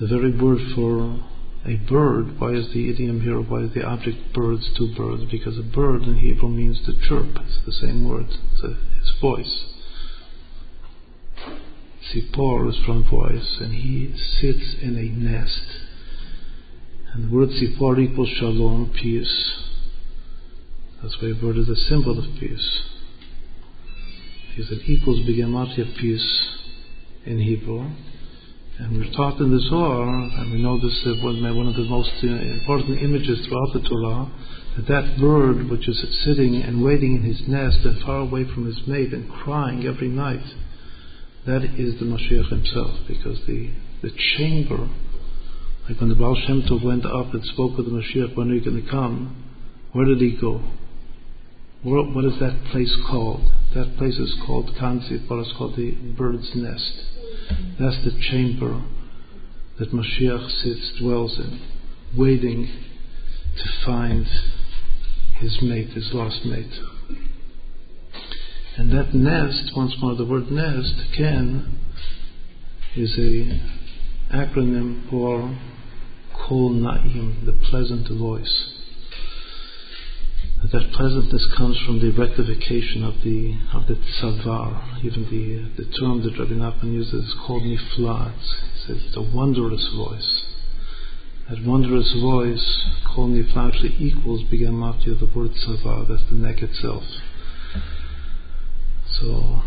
[0.00, 1.24] The very word for
[1.66, 5.30] a bird, why is the idiom here, why is the object birds, two birds?
[5.30, 9.12] Because a bird in Hebrew means to chirp, it's the same word, it's, a, it's
[9.20, 9.69] voice.
[12.12, 15.62] Sipor is from voice, and he sits in a nest.
[17.12, 19.52] And the word Sipor equals shalom, peace.
[21.02, 22.80] That's why bird is a symbol of peace.
[24.50, 26.48] Because it equals b'gematria of peace
[27.26, 27.90] in Hebrew.
[28.78, 32.12] And we're taught in the Zohar, and we know this is one of the most
[32.24, 34.30] uh, important images throughout the Torah,
[34.76, 38.66] that that bird which is sitting and waiting in his nest and far away from
[38.66, 40.44] his mate and crying every night,
[41.46, 43.70] that is the Mashiach himself, because the,
[44.02, 44.88] the chamber,
[45.88, 48.54] like when the Baal Shem Tov went up and spoke with the Mashiach, when are
[48.54, 49.44] you going to come?
[49.92, 50.60] Where did he go?
[51.82, 53.50] What, what is that place called?
[53.74, 56.92] That place is called Kanzit, but it's called the bird's nest.
[57.78, 58.84] That's the chamber
[59.78, 61.60] that Mashiach sits, dwells in,
[62.16, 62.68] waiting
[63.56, 64.26] to find
[65.38, 66.70] his mate, his lost mate.
[68.80, 71.78] And that nest, once more, the word nest, Ken,
[72.96, 73.60] is a
[74.34, 75.54] acronym for
[76.32, 78.80] Kol Na'im, the pleasant voice
[80.72, 85.04] that pleasantness comes from the rectification of the of the tzavar.
[85.04, 88.32] Even the the term that Rabbi Nachman uses is called niflat.
[88.32, 90.42] He says it's a wondrous voice.
[91.50, 96.08] That wondrous voice called niflat actually equals b'gematria of the word tzavar.
[96.08, 97.04] That's the neck itself.
[99.18, 99.62] So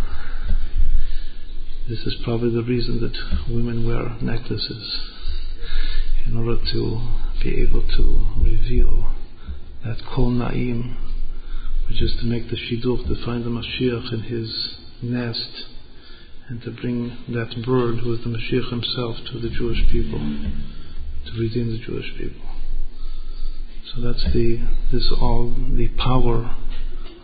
[1.90, 5.00] this is probably the reason that women wear necklaces
[6.26, 7.02] in order to
[7.44, 9.12] be able to reveal
[9.84, 10.96] that Kol Na'im,
[11.90, 15.66] which is to make the Shidduch, to find the Mashiach in his nest,
[16.48, 21.40] and to bring that bird who is the Mashiach himself to the Jewish people, to
[21.40, 22.50] redeem the Jewish people.
[23.94, 26.56] So that's the this all the power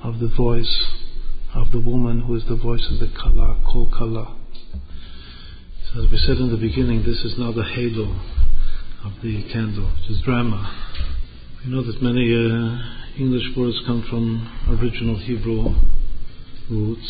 [0.04, 0.84] of the voice
[1.56, 4.38] of the woman who is the voice of the Kala, Kol Kala.
[5.90, 8.14] So as we said in the beginning, this is now the halo
[9.06, 10.62] of the candle, which is drama.
[11.64, 12.78] You know that many uh,
[13.18, 15.74] English words come from original Hebrew
[16.70, 17.10] roots,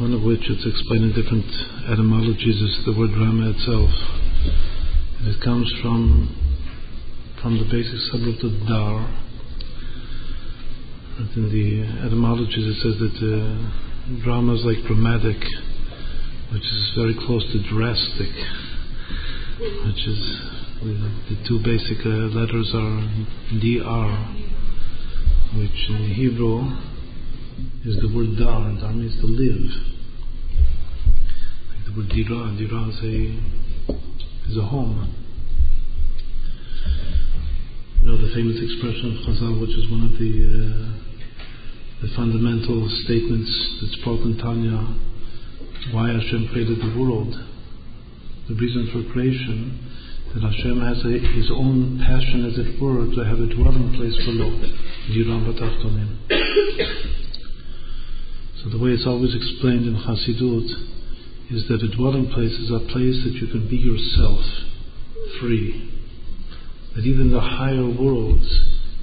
[0.00, 1.46] one of which it's explained in different
[1.88, 3.90] etymologies is the word drama itself.
[5.20, 6.42] And it comes from
[7.40, 9.31] from the basic subroot of dar.
[11.18, 15.36] And in the etymologies it says that uh, drama is like dramatic,
[16.52, 18.32] which is very close to drastic,
[19.84, 20.40] which is
[20.82, 23.04] the two basic uh, letters are
[23.60, 24.08] DR,
[25.60, 26.64] which in Hebrew
[27.84, 28.68] is the word dar.
[28.68, 29.68] And dar means to live.
[31.68, 35.21] Like the word dira, dira is a, is a home.
[38.02, 40.92] You know the famous expression of Chazal, which is one of the uh,
[42.02, 43.46] the fundamental statements
[43.78, 44.90] that's brought in Tanya,
[45.94, 47.30] why Hashem created the world.
[48.48, 49.78] the reason for creation,
[50.34, 54.18] that Hashem has a, his own passion, as it were, to have a dwelling place
[54.26, 54.50] below.
[58.58, 60.74] So the way it's always explained in Hasidut
[61.54, 64.42] is that a dwelling place is a place that you can be yourself,
[65.38, 66.01] free.
[66.94, 68.44] That even the higher worlds,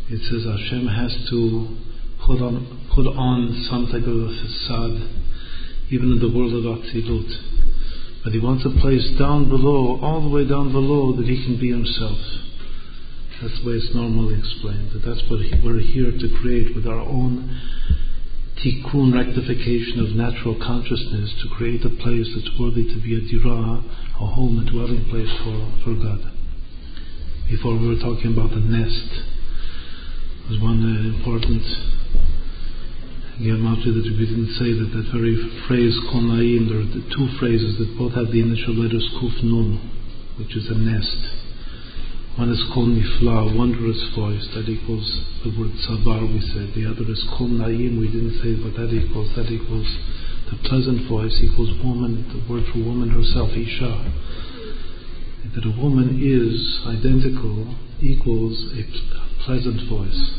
[0.10, 1.78] it says Hashem has to
[2.26, 4.98] put on, put on some type of a facade,
[5.90, 7.30] even in the world of Atzilut.
[8.24, 11.60] But he wants a place down below, all the way down below, that he can
[11.60, 12.20] be himself.
[13.42, 14.92] That's the way it's normally explained.
[14.92, 17.48] That that's what we're here to create with our own
[18.60, 23.80] tikkun rectification of natural consciousness to create a place that's worthy to be a dirah,
[23.80, 26.39] a home, a dwelling place for, for God.
[27.50, 29.10] Before we were talking about the nest,
[30.48, 31.66] there's one uh, important
[33.40, 35.32] after that we didn't say that that very
[35.64, 39.32] phrase Kol Naim, there are the two phrases that both have the initial letters Kuf
[39.42, 39.80] Nun,
[40.36, 41.16] which is a nest.
[42.36, 45.08] One is Kol Nifla, wondrous voice, that equals
[45.48, 46.76] the word tzavar, we said.
[46.76, 49.88] The other is Kol Naim, we didn't say, but that equals, that equals
[50.52, 53.90] the pleasant voice equals woman, the word for woman herself, Isha.
[55.60, 60.32] That a woman is identical equals a pleasant voice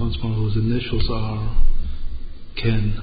[0.00, 1.62] once more whose initials are
[2.56, 2.98] Ken.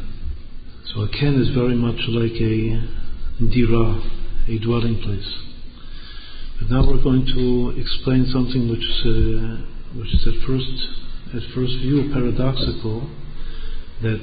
[0.88, 4.02] So a Ken is very much like a dira,
[4.50, 5.34] a dwelling place.
[6.60, 10.88] But now we're going to explain something which, uh, which is at first,
[11.36, 13.10] at first view paradoxical,
[14.02, 14.20] that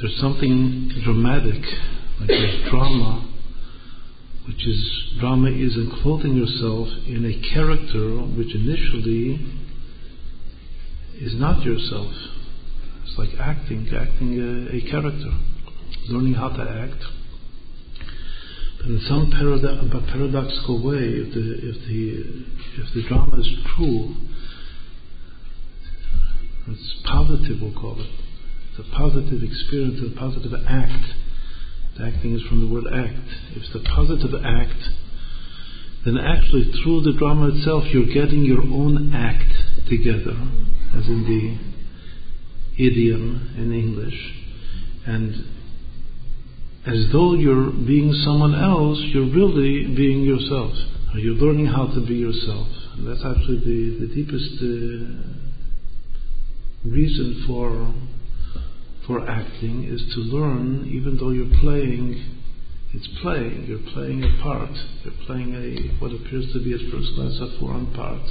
[0.00, 1.62] there's something dramatic,
[2.18, 3.28] like there's drama,
[4.46, 9.38] which is drama is enclothing yourself in a character which initially
[11.20, 12.12] is not yourself.
[13.04, 15.30] It's like acting, acting a, a character,
[16.08, 17.04] learning how to act.
[18.78, 24.16] But in some parad- paradoxical way, if the, if, the, if the drama is true,
[26.68, 28.10] it's positive, we'll call it.
[28.70, 31.04] It's a positive experience, a positive act.
[31.96, 33.28] The acting is from the word act.
[33.52, 34.80] If it's a positive act,
[36.04, 39.52] then actually through the drama itself, you're getting your own act
[39.88, 40.36] together
[40.96, 44.18] as in the idiom in English,
[45.06, 45.34] and
[46.86, 50.72] as though you're being someone else, you're really being yourself.
[51.14, 52.66] You're learning how to be yourself.
[52.96, 55.06] And that's actually the, the deepest uh,
[56.88, 57.94] reason for
[59.06, 62.38] for acting is to learn, even though you're playing,
[62.94, 63.66] it's playing.
[63.66, 64.70] You're playing a part.
[65.02, 68.22] You're playing a what appears to be at first glance a foreign part,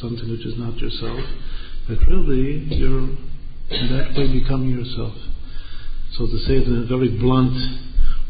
[0.00, 1.20] something which is not yourself.
[1.88, 3.08] But really, you're
[3.70, 5.14] in that way becoming yourself.
[6.18, 7.56] So to say it in very blunt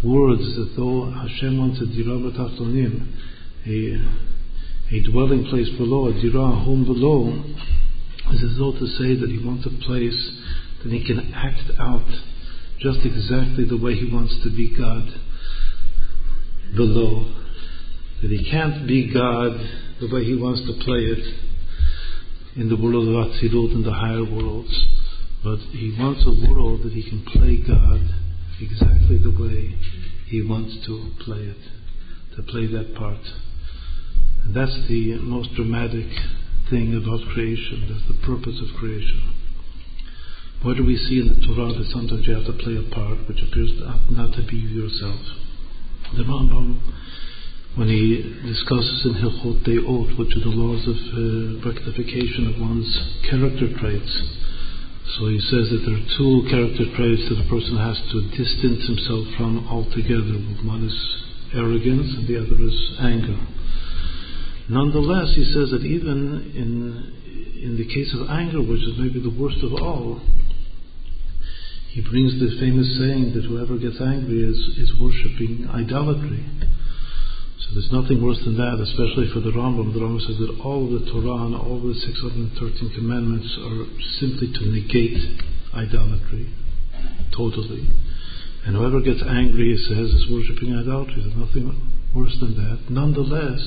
[0.05, 3.09] words, that though Hashem wants a b'tachtonim,
[3.67, 7.33] a, a dwelling place below, a dirah, home below,
[8.33, 10.41] is as though to say that he wants a place
[10.85, 12.07] that he can act out
[12.79, 15.09] just exactly the way he wants to be God
[16.77, 17.33] below.
[18.21, 19.53] That he can't be God
[20.01, 21.25] the way he wants to play it
[22.57, 24.73] in the world of Atzilut, in the higher worlds.
[25.43, 28.01] But he wants a world that he can play God
[28.61, 29.75] exactly the way
[30.27, 33.21] he wants to play it, to play that part.
[34.45, 36.09] And that's the most dramatic
[36.71, 37.89] thing about creation.
[37.89, 39.44] That's the purpose of creation.
[40.65, 43.21] What do we see in the Torah that sometimes you have to play a part
[43.29, 43.69] which appears
[44.09, 45.21] not to be yourself?
[46.17, 46.81] The Rambam
[47.77, 52.89] when he discusses in Hilchot Deot, which are the laws of uh, rectification of one's
[53.29, 54.15] character traits.
[55.19, 58.89] So he says that there are two character traits that a person has to distance
[58.89, 60.39] himself from altogether.
[60.65, 60.97] One is
[61.53, 63.37] arrogance and the other is anger.
[64.71, 66.73] Nonetheless, he says that even in
[67.65, 70.21] in the case of anger, which is maybe the worst of all,
[71.95, 76.43] he brings the famous saying that whoever gets angry is, is worshipping idolatry.
[77.63, 79.95] So there's nothing worse than that, especially for the Rambam.
[79.95, 83.87] The Rambam says that all the Torah and all the 613 commandments are
[84.19, 85.23] simply to negate
[85.71, 86.51] idolatry,
[87.31, 87.87] totally.
[88.67, 91.23] And whoever gets angry, he says, is worshipping idolatry.
[91.23, 91.79] There's nothing
[92.11, 92.91] worse than that.
[92.91, 93.63] Nonetheless,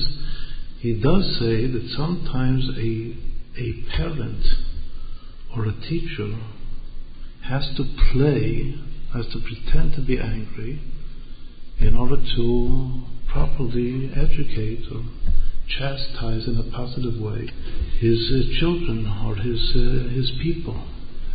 [0.84, 3.16] he does say that sometimes a,
[3.56, 4.44] a parent
[5.56, 6.28] or a teacher
[7.48, 8.74] has to play,
[9.14, 10.80] has to pretend to be angry
[11.80, 13.02] in order to
[13.32, 15.02] properly educate or
[15.68, 17.46] chastise in a positive way
[18.00, 20.76] his uh, children or his uh, his people,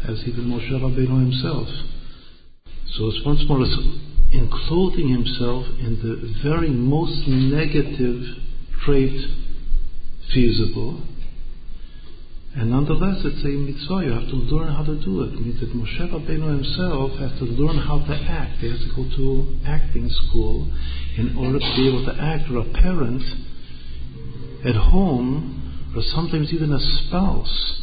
[0.07, 1.67] as even Moshe Rabbeinu himself.
[2.97, 3.61] So it's once more
[4.33, 8.21] in clothing himself in the very most negative
[8.85, 9.13] trait
[10.33, 11.01] feasible.
[12.55, 14.05] And nonetheless, it's a mitzvah.
[14.05, 15.33] You have to learn how to do it.
[15.33, 18.59] It means that Moshe Rabbeinu himself has to learn how to act.
[18.59, 20.69] He has to go to acting school
[21.17, 22.51] in order to be able to act.
[22.51, 23.23] Or a parent
[24.65, 27.81] at home, or sometimes even a spouse.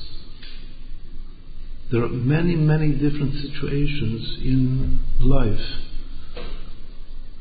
[1.90, 5.66] There are many, many different situations in life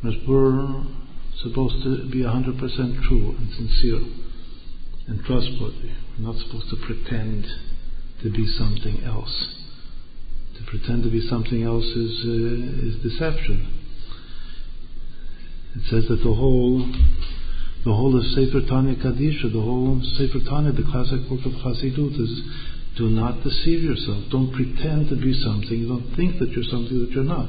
[0.04, 0.84] that we're
[1.44, 4.02] supposed to be 100% true and sincere
[5.08, 5.92] and trustworthy.
[6.20, 7.46] We're not supposed to pretend
[8.24, 9.56] to be something else.
[10.58, 13.80] To pretend to be something else is, uh, is deception.
[15.76, 16.80] It says that the whole
[17.86, 22.20] the whole of Sefer Tanya Kadisha, the whole Sefer Tanya, the classic book of Chassidut,
[22.20, 22.44] is
[22.98, 24.26] do not deceive yourself.
[24.30, 25.88] Don't pretend to be something.
[25.88, 27.48] Don't think that you're something that you're not.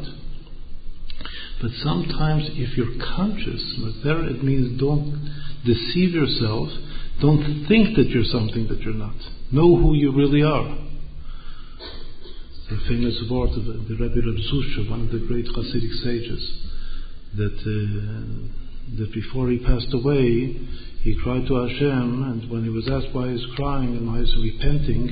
[1.60, 3.58] But sometimes, if you're conscious,
[4.04, 5.18] there it means don't
[5.66, 6.70] deceive yourself.
[7.20, 9.16] Don't think that you're something that you're not.
[9.52, 10.78] Know who you really are.
[12.70, 16.42] The famous word of the Rebbe Reb Zusha, one of the great Hasidic sages,
[17.36, 18.60] that uh,
[18.98, 20.56] that before he passed away,
[21.02, 24.34] he cried to Hashem, and when he was asked why he's crying and why he's
[24.36, 25.10] repenting,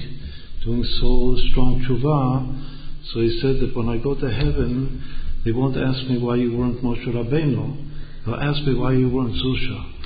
[0.64, 5.02] doing so strong tshuva, so he said that when I go to heaven,
[5.44, 7.90] they won't ask me why you weren't Moshe Rabbeinu.
[8.26, 9.97] They'll ask me why you weren't Zusha.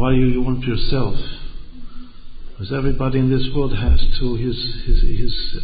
[0.00, 1.14] Why you weren't yourself.
[2.48, 4.56] Because everybody in this world has to, his,
[4.86, 5.60] his, his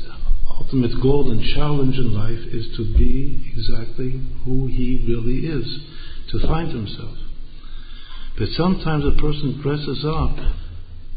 [0.60, 5.64] ultimate goal and challenge in life is to be exactly who he really is,
[6.32, 7.16] to find himself.
[8.38, 10.36] But sometimes a person dresses up,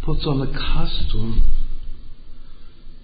[0.06, 1.44] puts on a costume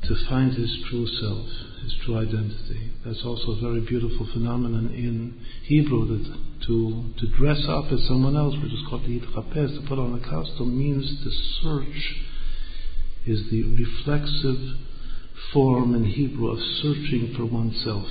[0.07, 1.47] to find his true self,
[1.83, 2.91] his true identity.
[3.05, 6.37] That's also a very beautiful phenomenon in Hebrew that
[6.67, 10.19] to, to dress up as someone else, which is called the hitchapes, to put on
[10.19, 12.15] a costume, means to search,
[13.27, 14.77] is the reflexive
[15.53, 18.07] form in Hebrew of searching for oneself.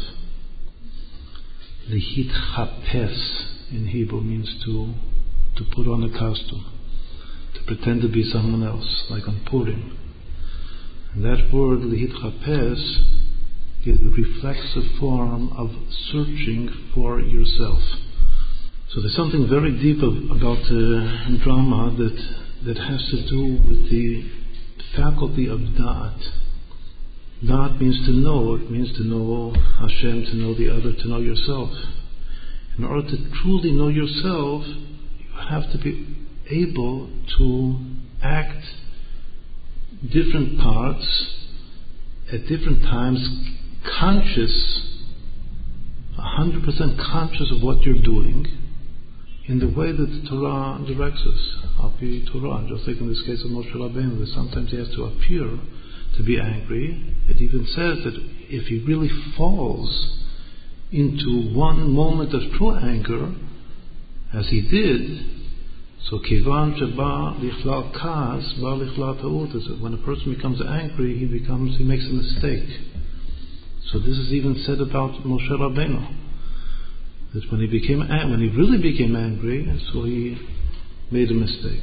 [1.88, 4.94] The hitchapes in Hebrew means to,
[5.56, 6.64] to put on a costume,
[7.54, 10.03] to pretend to be someone else, like on Purim.
[11.15, 13.15] And that word, lihitchapes,
[13.86, 15.70] is the reflexive form of
[16.11, 17.78] searching for yourself.
[18.91, 22.19] So there's something very deep of, about uh, drama that,
[22.66, 24.28] that has to do with the
[24.97, 26.20] faculty of da'at.
[27.45, 28.57] Da'at means to know.
[28.57, 31.70] It means to know Hashem, to know the other, to know yourself.
[32.77, 36.16] In order to truly know yourself, you have to be
[36.51, 37.09] able
[37.39, 37.77] to
[38.20, 38.65] act
[40.12, 41.35] different parts
[42.32, 43.20] at different times,
[43.98, 44.81] conscious,
[46.18, 48.47] 100% conscious of what you're doing
[49.47, 51.56] in the way that the Torah directs us.
[51.82, 55.59] Api Torah, just like in this case of Moshe Rabbeinu, sometimes he has to appear
[56.16, 57.14] to be angry.
[57.28, 58.14] It even says that
[58.48, 60.18] if he really falls
[60.90, 63.35] into one moment of true anger,
[64.32, 65.34] as he did,
[66.10, 71.78] so kivan sheba lichlal kas ba lichlal ta'ut when a person becomes angry, he becomes
[71.78, 72.68] he makes a mistake.
[73.90, 76.20] So this is even said about Moshe Rabbeinu.
[77.32, 80.36] That when he became when he really became angry, so he
[81.10, 81.82] made a mistake.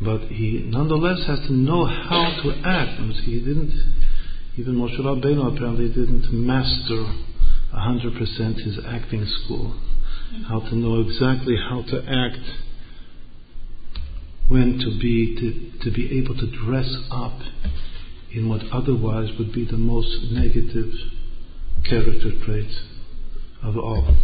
[0.00, 3.00] But he nonetheless has to know how to act.
[3.24, 3.74] He didn't
[4.56, 7.04] even Moshe Rabbeinu apparently didn't master
[7.72, 9.74] hundred percent his acting school
[10.48, 12.44] how to know exactly how to act,
[14.48, 17.38] when to be to, to be able to dress up
[18.32, 20.92] in what otherwise would be the most negative
[21.88, 22.70] character trait
[23.62, 24.16] of all.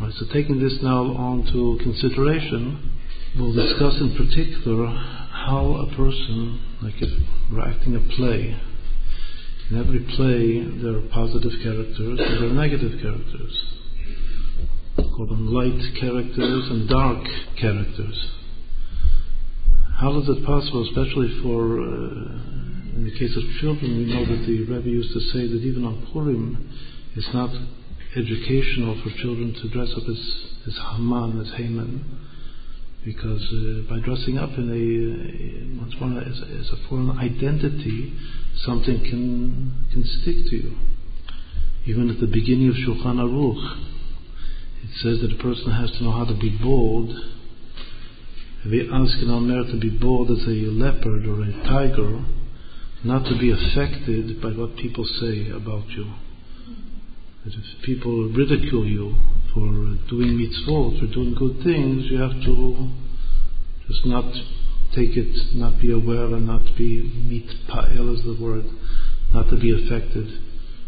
[0.00, 2.98] right, so taking this now on to consideration,
[3.38, 7.10] we'll discuss in particular how a person, like if
[7.52, 8.56] we're acting a play,
[9.70, 13.79] in every play there are positive characters and there are negative characters
[15.16, 17.24] call them light characters and dark
[17.60, 18.30] characters.
[19.98, 24.46] How is it possible, especially for, uh, in the case of children, we know that
[24.46, 26.72] the Rebbe used to say that even on Purim,
[27.16, 27.50] it's not
[28.16, 30.20] educational for children to dress up as,
[30.66, 32.18] as Haman, as Haman,
[33.04, 38.12] because uh, by dressing up in a, once one as, as a foreign identity,
[38.64, 40.76] something can can stick to you.
[41.86, 43.89] Even at the beginning of Shulchan Aruch,
[44.90, 47.10] it says that a person has to know how to be bold.
[48.64, 52.24] If we ask an Omer to be bold as a leopard or a tiger,
[53.04, 56.12] not to be affected by what people say about you.
[57.44, 59.14] That if people ridicule you
[59.54, 59.70] for
[60.10, 62.90] doing mitzvot, for doing good things, you have to
[63.86, 64.34] just not
[64.94, 67.00] take it, not be aware and not be
[67.30, 68.64] mitpa'el is the word,
[69.32, 70.26] not to be affected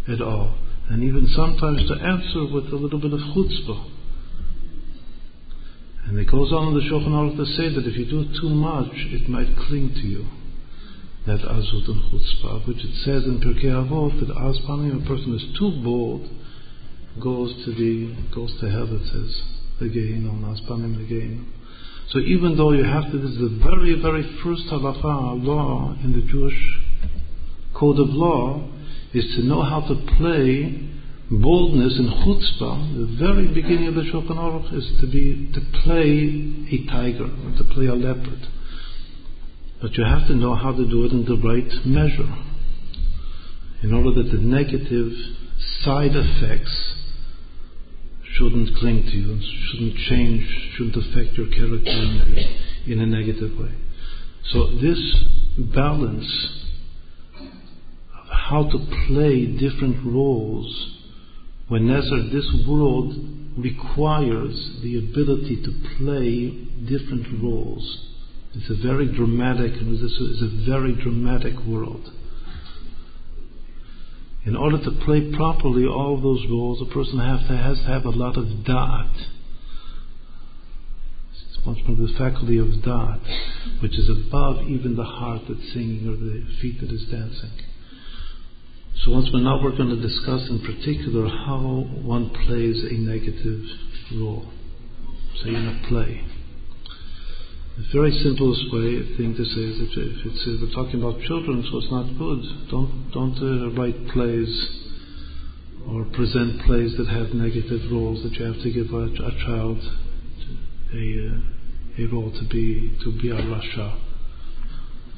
[0.08, 0.58] at all.
[0.92, 3.90] And even sometimes to answer with a little bit of chutzpah.
[6.04, 8.50] And it goes on in the Shulchan Aruch to say that if you do too
[8.50, 10.26] much, it might cling to you.
[11.26, 15.58] That azut and chutzpah, which it says in Pirkei Avot that aspanim, a person is
[15.58, 16.28] too bold,
[17.22, 18.92] goes to the goes to hell.
[18.92, 19.42] It says
[19.80, 21.46] the Gehinnom, aspanim the Gehinnom.
[22.10, 26.12] So even though you have to, this is the very, very first halacha law in
[26.12, 26.60] the Jewish
[27.72, 28.68] code of law,
[29.14, 30.88] is to know how to play
[31.30, 32.96] boldness and chutzpah.
[32.96, 37.58] The very beginning of the Shulchan Aruch is to be to play a tiger, or
[37.58, 38.48] to play a leopard.
[39.80, 42.32] But you have to know how to do it in the right measure,
[43.82, 45.12] in order that the negative
[45.82, 46.94] side effects
[48.34, 49.40] shouldn't cling to you,
[49.70, 51.90] shouldn't change, shouldn't affect your character
[52.86, 53.74] in a, negative way.
[54.52, 55.00] So this
[55.74, 56.61] balance
[58.52, 60.98] how to play different roles
[61.68, 63.14] when Nezer, this world
[63.56, 66.50] requires the ability to play
[66.84, 68.08] different roles.
[68.54, 72.10] It's a very dramatic, this is a very dramatic world.
[74.44, 78.04] In order to play properly all those roles, a person has to, has to have
[78.04, 79.16] a lot of da'at.
[81.32, 86.06] It's much more the faculty of da'at, which is above even the heart that's singing
[86.06, 87.71] or the feet that is dancing.
[89.04, 91.58] So once we're now we're going to discuss in particular how
[92.06, 93.64] one plays a negative
[94.14, 94.46] role.
[95.42, 96.22] Say in a play.
[97.78, 101.78] The very simplest way thing to say is if, if we're talking about children, so
[101.78, 102.42] it's not good.
[102.70, 104.52] Don't don't uh, write plays
[105.90, 109.82] or present plays that have negative roles that you have to give a, a child
[110.94, 113.98] a uh, a role to be to be a rasha.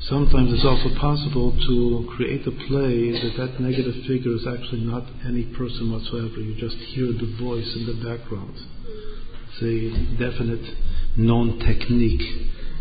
[0.09, 5.05] Sometimes it's also possible to create a play that that negative figure is actually not
[5.27, 6.41] any person whatsoever.
[6.41, 8.55] You just hear the voice in the background.
[9.49, 10.77] It's a definite
[11.17, 12.21] known technique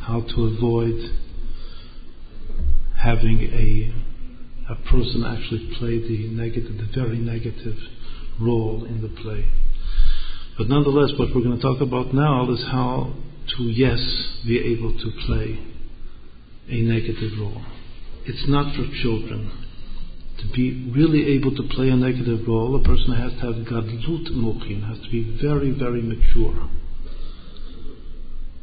[0.02, 1.00] how to avoid
[3.02, 3.94] having a
[4.70, 7.78] a person actually play the negative, the very negative
[8.42, 9.46] role in the play.
[10.58, 13.14] But nonetheless, what we're going to talk about now is how
[13.58, 14.00] to, yes,
[14.46, 15.73] be able to play
[16.70, 17.62] a negative role.
[18.26, 19.52] It's not for children.
[20.40, 24.32] To be really able to play a negative role, a person has to have gadlut
[24.32, 26.70] mochin, has to be very, very mature.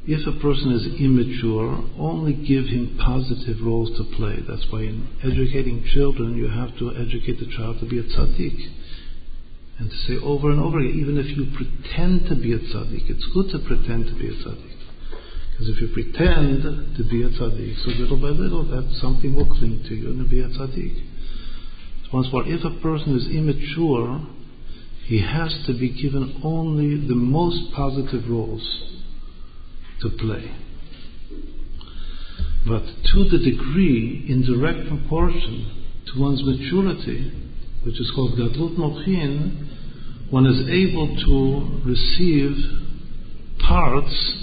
[0.06, 4.40] If a person is immature, only give him positive roles to play.
[4.48, 8.58] That's why in educating children, you have to educate the child to be a tzaddik.
[9.78, 13.08] And to say over and over again, even if you pretend to be a tzaddik,
[13.10, 14.69] it's good to pretend to be a tzaddik.
[15.60, 19.44] Because if you pretend to be a tzaddik, so little by little, that something will
[19.44, 21.04] cling to you and be a tzaddik.
[22.14, 24.26] Once more, if a person is immature,
[25.04, 28.62] he has to be given only the most positive roles
[30.00, 30.50] to play.
[32.66, 37.32] But to the degree, in direct proportion to one's maturity,
[37.84, 42.56] which is called Gadlut Mochin, one is able to receive
[43.58, 44.39] parts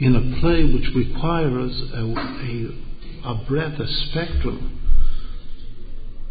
[0.00, 4.78] in a play which requires a, a, a breadth, a spectrum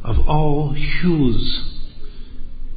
[0.03, 1.75] of all hues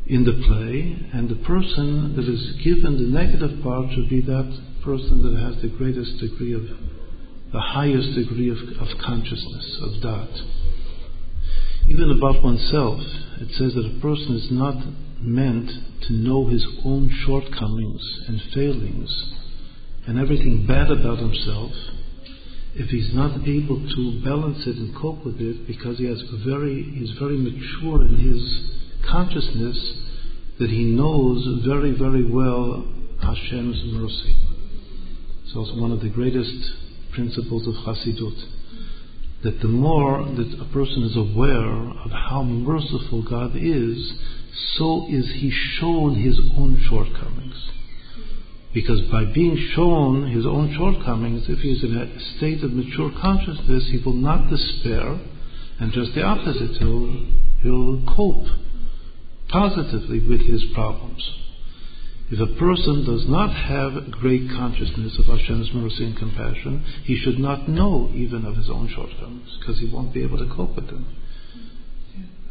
[0.07, 4.61] in the play, and the person that is given the negative part should be that
[4.85, 6.63] person that has the greatest degree of,
[7.53, 10.43] the highest degree of, of consciousness, of that.
[11.89, 13.01] Even about oneself,
[13.41, 14.77] it says that a person is not
[15.21, 15.71] meant
[16.03, 19.33] to know his own shortcomings and failings
[20.07, 21.71] and everything bad about himself
[22.75, 26.83] if he's not able to balance it and cope with it because he has very
[26.83, 28.43] he's very mature in his
[29.11, 29.79] consciousness
[30.59, 32.85] that he knows very very well
[33.23, 34.35] Hashem's mercy.
[35.53, 36.73] So It's one of the greatest
[37.13, 38.35] principles of Chassidut.
[39.45, 44.13] That the more that a person is aware of how merciful God is,
[44.77, 47.71] so is he shown his own shortcomings.
[48.75, 53.11] Because by being shown his own shortcomings, if he is in a state of mature
[53.21, 55.21] consciousness, he will not despair,
[55.79, 57.27] and just the opposite, he'll,
[57.63, 58.47] he'll cope
[59.49, 61.23] positively with his problems.
[62.31, 67.39] If a person does not have great consciousness of Hashem's mercy and compassion, he should
[67.39, 70.87] not know even of his own shortcomings, because he won't be able to cope with
[70.87, 71.15] them.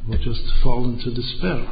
[0.05, 1.67] He will just fall into despair.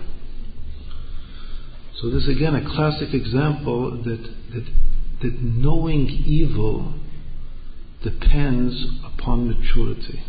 [2.01, 4.23] So this is again a classic example that,
[4.53, 4.65] that,
[5.21, 6.93] that knowing evil
[8.03, 10.23] depends upon maturity.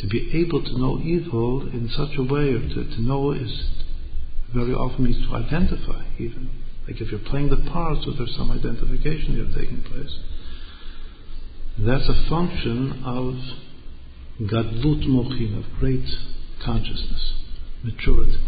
[0.00, 3.70] To be able to know evil in such a way, or to, to know is
[4.54, 6.50] very often means to identify even.
[6.86, 10.18] Like if you're playing the part, so there's some identification here taking place.
[11.78, 13.34] That's a function of
[14.46, 16.04] gadlut mochin, of great
[16.62, 17.32] consciousness,
[17.82, 18.40] maturity.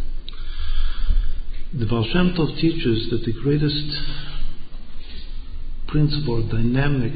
[1.74, 3.96] The Baal Shem Tov teaches that the greatest
[5.88, 7.14] principle, or dynamic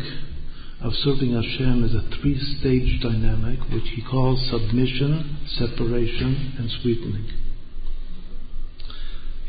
[0.81, 7.29] of serving Hashem is a three-stage dynamic, which he calls submission, separation, and sweetening.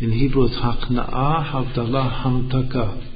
[0.02, 3.08] In Hebrew, it's hakna'a, havdalah, hamtaka.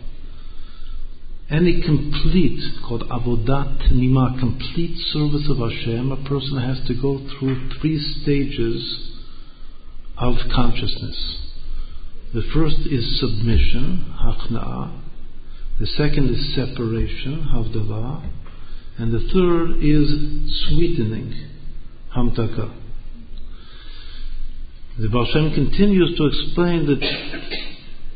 [1.49, 7.69] Any complete, called avodat nima, complete service of Hashem, a person has to go through
[7.81, 9.11] three stages
[10.17, 11.50] of consciousness.
[12.33, 15.01] The first is submission, hachna'a.
[15.81, 18.31] The second is separation, havdalah.
[18.97, 20.07] And the third is
[20.67, 21.33] sweetening,
[22.15, 22.73] hamtaka.
[24.97, 27.01] The Baal Shem continues to explain that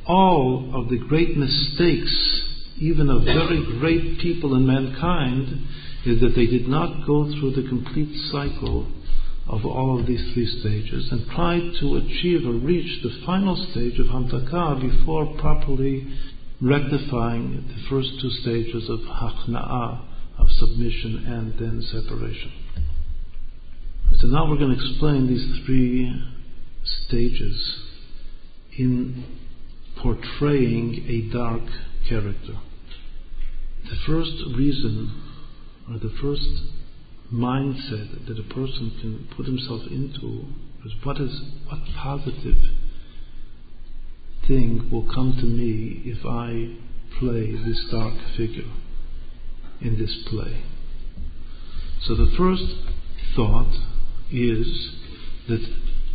[0.07, 2.13] all of the great mistakes,
[2.77, 5.67] even of very great people in mankind,
[6.05, 8.87] is that they did not go through the complete cycle
[9.47, 13.99] of all of these three stages and try to achieve or reach the final stage
[13.99, 16.07] of Hamtaka before properly
[16.61, 20.01] rectifying the first two stages of Hachna'ah,
[20.39, 22.51] of submission and then separation.
[24.19, 26.11] So now we're going to explain these three
[26.83, 27.81] stages
[28.77, 29.25] in
[30.01, 31.63] portraying a dark
[32.09, 32.59] character.
[33.83, 35.23] The first reason,
[35.89, 36.47] or the first
[37.35, 40.45] mindset that a person can put himself into
[40.85, 42.57] is what is what positive
[44.47, 46.77] thing will come to me if I
[47.19, 48.71] play this dark figure
[49.81, 50.63] in this play.
[52.03, 52.63] So the first
[53.35, 53.73] thought
[54.31, 54.91] is
[55.49, 55.65] that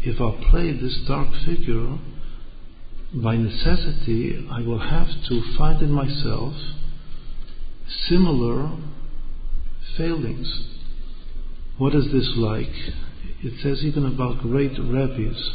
[0.03, 1.99] if I play this dark figure,
[3.13, 6.55] by necessity I will have to find in myself
[8.09, 8.71] similar
[9.97, 10.80] failings
[11.81, 12.77] what is this like?
[13.43, 15.51] It says even about great rabbis,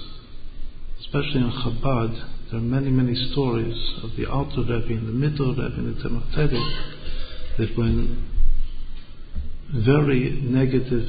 [1.02, 5.54] especially in Chabad, there are many, many stories of the Alter Rebbe and the Middle
[5.54, 8.28] Rebbe and the Tzemach Tzedek, that when
[9.86, 11.06] very negative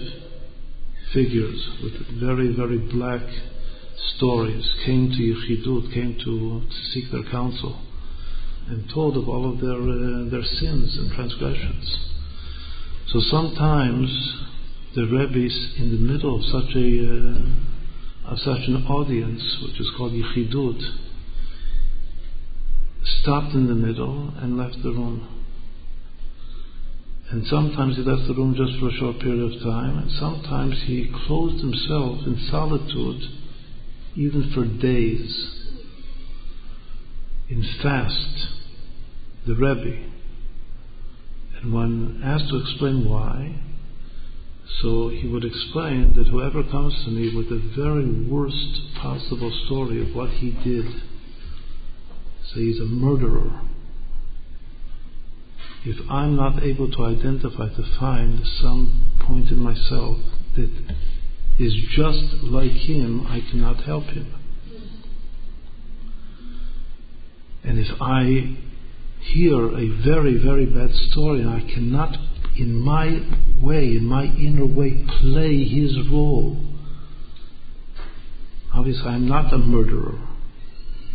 [1.14, 3.24] figures with very, very black
[4.16, 7.80] stories came to Yechidut, came to, to seek their counsel,
[8.68, 12.10] and told of all of their, uh, their sins and transgressions.
[13.08, 14.42] So sometimes
[14.96, 19.90] the rabbis in the middle of such a uh, of such an audience, which is
[19.94, 20.80] called yichidut,
[23.20, 25.44] stopped in the middle and left the room.
[27.30, 30.82] And sometimes he left the room just for a short period of time, and sometimes
[30.86, 33.20] he closed himself in solitude,
[34.16, 35.30] even for days,
[37.50, 38.48] in fast,
[39.46, 40.08] the Rebbe.
[41.60, 43.60] And when asked to explain why,
[44.82, 50.02] so he would explain that whoever comes to me with the very worst possible story
[50.02, 50.86] of what he did,
[52.52, 53.60] say he's a murderer,
[55.84, 60.18] if I'm not able to identify, to find some point in myself
[60.56, 60.70] that
[61.60, 64.34] is just like him, I cannot help him.
[67.62, 68.56] And if I
[69.32, 72.16] hear a very, very bad story and I cannot
[72.58, 73.20] in my
[73.62, 76.56] way, in my inner way, play his role.
[78.74, 80.18] Obviously, I'm not a murderer.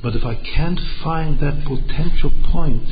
[0.02, 2.88] But if I can't find that potential point,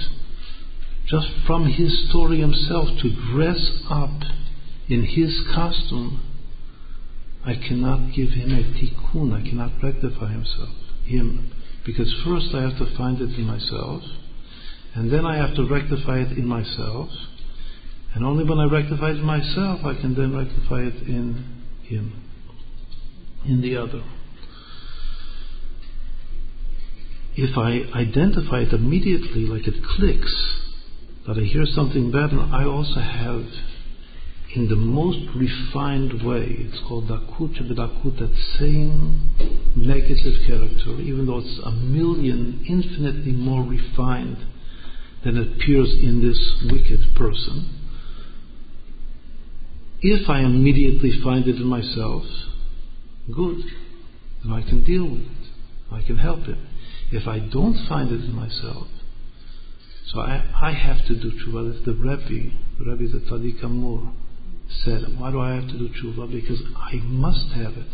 [1.08, 4.22] just from his story himself, to dress up
[4.88, 6.22] in his costume,
[7.46, 10.70] I cannot give him a tikkun, I cannot rectify himself,
[11.06, 11.52] him.
[11.86, 14.04] Because first I have to find it in myself,
[14.94, 17.10] and then I have to rectify it in myself,
[18.14, 21.46] and only when I rectify it myself, I can then rectify it in
[21.84, 22.24] him,
[23.46, 24.04] in the other.
[27.36, 30.34] If I identify it immediately, like it clicks,
[31.28, 33.46] that I hear something bad, and I also have,
[34.56, 39.30] in the most refined way, it's called dakut dakut, that same
[39.76, 44.38] negative character, even though it's a million, infinitely more refined
[45.24, 47.76] than appears in this wicked person
[50.02, 52.24] if I immediately find it in myself,
[53.34, 53.58] good,
[54.44, 55.48] then I can deal with it.
[55.92, 56.58] I can help it.
[57.12, 58.88] If I don't find it in myself,
[60.08, 61.80] so I, I have to do tshuva.
[61.80, 64.12] If the Rebbe, the Rebbe, the Tzaddik Amur,
[64.84, 66.32] said, why do I have to do tshuva?
[66.32, 67.92] Because I must have it.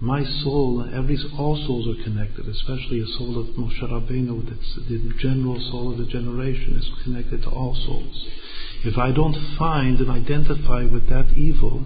[0.00, 5.12] My soul, every all souls are connected, especially the soul of Moshe Rabbeinu, that's the
[5.18, 8.28] general soul of the generation, is connected to all souls.
[8.82, 11.84] If I don't find and identify with that evil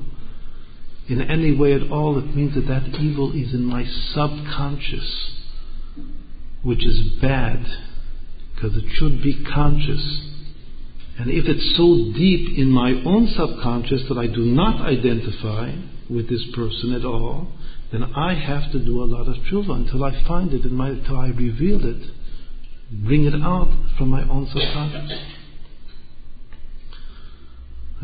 [1.08, 5.32] in any way at all, it means that that evil is in my subconscious,
[6.62, 7.66] which is bad,
[8.54, 10.30] because it should be conscious.
[11.18, 15.74] And if it's so deep in my own subconscious that I do not identify
[16.08, 17.48] with this person at all,
[17.92, 21.18] then I have to do a lot of tshuva until I find it, my, until
[21.18, 22.02] I reveal it,
[23.04, 25.33] bring it out from my own subconscious.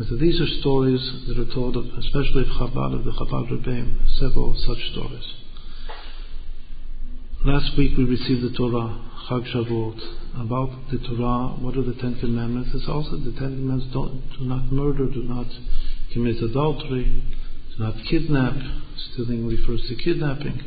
[0.01, 3.51] And so these are stories that are told of, especially of Chabad, of the Chabad
[3.51, 5.23] Rebbeim, several such stories.
[7.45, 8.99] Last week we received the Torah,
[9.29, 12.71] Chag Shavuot, about the Torah, what are the Ten Commandments?
[12.73, 15.45] It's also the Ten Commandments don't, do not murder, do not
[16.13, 17.23] commit adultery,
[17.77, 18.55] do not kidnap.
[19.13, 20.63] Stealing refers to kidnapping.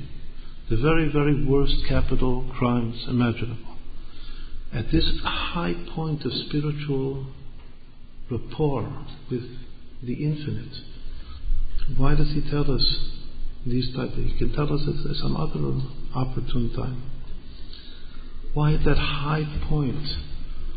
[0.70, 3.78] The very, very worst capital crimes imaginable.
[4.72, 7.26] At this high point of spiritual
[8.38, 9.42] rapport with
[10.02, 10.74] the infinite,
[11.96, 13.14] why does he tell us
[13.66, 15.80] these type of, he can tell us at some other
[16.14, 17.02] opportune time.
[18.52, 20.06] Why at that high point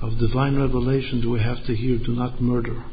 [0.02, 2.84] of divine revelation do we have to hear, do not murder?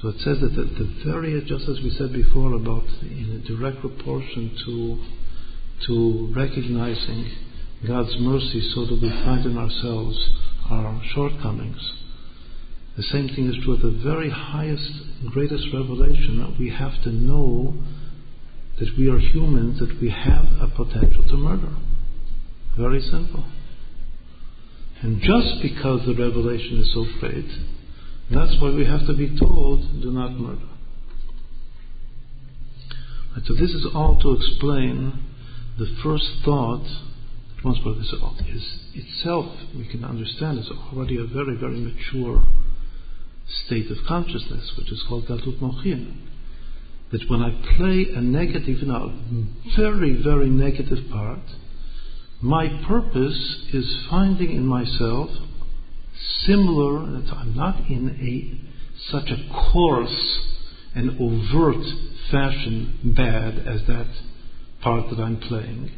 [0.00, 3.48] So it says that at the very, just as we said before, about in a
[3.48, 7.30] direct proportion to, to recognizing
[7.86, 10.30] God's mercy so that we find in ourselves
[10.70, 11.99] our shortcomings.
[13.00, 14.92] The same thing is true at the very highest,
[15.30, 17.72] greatest revelation that we have to know
[18.78, 21.74] that we are humans, that we have a potential to murder.
[22.76, 23.46] Very simple.
[25.00, 27.48] And just because the revelation is so great,
[28.30, 30.68] that's why we have to be told, do not murder.
[33.34, 35.24] Right, so this is all to explain
[35.78, 36.84] the first thought.
[37.64, 37.78] Once
[38.46, 42.44] is itself, we can understand, is already a very, very mature
[43.66, 46.30] state of consciousness, which is called Gadlut Mochin
[47.12, 49.12] that when I play a negative, now
[49.76, 51.40] very, very negative part,
[52.40, 55.30] my purpose is finding in myself
[56.46, 60.38] similar, that I'm not in a such a coarse
[60.94, 61.84] and overt
[62.30, 64.06] fashion bad as that
[64.82, 65.90] part that I'm playing,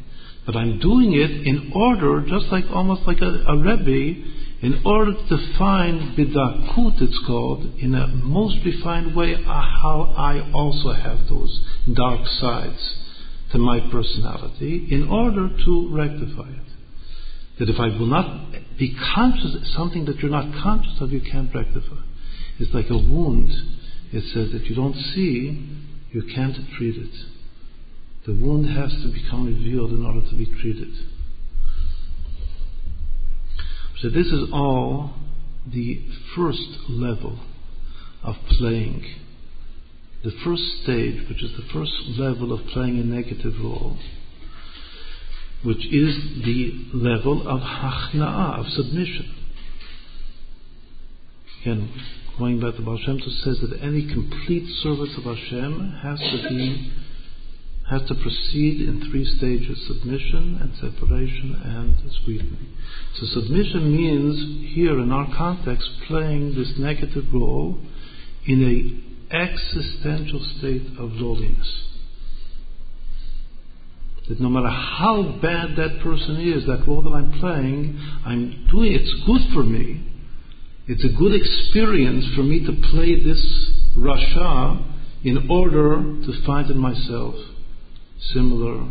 [0.45, 4.23] but I'm doing it in order, just like almost like a, a Rebbe
[4.63, 10.49] in order to find bidakut, it's called, in a most refined way, uh, how I
[10.53, 11.59] also have those
[11.93, 12.95] dark sides
[13.51, 17.59] to my personality, in order to rectify it.
[17.59, 21.53] That if I will not be conscious something that you're not conscious of, you can't
[21.53, 22.01] rectify.
[22.57, 23.51] It's like a wound.
[24.13, 25.77] It says that you don't see,
[26.11, 27.13] you can't treat it.
[28.25, 30.93] The wound has to become revealed in order to be treated.
[34.03, 35.13] So this is all
[35.65, 36.01] the
[36.35, 37.39] first level
[38.21, 39.01] of playing.
[40.25, 43.97] The first stage, which is the first level of playing a negative role,
[45.63, 49.35] which is the level of hachna'ah, of submission.
[51.61, 51.89] Again,
[52.37, 56.91] going back to Baal Shem says that any complete service of Hashem has to be
[57.93, 62.75] has to proceed in three stages submission and separation and sweetening.
[63.15, 67.77] So, submission means, here in our context, playing this negative role
[68.45, 71.69] in a existential state of lowliness.
[74.27, 78.93] That no matter how bad that person is, that role that I'm playing, I'm doing
[78.93, 80.09] it's good for me.
[80.87, 84.89] It's a good experience for me to play this rasha
[85.23, 85.95] in order
[86.25, 87.35] to find in myself
[88.31, 88.87] similar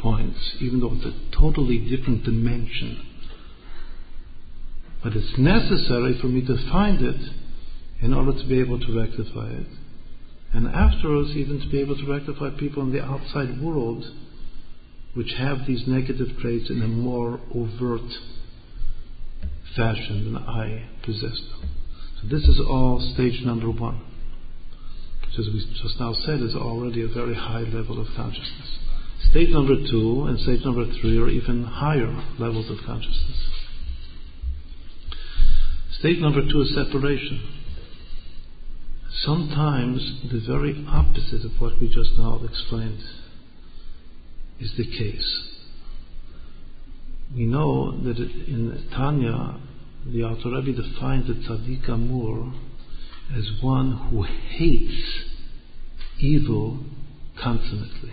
[0.00, 3.06] points, even though it's a totally different dimension.
[5.02, 7.20] But it's necessary for me to find it
[8.00, 9.66] in order to be able to rectify it.
[10.52, 14.04] And afterwards, even to be able to rectify people in the outside world
[15.14, 18.10] which have these negative traits in a more overt
[19.76, 21.70] fashion than I possess them.
[22.20, 24.11] So this is all stage number one
[25.32, 28.78] which as we just now said is already a very high level of consciousness.
[29.30, 33.48] Stage number two and stage number three are even higher levels of consciousness.
[35.98, 37.48] Stage number two is separation.
[39.24, 43.02] Sometimes the very opposite of what we just now explained
[44.60, 45.48] is the case.
[47.34, 49.58] we know that in Tanya,
[50.06, 52.52] the Alter Rebbe defines the tzaddik gamur
[53.36, 55.22] as one who hates
[56.18, 56.84] evil
[57.42, 58.12] consummately.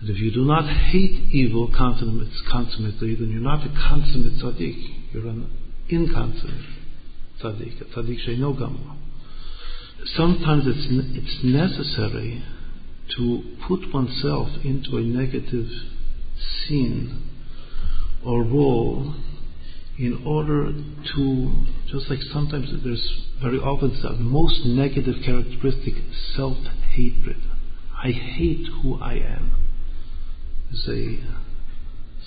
[0.00, 5.12] And if you do not hate evil consummately, then you're not a consummate tzaddik.
[5.12, 5.50] You're an
[5.90, 6.74] inconsummate
[7.42, 8.96] tzaddik, a tzaddik sheino gamur.
[10.16, 10.86] Sometimes it's,
[11.16, 12.44] it's necessary
[13.16, 15.66] to put oneself into a negative
[16.66, 17.24] scene
[18.24, 19.14] or role
[19.98, 20.72] in order
[21.14, 25.94] to, just like sometimes there's very often the most negative characteristic,
[26.36, 26.56] self
[26.90, 27.36] hatred.
[28.02, 29.50] I hate who I am.
[30.70, 31.18] It's a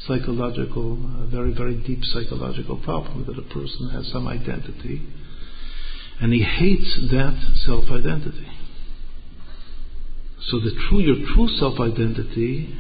[0.06, 0.93] psychological,
[1.23, 5.02] a very, very deep psychological problem that a person has some identity
[6.22, 7.35] and he hates that
[7.65, 8.48] self identity.
[10.49, 12.76] So the true, your true self identity,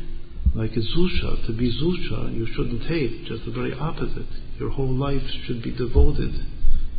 [0.53, 4.27] like a Zusha, to be Zusha, you shouldn't hate, just the very opposite.
[4.59, 6.33] Your whole life should be devoted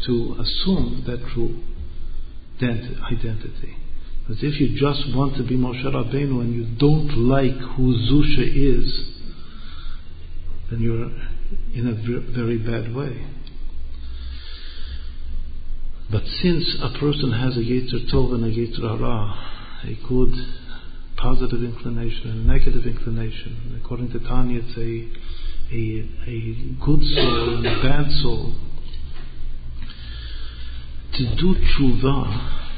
[0.06, 1.62] to assume that true
[2.62, 3.76] identity.
[4.28, 8.46] But if you just want to be Moshe Rabbeinu and you don't like who Zusha
[8.46, 9.04] is,
[10.70, 11.10] then you're
[11.74, 13.26] in a very bad way.
[16.10, 19.34] But since a person has a Yetzer Tov and a Yetzer Hara,
[19.84, 20.32] a good
[21.22, 25.08] positive inclination and negative inclination, according to Tanya, it's a,
[25.72, 28.54] a, a good soul and a bad soul.
[31.14, 32.68] To do tshuva,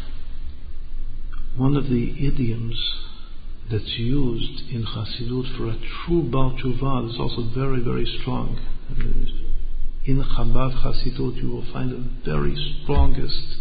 [1.56, 2.76] one of the idioms
[3.70, 8.60] that's used in Chassidut for a true Baal Tshuva is also very, very strong
[10.06, 13.56] in Chabad Hasidut, you will find the very strongest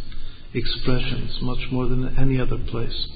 [0.53, 3.07] expressions, much more than any other place.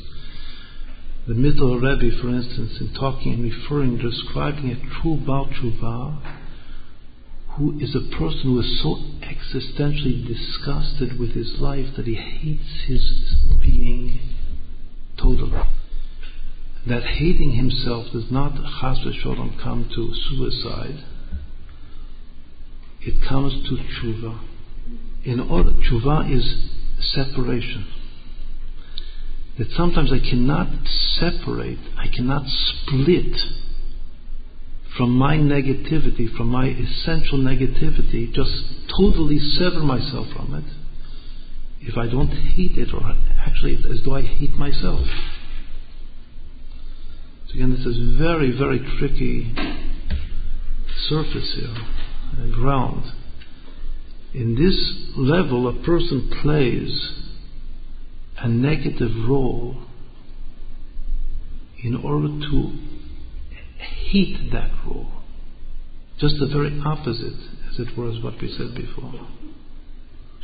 [1.28, 6.22] The Middle Rebbe, for instance, in talking and referring, describing a true Baal Tshuva,
[7.58, 12.86] who is a person who is so existentially disgusted with his life that he hates
[12.88, 14.20] his being
[15.18, 15.60] totally.
[16.88, 21.04] That hating himself does not, chas v'sholom, come to suicide
[23.08, 24.40] it comes to tshuva.
[25.24, 27.86] In order, tshuva is separation.
[29.58, 30.68] That sometimes I cannot
[31.20, 33.36] separate, I cannot split
[34.98, 38.52] from my negativity, from my essential negativity, just
[38.98, 40.64] totally sever myself from it
[41.82, 43.16] if I don't hate it, or
[43.46, 45.08] actually as though I hate myself.
[47.48, 49.54] So again, this is very, very tricky
[51.08, 51.76] surface here
[52.42, 53.04] uh, ground.
[54.34, 54.76] In this
[55.16, 57.12] level, a person plays
[58.39, 59.76] a negative role
[61.84, 62.72] in order to
[64.09, 65.11] hate that role.
[66.19, 67.39] Just the very opposite,
[67.69, 69.27] as it were, as what we said before.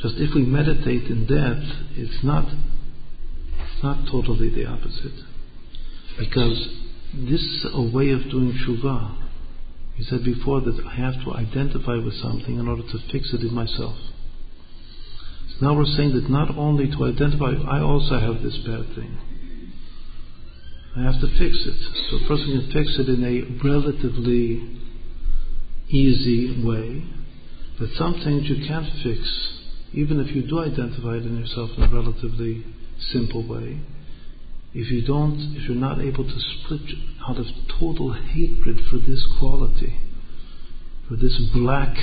[0.00, 1.62] Just if we meditate in that,
[1.96, 5.24] it's not it's not totally the opposite.
[6.18, 6.68] Because
[7.14, 9.18] this is a way of doing tshuva.
[9.96, 13.40] He said before that I have to identify with something in order to fix it
[13.40, 13.96] in myself.
[15.60, 19.18] Now we're saying that not only to identify, I also have this bad thing.
[20.96, 21.80] I have to fix it.
[22.10, 24.80] So a person can fix it in a relatively
[25.88, 27.04] easy way,
[27.78, 29.20] but some things you can't fix,
[29.92, 32.64] even if you do identify it in yourself in a relatively
[33.12, 33.80] simple way.
[34.72, 36.98] If you don't, if you're not able to split
[37.28, 37.46] out of
[37.78, 39.96] total hatred for this quality,
[41.08, 41.96] for this black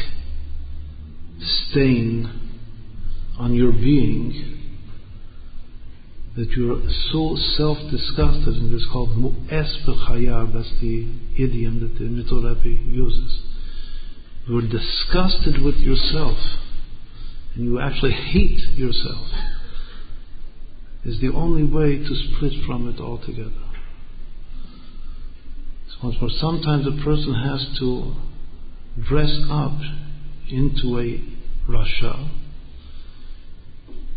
[1.40, 2.51] stain
[3.42, 4.60] on your being,
[6.36, 6.80] that you're
[7.12, 11.08] so self-disgusted, and it's called mu'es b'chayav, that's the
[11.38, 13.42] idiom that the Rebbe uses.
[14.48, 16.38] You're disgusted with yourself,
[17.56, 19.28] and you actually hate yourself
[21.04, 23.66] is the only way to split from it altogether.
[25.90, 28.14] So once more, sometimes a person has to
[29.02, 29.80] dress up
[30.48, 31.20] into a
[31.68, 32.30] rasha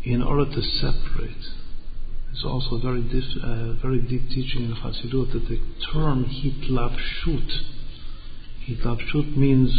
[0.05, 1.45] in order to separate.
[2.33, 5.61] It's also very, diff, uh, very deep teaching in Chassidut that the
[5.93, 7.51] term hitlabshut,
[8.69, 9.71] hitlabshut means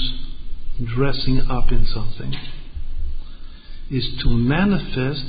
[0.95, 2.33] dressing up in something,
[3.91, 5.25] is to manifest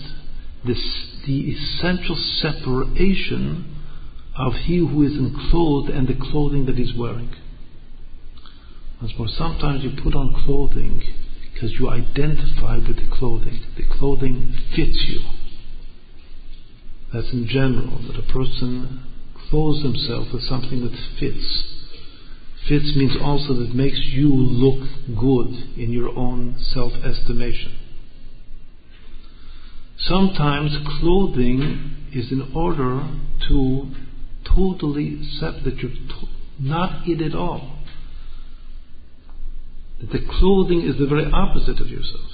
[0.64, 0.78] this
[1.26, 3.74] the essential separation
[4.38, 7.34] of he who is enclosed and the clothing that he's wearing.
[9.00, 11.02] Once more, sometimes you put on clothing
[11.56, 13.64] because you identify with the clothing.
[13.78, 15.20] The clothing fits you.
[17.14, 19.02] That's in general, that a person
[19.48, 21.64] clothes himself with something that fits.
[22.68, 24.86] Fits means also that makes you look
[25.18, 27.72] good in your own self estimation.
[29.98, 33.08] Sometimes clothing is in order
[33.48, 33.92] to
[34.44, 36.28] totally accept that you're to-
[36.60, 37.75] not it at all.
[40.00, 42.30] That the clothing is the very opposite of yourself.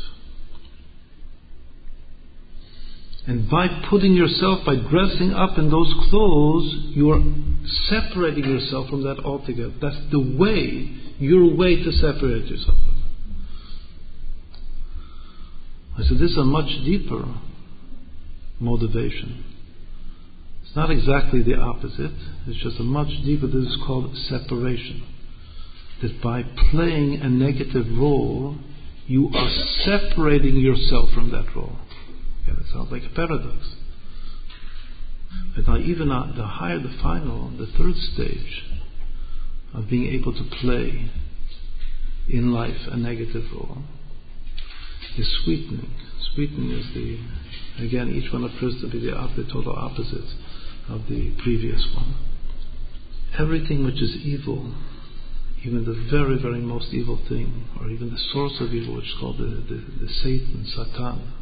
[3.27, 7.23] And by putting yourself, by dressing up in those clothes, you are
[7.89, 9.73] separating yourself from that altogether.
[9.81, 12.79] That's the way, your way to separate yourself.
[15.97, 17.23] I said, this is a much deeper
[18.59, 19.45] motivation.
[20.65, 22.13] It's not exactly the opposite,
[22.47, 25.07] it's just a much deeper, this is called separation.
[26.03, 28.59] That by playing a negative role,
[29.07, 29.51] you are
[29.85, 31.79] separating yourself from that role.
[32.47, 33.77] Yeah, it sounds like a paradox.
[35.55, 38.65] But now, even the higher the final, the third stage
[39.75, 41.11] of being able to play
[42.29, 43.79] in life a negative role
[45.19, 45.91] is sweetening.
[46.35, 50.29] Sweetening is the, again, each one appears to be the, the total opposite
[50.89, 52.17] of the previous one.
[53.39, 54.75] Everything which is evil,
[55.65, 59.15] even the very, very most evil thing, or even the source of evil, which is
[59.21, 61.33] called the, the, the Satan, Satan,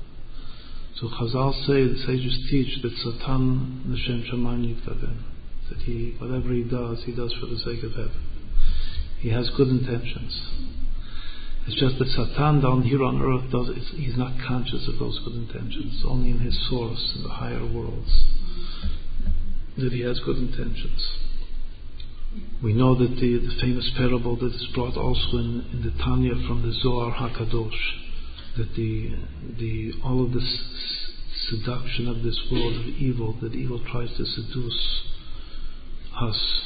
[1.00, 5.16] so Chazal say, the sages teach that Satan Nashem Shamayim Yiktavim.
[5.70, 8.20] That he, whatever he does, he does for the sake of heaven.
[9.20, 10.38] He has good intentions.
[11.66, 15.34] It's just that Satan down here on earth does he's not conscious of those good
[15.34, 16.02] intentions.
[16.04, 18.24] Only in his source, in the higher worlds,
[19.78, 21.08] that he has good intentions.
[22.62, 26.34] We know that the, the famous parable that is brought also in, in the Tanya
[26.46, 27.72] from the Zohar Hakadosh
[28.56, 29.16] that the,
[29.58, 30.62] the, all of this
[31.48, 35.02] seduction of this world of evil, that evil tries to seduce
[36.20, 36.60] us.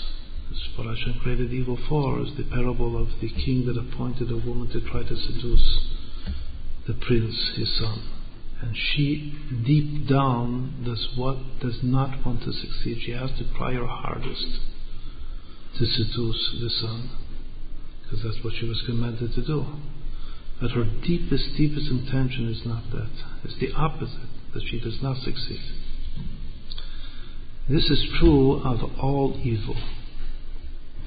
[0.51, 4.37] That's what Hashem created evil for, is the parable of the king that appointed a
[4.37, 5.81] woman to try to seduce
[6.87, 8.03] the prince, his son.
[8.61, 9.33] And she,
[9.65, 12.99] deep down, does what does not want to succeed.
[13.05, 14.59] She has to try her hardest
[15.79, 17.11] to seduce the son,
[18.03, 19.67] because that's what she was commanded to do.
[20.61, 23.11] But her deepest, deepest intention is not that.
[23.45, 25.61] It's the opposite, that she does not succeed.
[27.69, 29.77] This is true of all evil.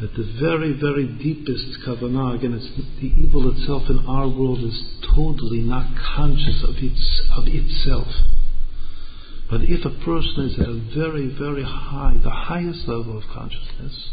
[0.01, 2.69] That the very, very deepest kavanah, again, it's
[2.99, 4.79] the evil itself in our world is
[5.15, 8.07] totally not conscious of, its, of itself.
[9.49, 14.11] But if a person is at a very, very high, the highest level of consciousness,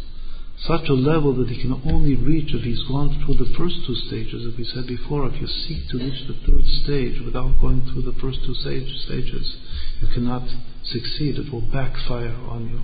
[0.63, 3.95] such a level that he can only reach if he's gone through the first two
[3.95, 4.47] stages.
[4.47, 8.03] As we said before, if you seek to reach the third stage without going through
[8.03, 9.57] the first two stage, stages,
[10.01, 10.49] you cannot
[10.85, 11.39] succeed.
[11.39, 12.81] It will backfire on you.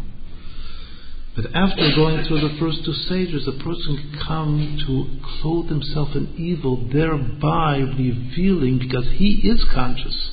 [1.36, 6.08] But after going through the first two stages, a person can come to clothe himself
[6.16, 10.32] in evil, thereby revealing, because he is conscious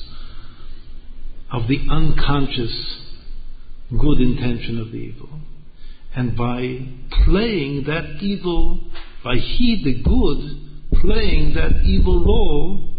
[1.52, 2.96] of the unconscious
[3.90, 5.30] good intention of the evil
[6.18, 6.80] and by
[7.26, 8.80] playing that evil,
[9.22, 12.92] by he, the good, playing that evil role,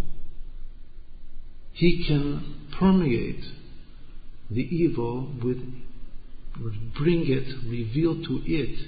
[1.74, 3.44] he can permeate
[4.50, 5.58] the evil with,
[6.98, 8.88] bring it, reveal to it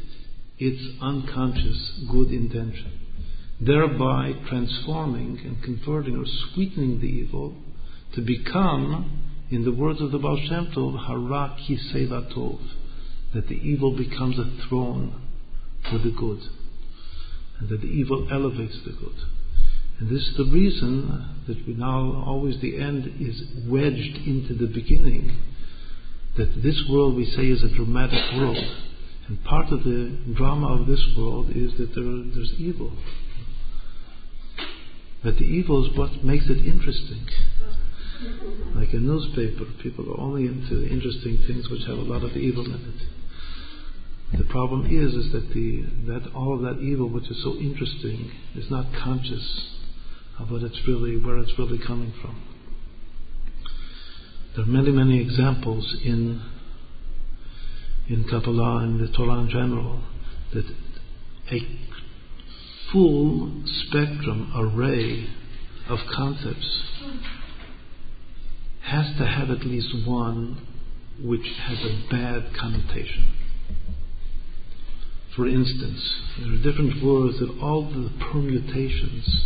[0.57, 2.99] its unconscious good intention,
[3.59, 7.53] thereby transforming and converting or sweetening the evil
[8.15, 12.61] to become, in the words of the Baal Shem Tov, Hara Kisevatov
[13.33, 15.13] that the evil becomes a throne
[15.89, 16.39] for the good,
[17.59, 19.15] and that the evil elevates the good.
[19.99, 24.67] And this is the reason that we now always the end is wedged into the
[24.67, 25.37] beginning.
[26.37, 28.57] That this world we say is a dramatic world,
[29.27, 32.91] and part of the drama of this world is that there, there's evil.
[35.23, 37.27] But the evil is what makes it interesting.
[38.75, 42.65] Like a newspaper, people are only into interesting things which have a lot of evil
[42.65, 43.20] in it.
[44.37, 48.31] The problem is, is that the that all of that evil, which is so interesting,
[48.55, 49.67] is not conscious
[50.39, 52.41] of what it's really where it's really coming from.
[54.55, 56.41] There are many, many examples in
[58.07, 60.01] in Kabbalah and the Torah in general
[60.53, 60.65] that
[61.51, 61.59] a
[62.91, 65.27] full spectrum array
[65.89, 66.83] of concepts
[68.81, 70.67] has to have at least one
[71.21, 73.40] which has a bad connotation.
[75.35, 76.01] For instance,
[76.39, 79.45] there are different words that all the permutations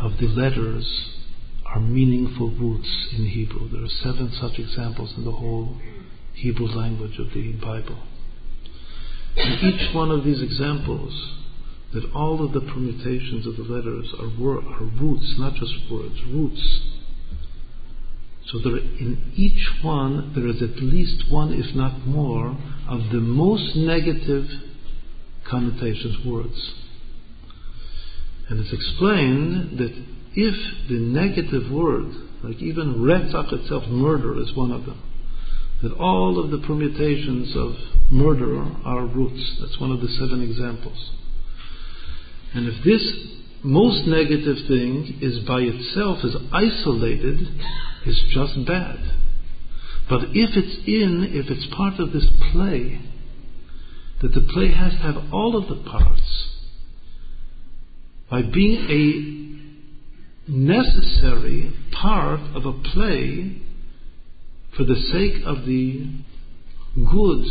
[0.00, 1.16] of the letters
[1.64, 3.68] are meaningful roots in Hebrew.
[3.68, 5.76] There are seven such examples in the whole
[6.34, 7.98] Hebrew language of the Bible.
[9.36, 11.12] In each one of these examples,
[11.92, 16.20] that all of the permutations of the letters are, wor- are roots, not just words,
[16.28, 16.80] roots.
[18.46, 22.56] So there, in each one, there is at least one, if not more,
[22.88, 24.44] of the most negative
[25.48, 26.72] connotations, words.
[28.48, 29.92] And it's explained that
[30.34, 32.12] if the negative word,
[32.44, 35.02] like even retzach itself, murder is one of them,
[35.82, 37.72] that all of the permutations of
[38.10, 39.58] murder are roots.
[39.60, 41.10] That's one of the seven examples.
[42.54, 43.02] And if this
[43.64, 47.40] most negative thing is by itself, is isolated,
[48.06, 48.98] is just bad.
[50.08, 53.00] But if it's in, if it's part of this play,
[54.22, 56.48] that the play has to have all of the parts,
[58.30, 59.56] by being
[60.48, 63.62] a necessary part of a play
[64.76, 66.06] for the sake of the
[66.94, 67.46] good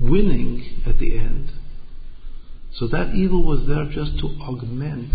[0.00, 1.50] winning at the end.
[2.74, 5.12] So that evil was there just to augment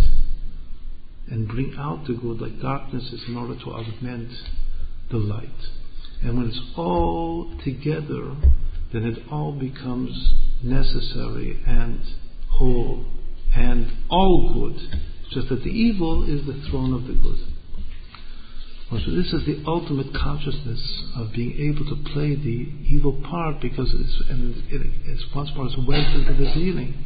[1.28, 4.32] and bring out the good, like darkness is in order to augment
[5.12, 5.50] the light.
[6.24, 8.36] And when it's all together,
[8.94, 10.34] then it all becomes
[10.64, 12.02] necessary and
[12.50, 13.06] whole
[13.56, 15.02] and all good.
[15.32, 17.40] Just that the evil is the throne of the good.
[18.92, 23.90] So this is the ultimate consciousness of being able to play the evil part because
[23.94, 27.06] it's, and it, it's once more it's went into the beginning.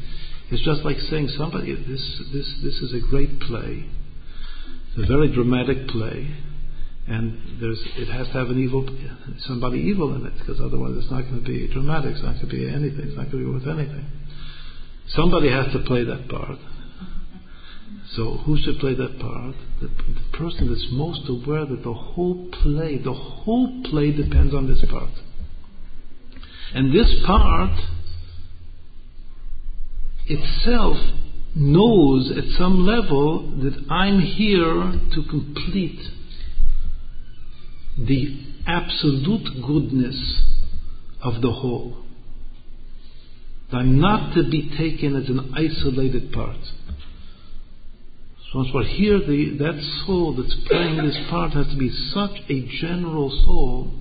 [0.49, 3.85] It's just like saying somebody this this this is a great play.
[4.89, 6.35] It's a very dramatic play,
[7.07, 8.87] and there's it has to have an evil
[9.45, 12.11] somebody evil in it because otherwise it's not going to be dramatic.
[12.13, 13.07] It's not going to be anything.
[13.07, 14.05] It's not going to be worth anything.
[15.09, 16.57] Somebody has to play that part.
[18.15, 19.55] So who should play that part?
[19.81, 24.67] The, the person that's most aware that the whole play, the whole play depends on
[24.67, 25.11] this part.
[26.73, 27.79] And this part
[30.27, 30.97] itself
[31.55, 35.99] knows at some level that I'm here to complete
[37.97, 40.41] the absolute goodness
[41.21, 42.05] of the whole.
[43.71, 46.57] I'm not to be taken as an isolated part.
[48.53, 52.67] So for here, the, that soul that's playing this part has to be such a
[52.79, 53.91] general soul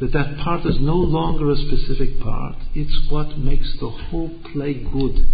[0.00, 2.56] that that part is no longer a specific part.
[2.74, 5.26] It's what makes the whole play good.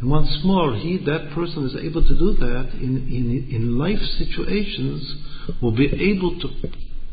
[0.00, 4.00] And once more, he, that person is able to do that in, in, in life
[4.16, 5.14] situations,
[5.60, 6.48] will be able to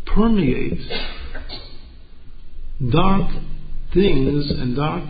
[0.06, 0.80] permeate
[2.91, 3.30] dark
[3.93, 5.03] things and dark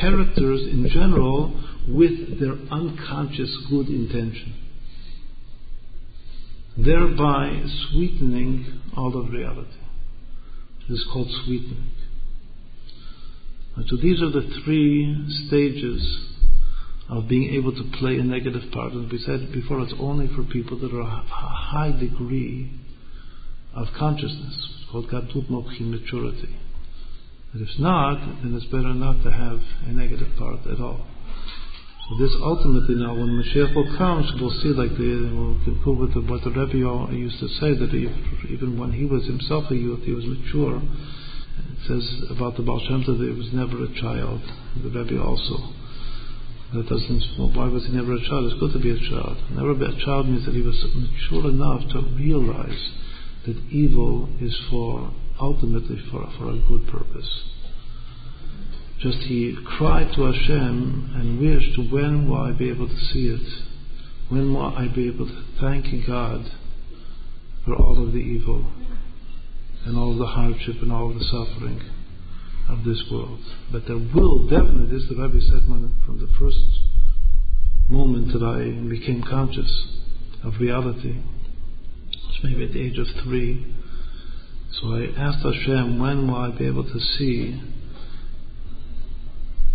[0.00, 4.54] characters in general with their unconscious good intention,
[6.76, 9.70] thereby sweetening all of reality.
[10.88, 11.90] This is called sweetening.
[13.88, 16.33] So these are the three stages
[17.08, 18.92] of being able to play a negative part.
[18.92, 22.80] And we said before, it's only for people that are a high degree
[23.74, 24.56] of consciousness.
[24.56, 26.56] It's called gadlut mokhin maturity.
[27.52, 31.06] But if not, then it's better not to have a negative part at all.
[32.08, 36.14] So this ultimately now, when Mashiach will come, we'll see like the, we'll conclude with
[36.14, 36.76] the, what the Rebbe
[37.16, 38.08] used to say, that he,
[38.52, 40.82] even when he was himself a youth, he was mature.
[40.82, 44.40] It says about the Baal Shem that he was never a child.
[44.82, 45.83] The Rebbe also.
[46.74, 48.50] That doesn't, well, why was he never a child?
[48.50, 49.36] It's good to be a child.
[49.52, 52.90] Never a child means that he was mature enough to realize
[53.46, 57.30] that evil is for, ultimately for, for a good purpose.
[58.98, 63.64] Just he cried to Hashem and wished, when will I be able to see it?
[64.28, 66.50] When will I be able to thank God
[67.64, 68.68] for all of the evil
[69.86, 71.80] and all of the hardship and all of the suffering
[72.68, 73.40] of this world?
[73.70, 76.58] But there will definitely, this the Rabbi said from the first
[77.88, 79.98] moment that I became conscious
[80.42, 81.20] of reality,
[82.08, 83.66] it's maybe at the age of three.
[84.80, 87.60] So I asked Hashem, when will I be able to see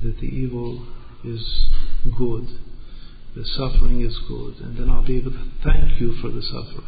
[0.03, 0.87] that the evil
[1.23, 1.69] is
[2.17, 2.47] good,
[3.35, 6.87] the suffering is good, and then I'll be able to thank you for the suffering.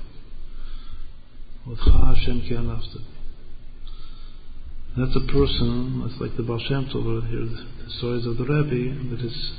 [4.97, 8.43] That's a person, it's like the Baal Shem Tov over here, the stories of the
[8.43, 9.51] Rebbe, that is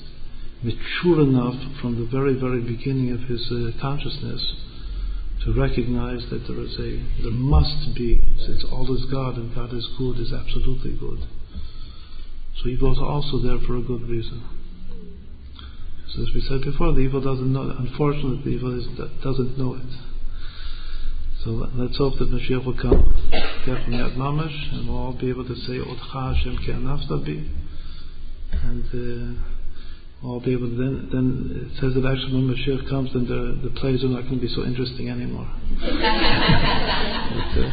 [0.62, 4.44] mature enough from the very, very beginning of his uh, consciousness
[5.44, 9.72] to recognize that there is a, there must be, since all is God and God
[9.72, 11.26] is good, is absolutely good
[12.62, 14.42] so evil is also there for a good reason.
[16.14, 17.74] So as we said before, the evil doesn't know.
[17.76, 18.86] Unfortunately, the evil is,
[19.22, 20.11] doesn't know it.
[21.44, 23.02] So let's hope that Mashiach will come
[23.66, 27.42] definitely at Mamash, and we'll all be able to say, Otcha Hashem ki bi,
[28.62, 31.08] and uh, I'll be able to then.
[31.10, 34.38] Then it says that actually when Mashiach comes, then the the plays are not going
[34.38, 35.50] to be so interesting anymore.
[35.80, 35.90] but,
[37.58, 37.70] uh,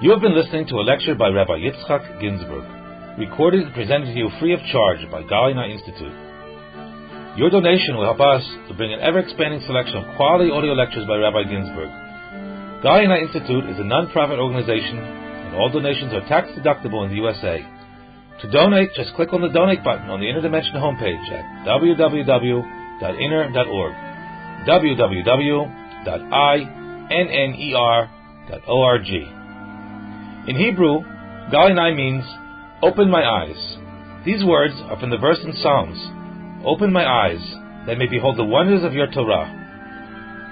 [0.00, 2.87] You have been listening to a lecture by Rabbi Yitzchak Ginsburgh,
[3.18, 6.14] recorded and presented to you free of charge by Gal Einai Institute.
[7.36, 11.16] Your donation will help us to bring an ever-expanding selection of quality audio lectures by
[11.18, 11.90] Rabbi Ginsburgh.
[12.82, 17.62] Galina Institute is a non-profit organization, and all donations are tax-deductible in the USA.
[18.42, 22.62] To donate, just click on the donate button on the Inner Dimension homepage at www.inner.org.
[24.66, 25.68] www.inner.org.
[30.48, 31.02] In Hebrew,
[31.50, 32.24] Gal Einai means
[32.82, 33.58] open my eyes.
[34.24, 35.98] These words are from the verse in Psalms
[36.64, 37.42] Open my eyes,
[37.86, 39.46] that I may behold the wonders of your Torah.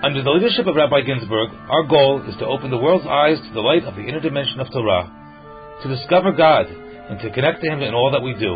[0.02, 3.52] Under the leadership of Rabbi Ginsburgh, our goal is to open the world's eyes to
[3.52, 5.10] the light of the inner dimension of Torah,
[5.82, 8.54] to discover God, and to connect to Him in all that we do.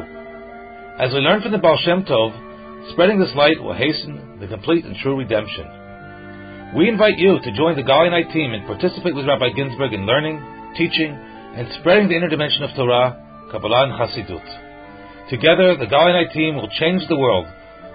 [0.98, 4.84] As we learn from the Baal Shem Tov, spreading this light will hasten the complete
[4.84, 6.74] and true redemption.
[6.76, 10.06] We invite you to join the Gal Einai team and participate with Rabbi Ginsburgh in
[10.06, 10.38] learning,
[10.76, 15.28] teaching, and spreading the inner dimension of Torah, Kabbalah, and Hasidut.
[15.30, 17.46] Together, the Gal Einai team will change the world,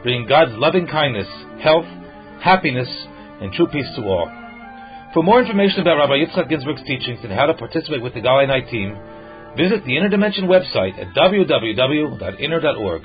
[0.04, 1.28] bringing God's loving kindness,
[1.62, 1.86] health,
[2.42, 2.90] happiness,
[3.42, 4.32] and true peace to all.
[5.14, 8.38] For more information about Rabbi Yitzchak Ginsburgh's teachings and how to participate with the Gal
[8.38, 8.98] Einai team,
[9.58, 13.02] visit the Inner Dimension website at www.inner.org,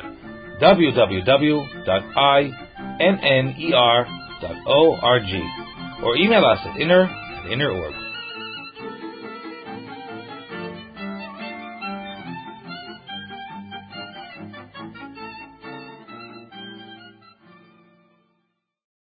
[0.61, 1.25] www.inner.org,
[6.03, 8.10] or email us at inner at inner.org.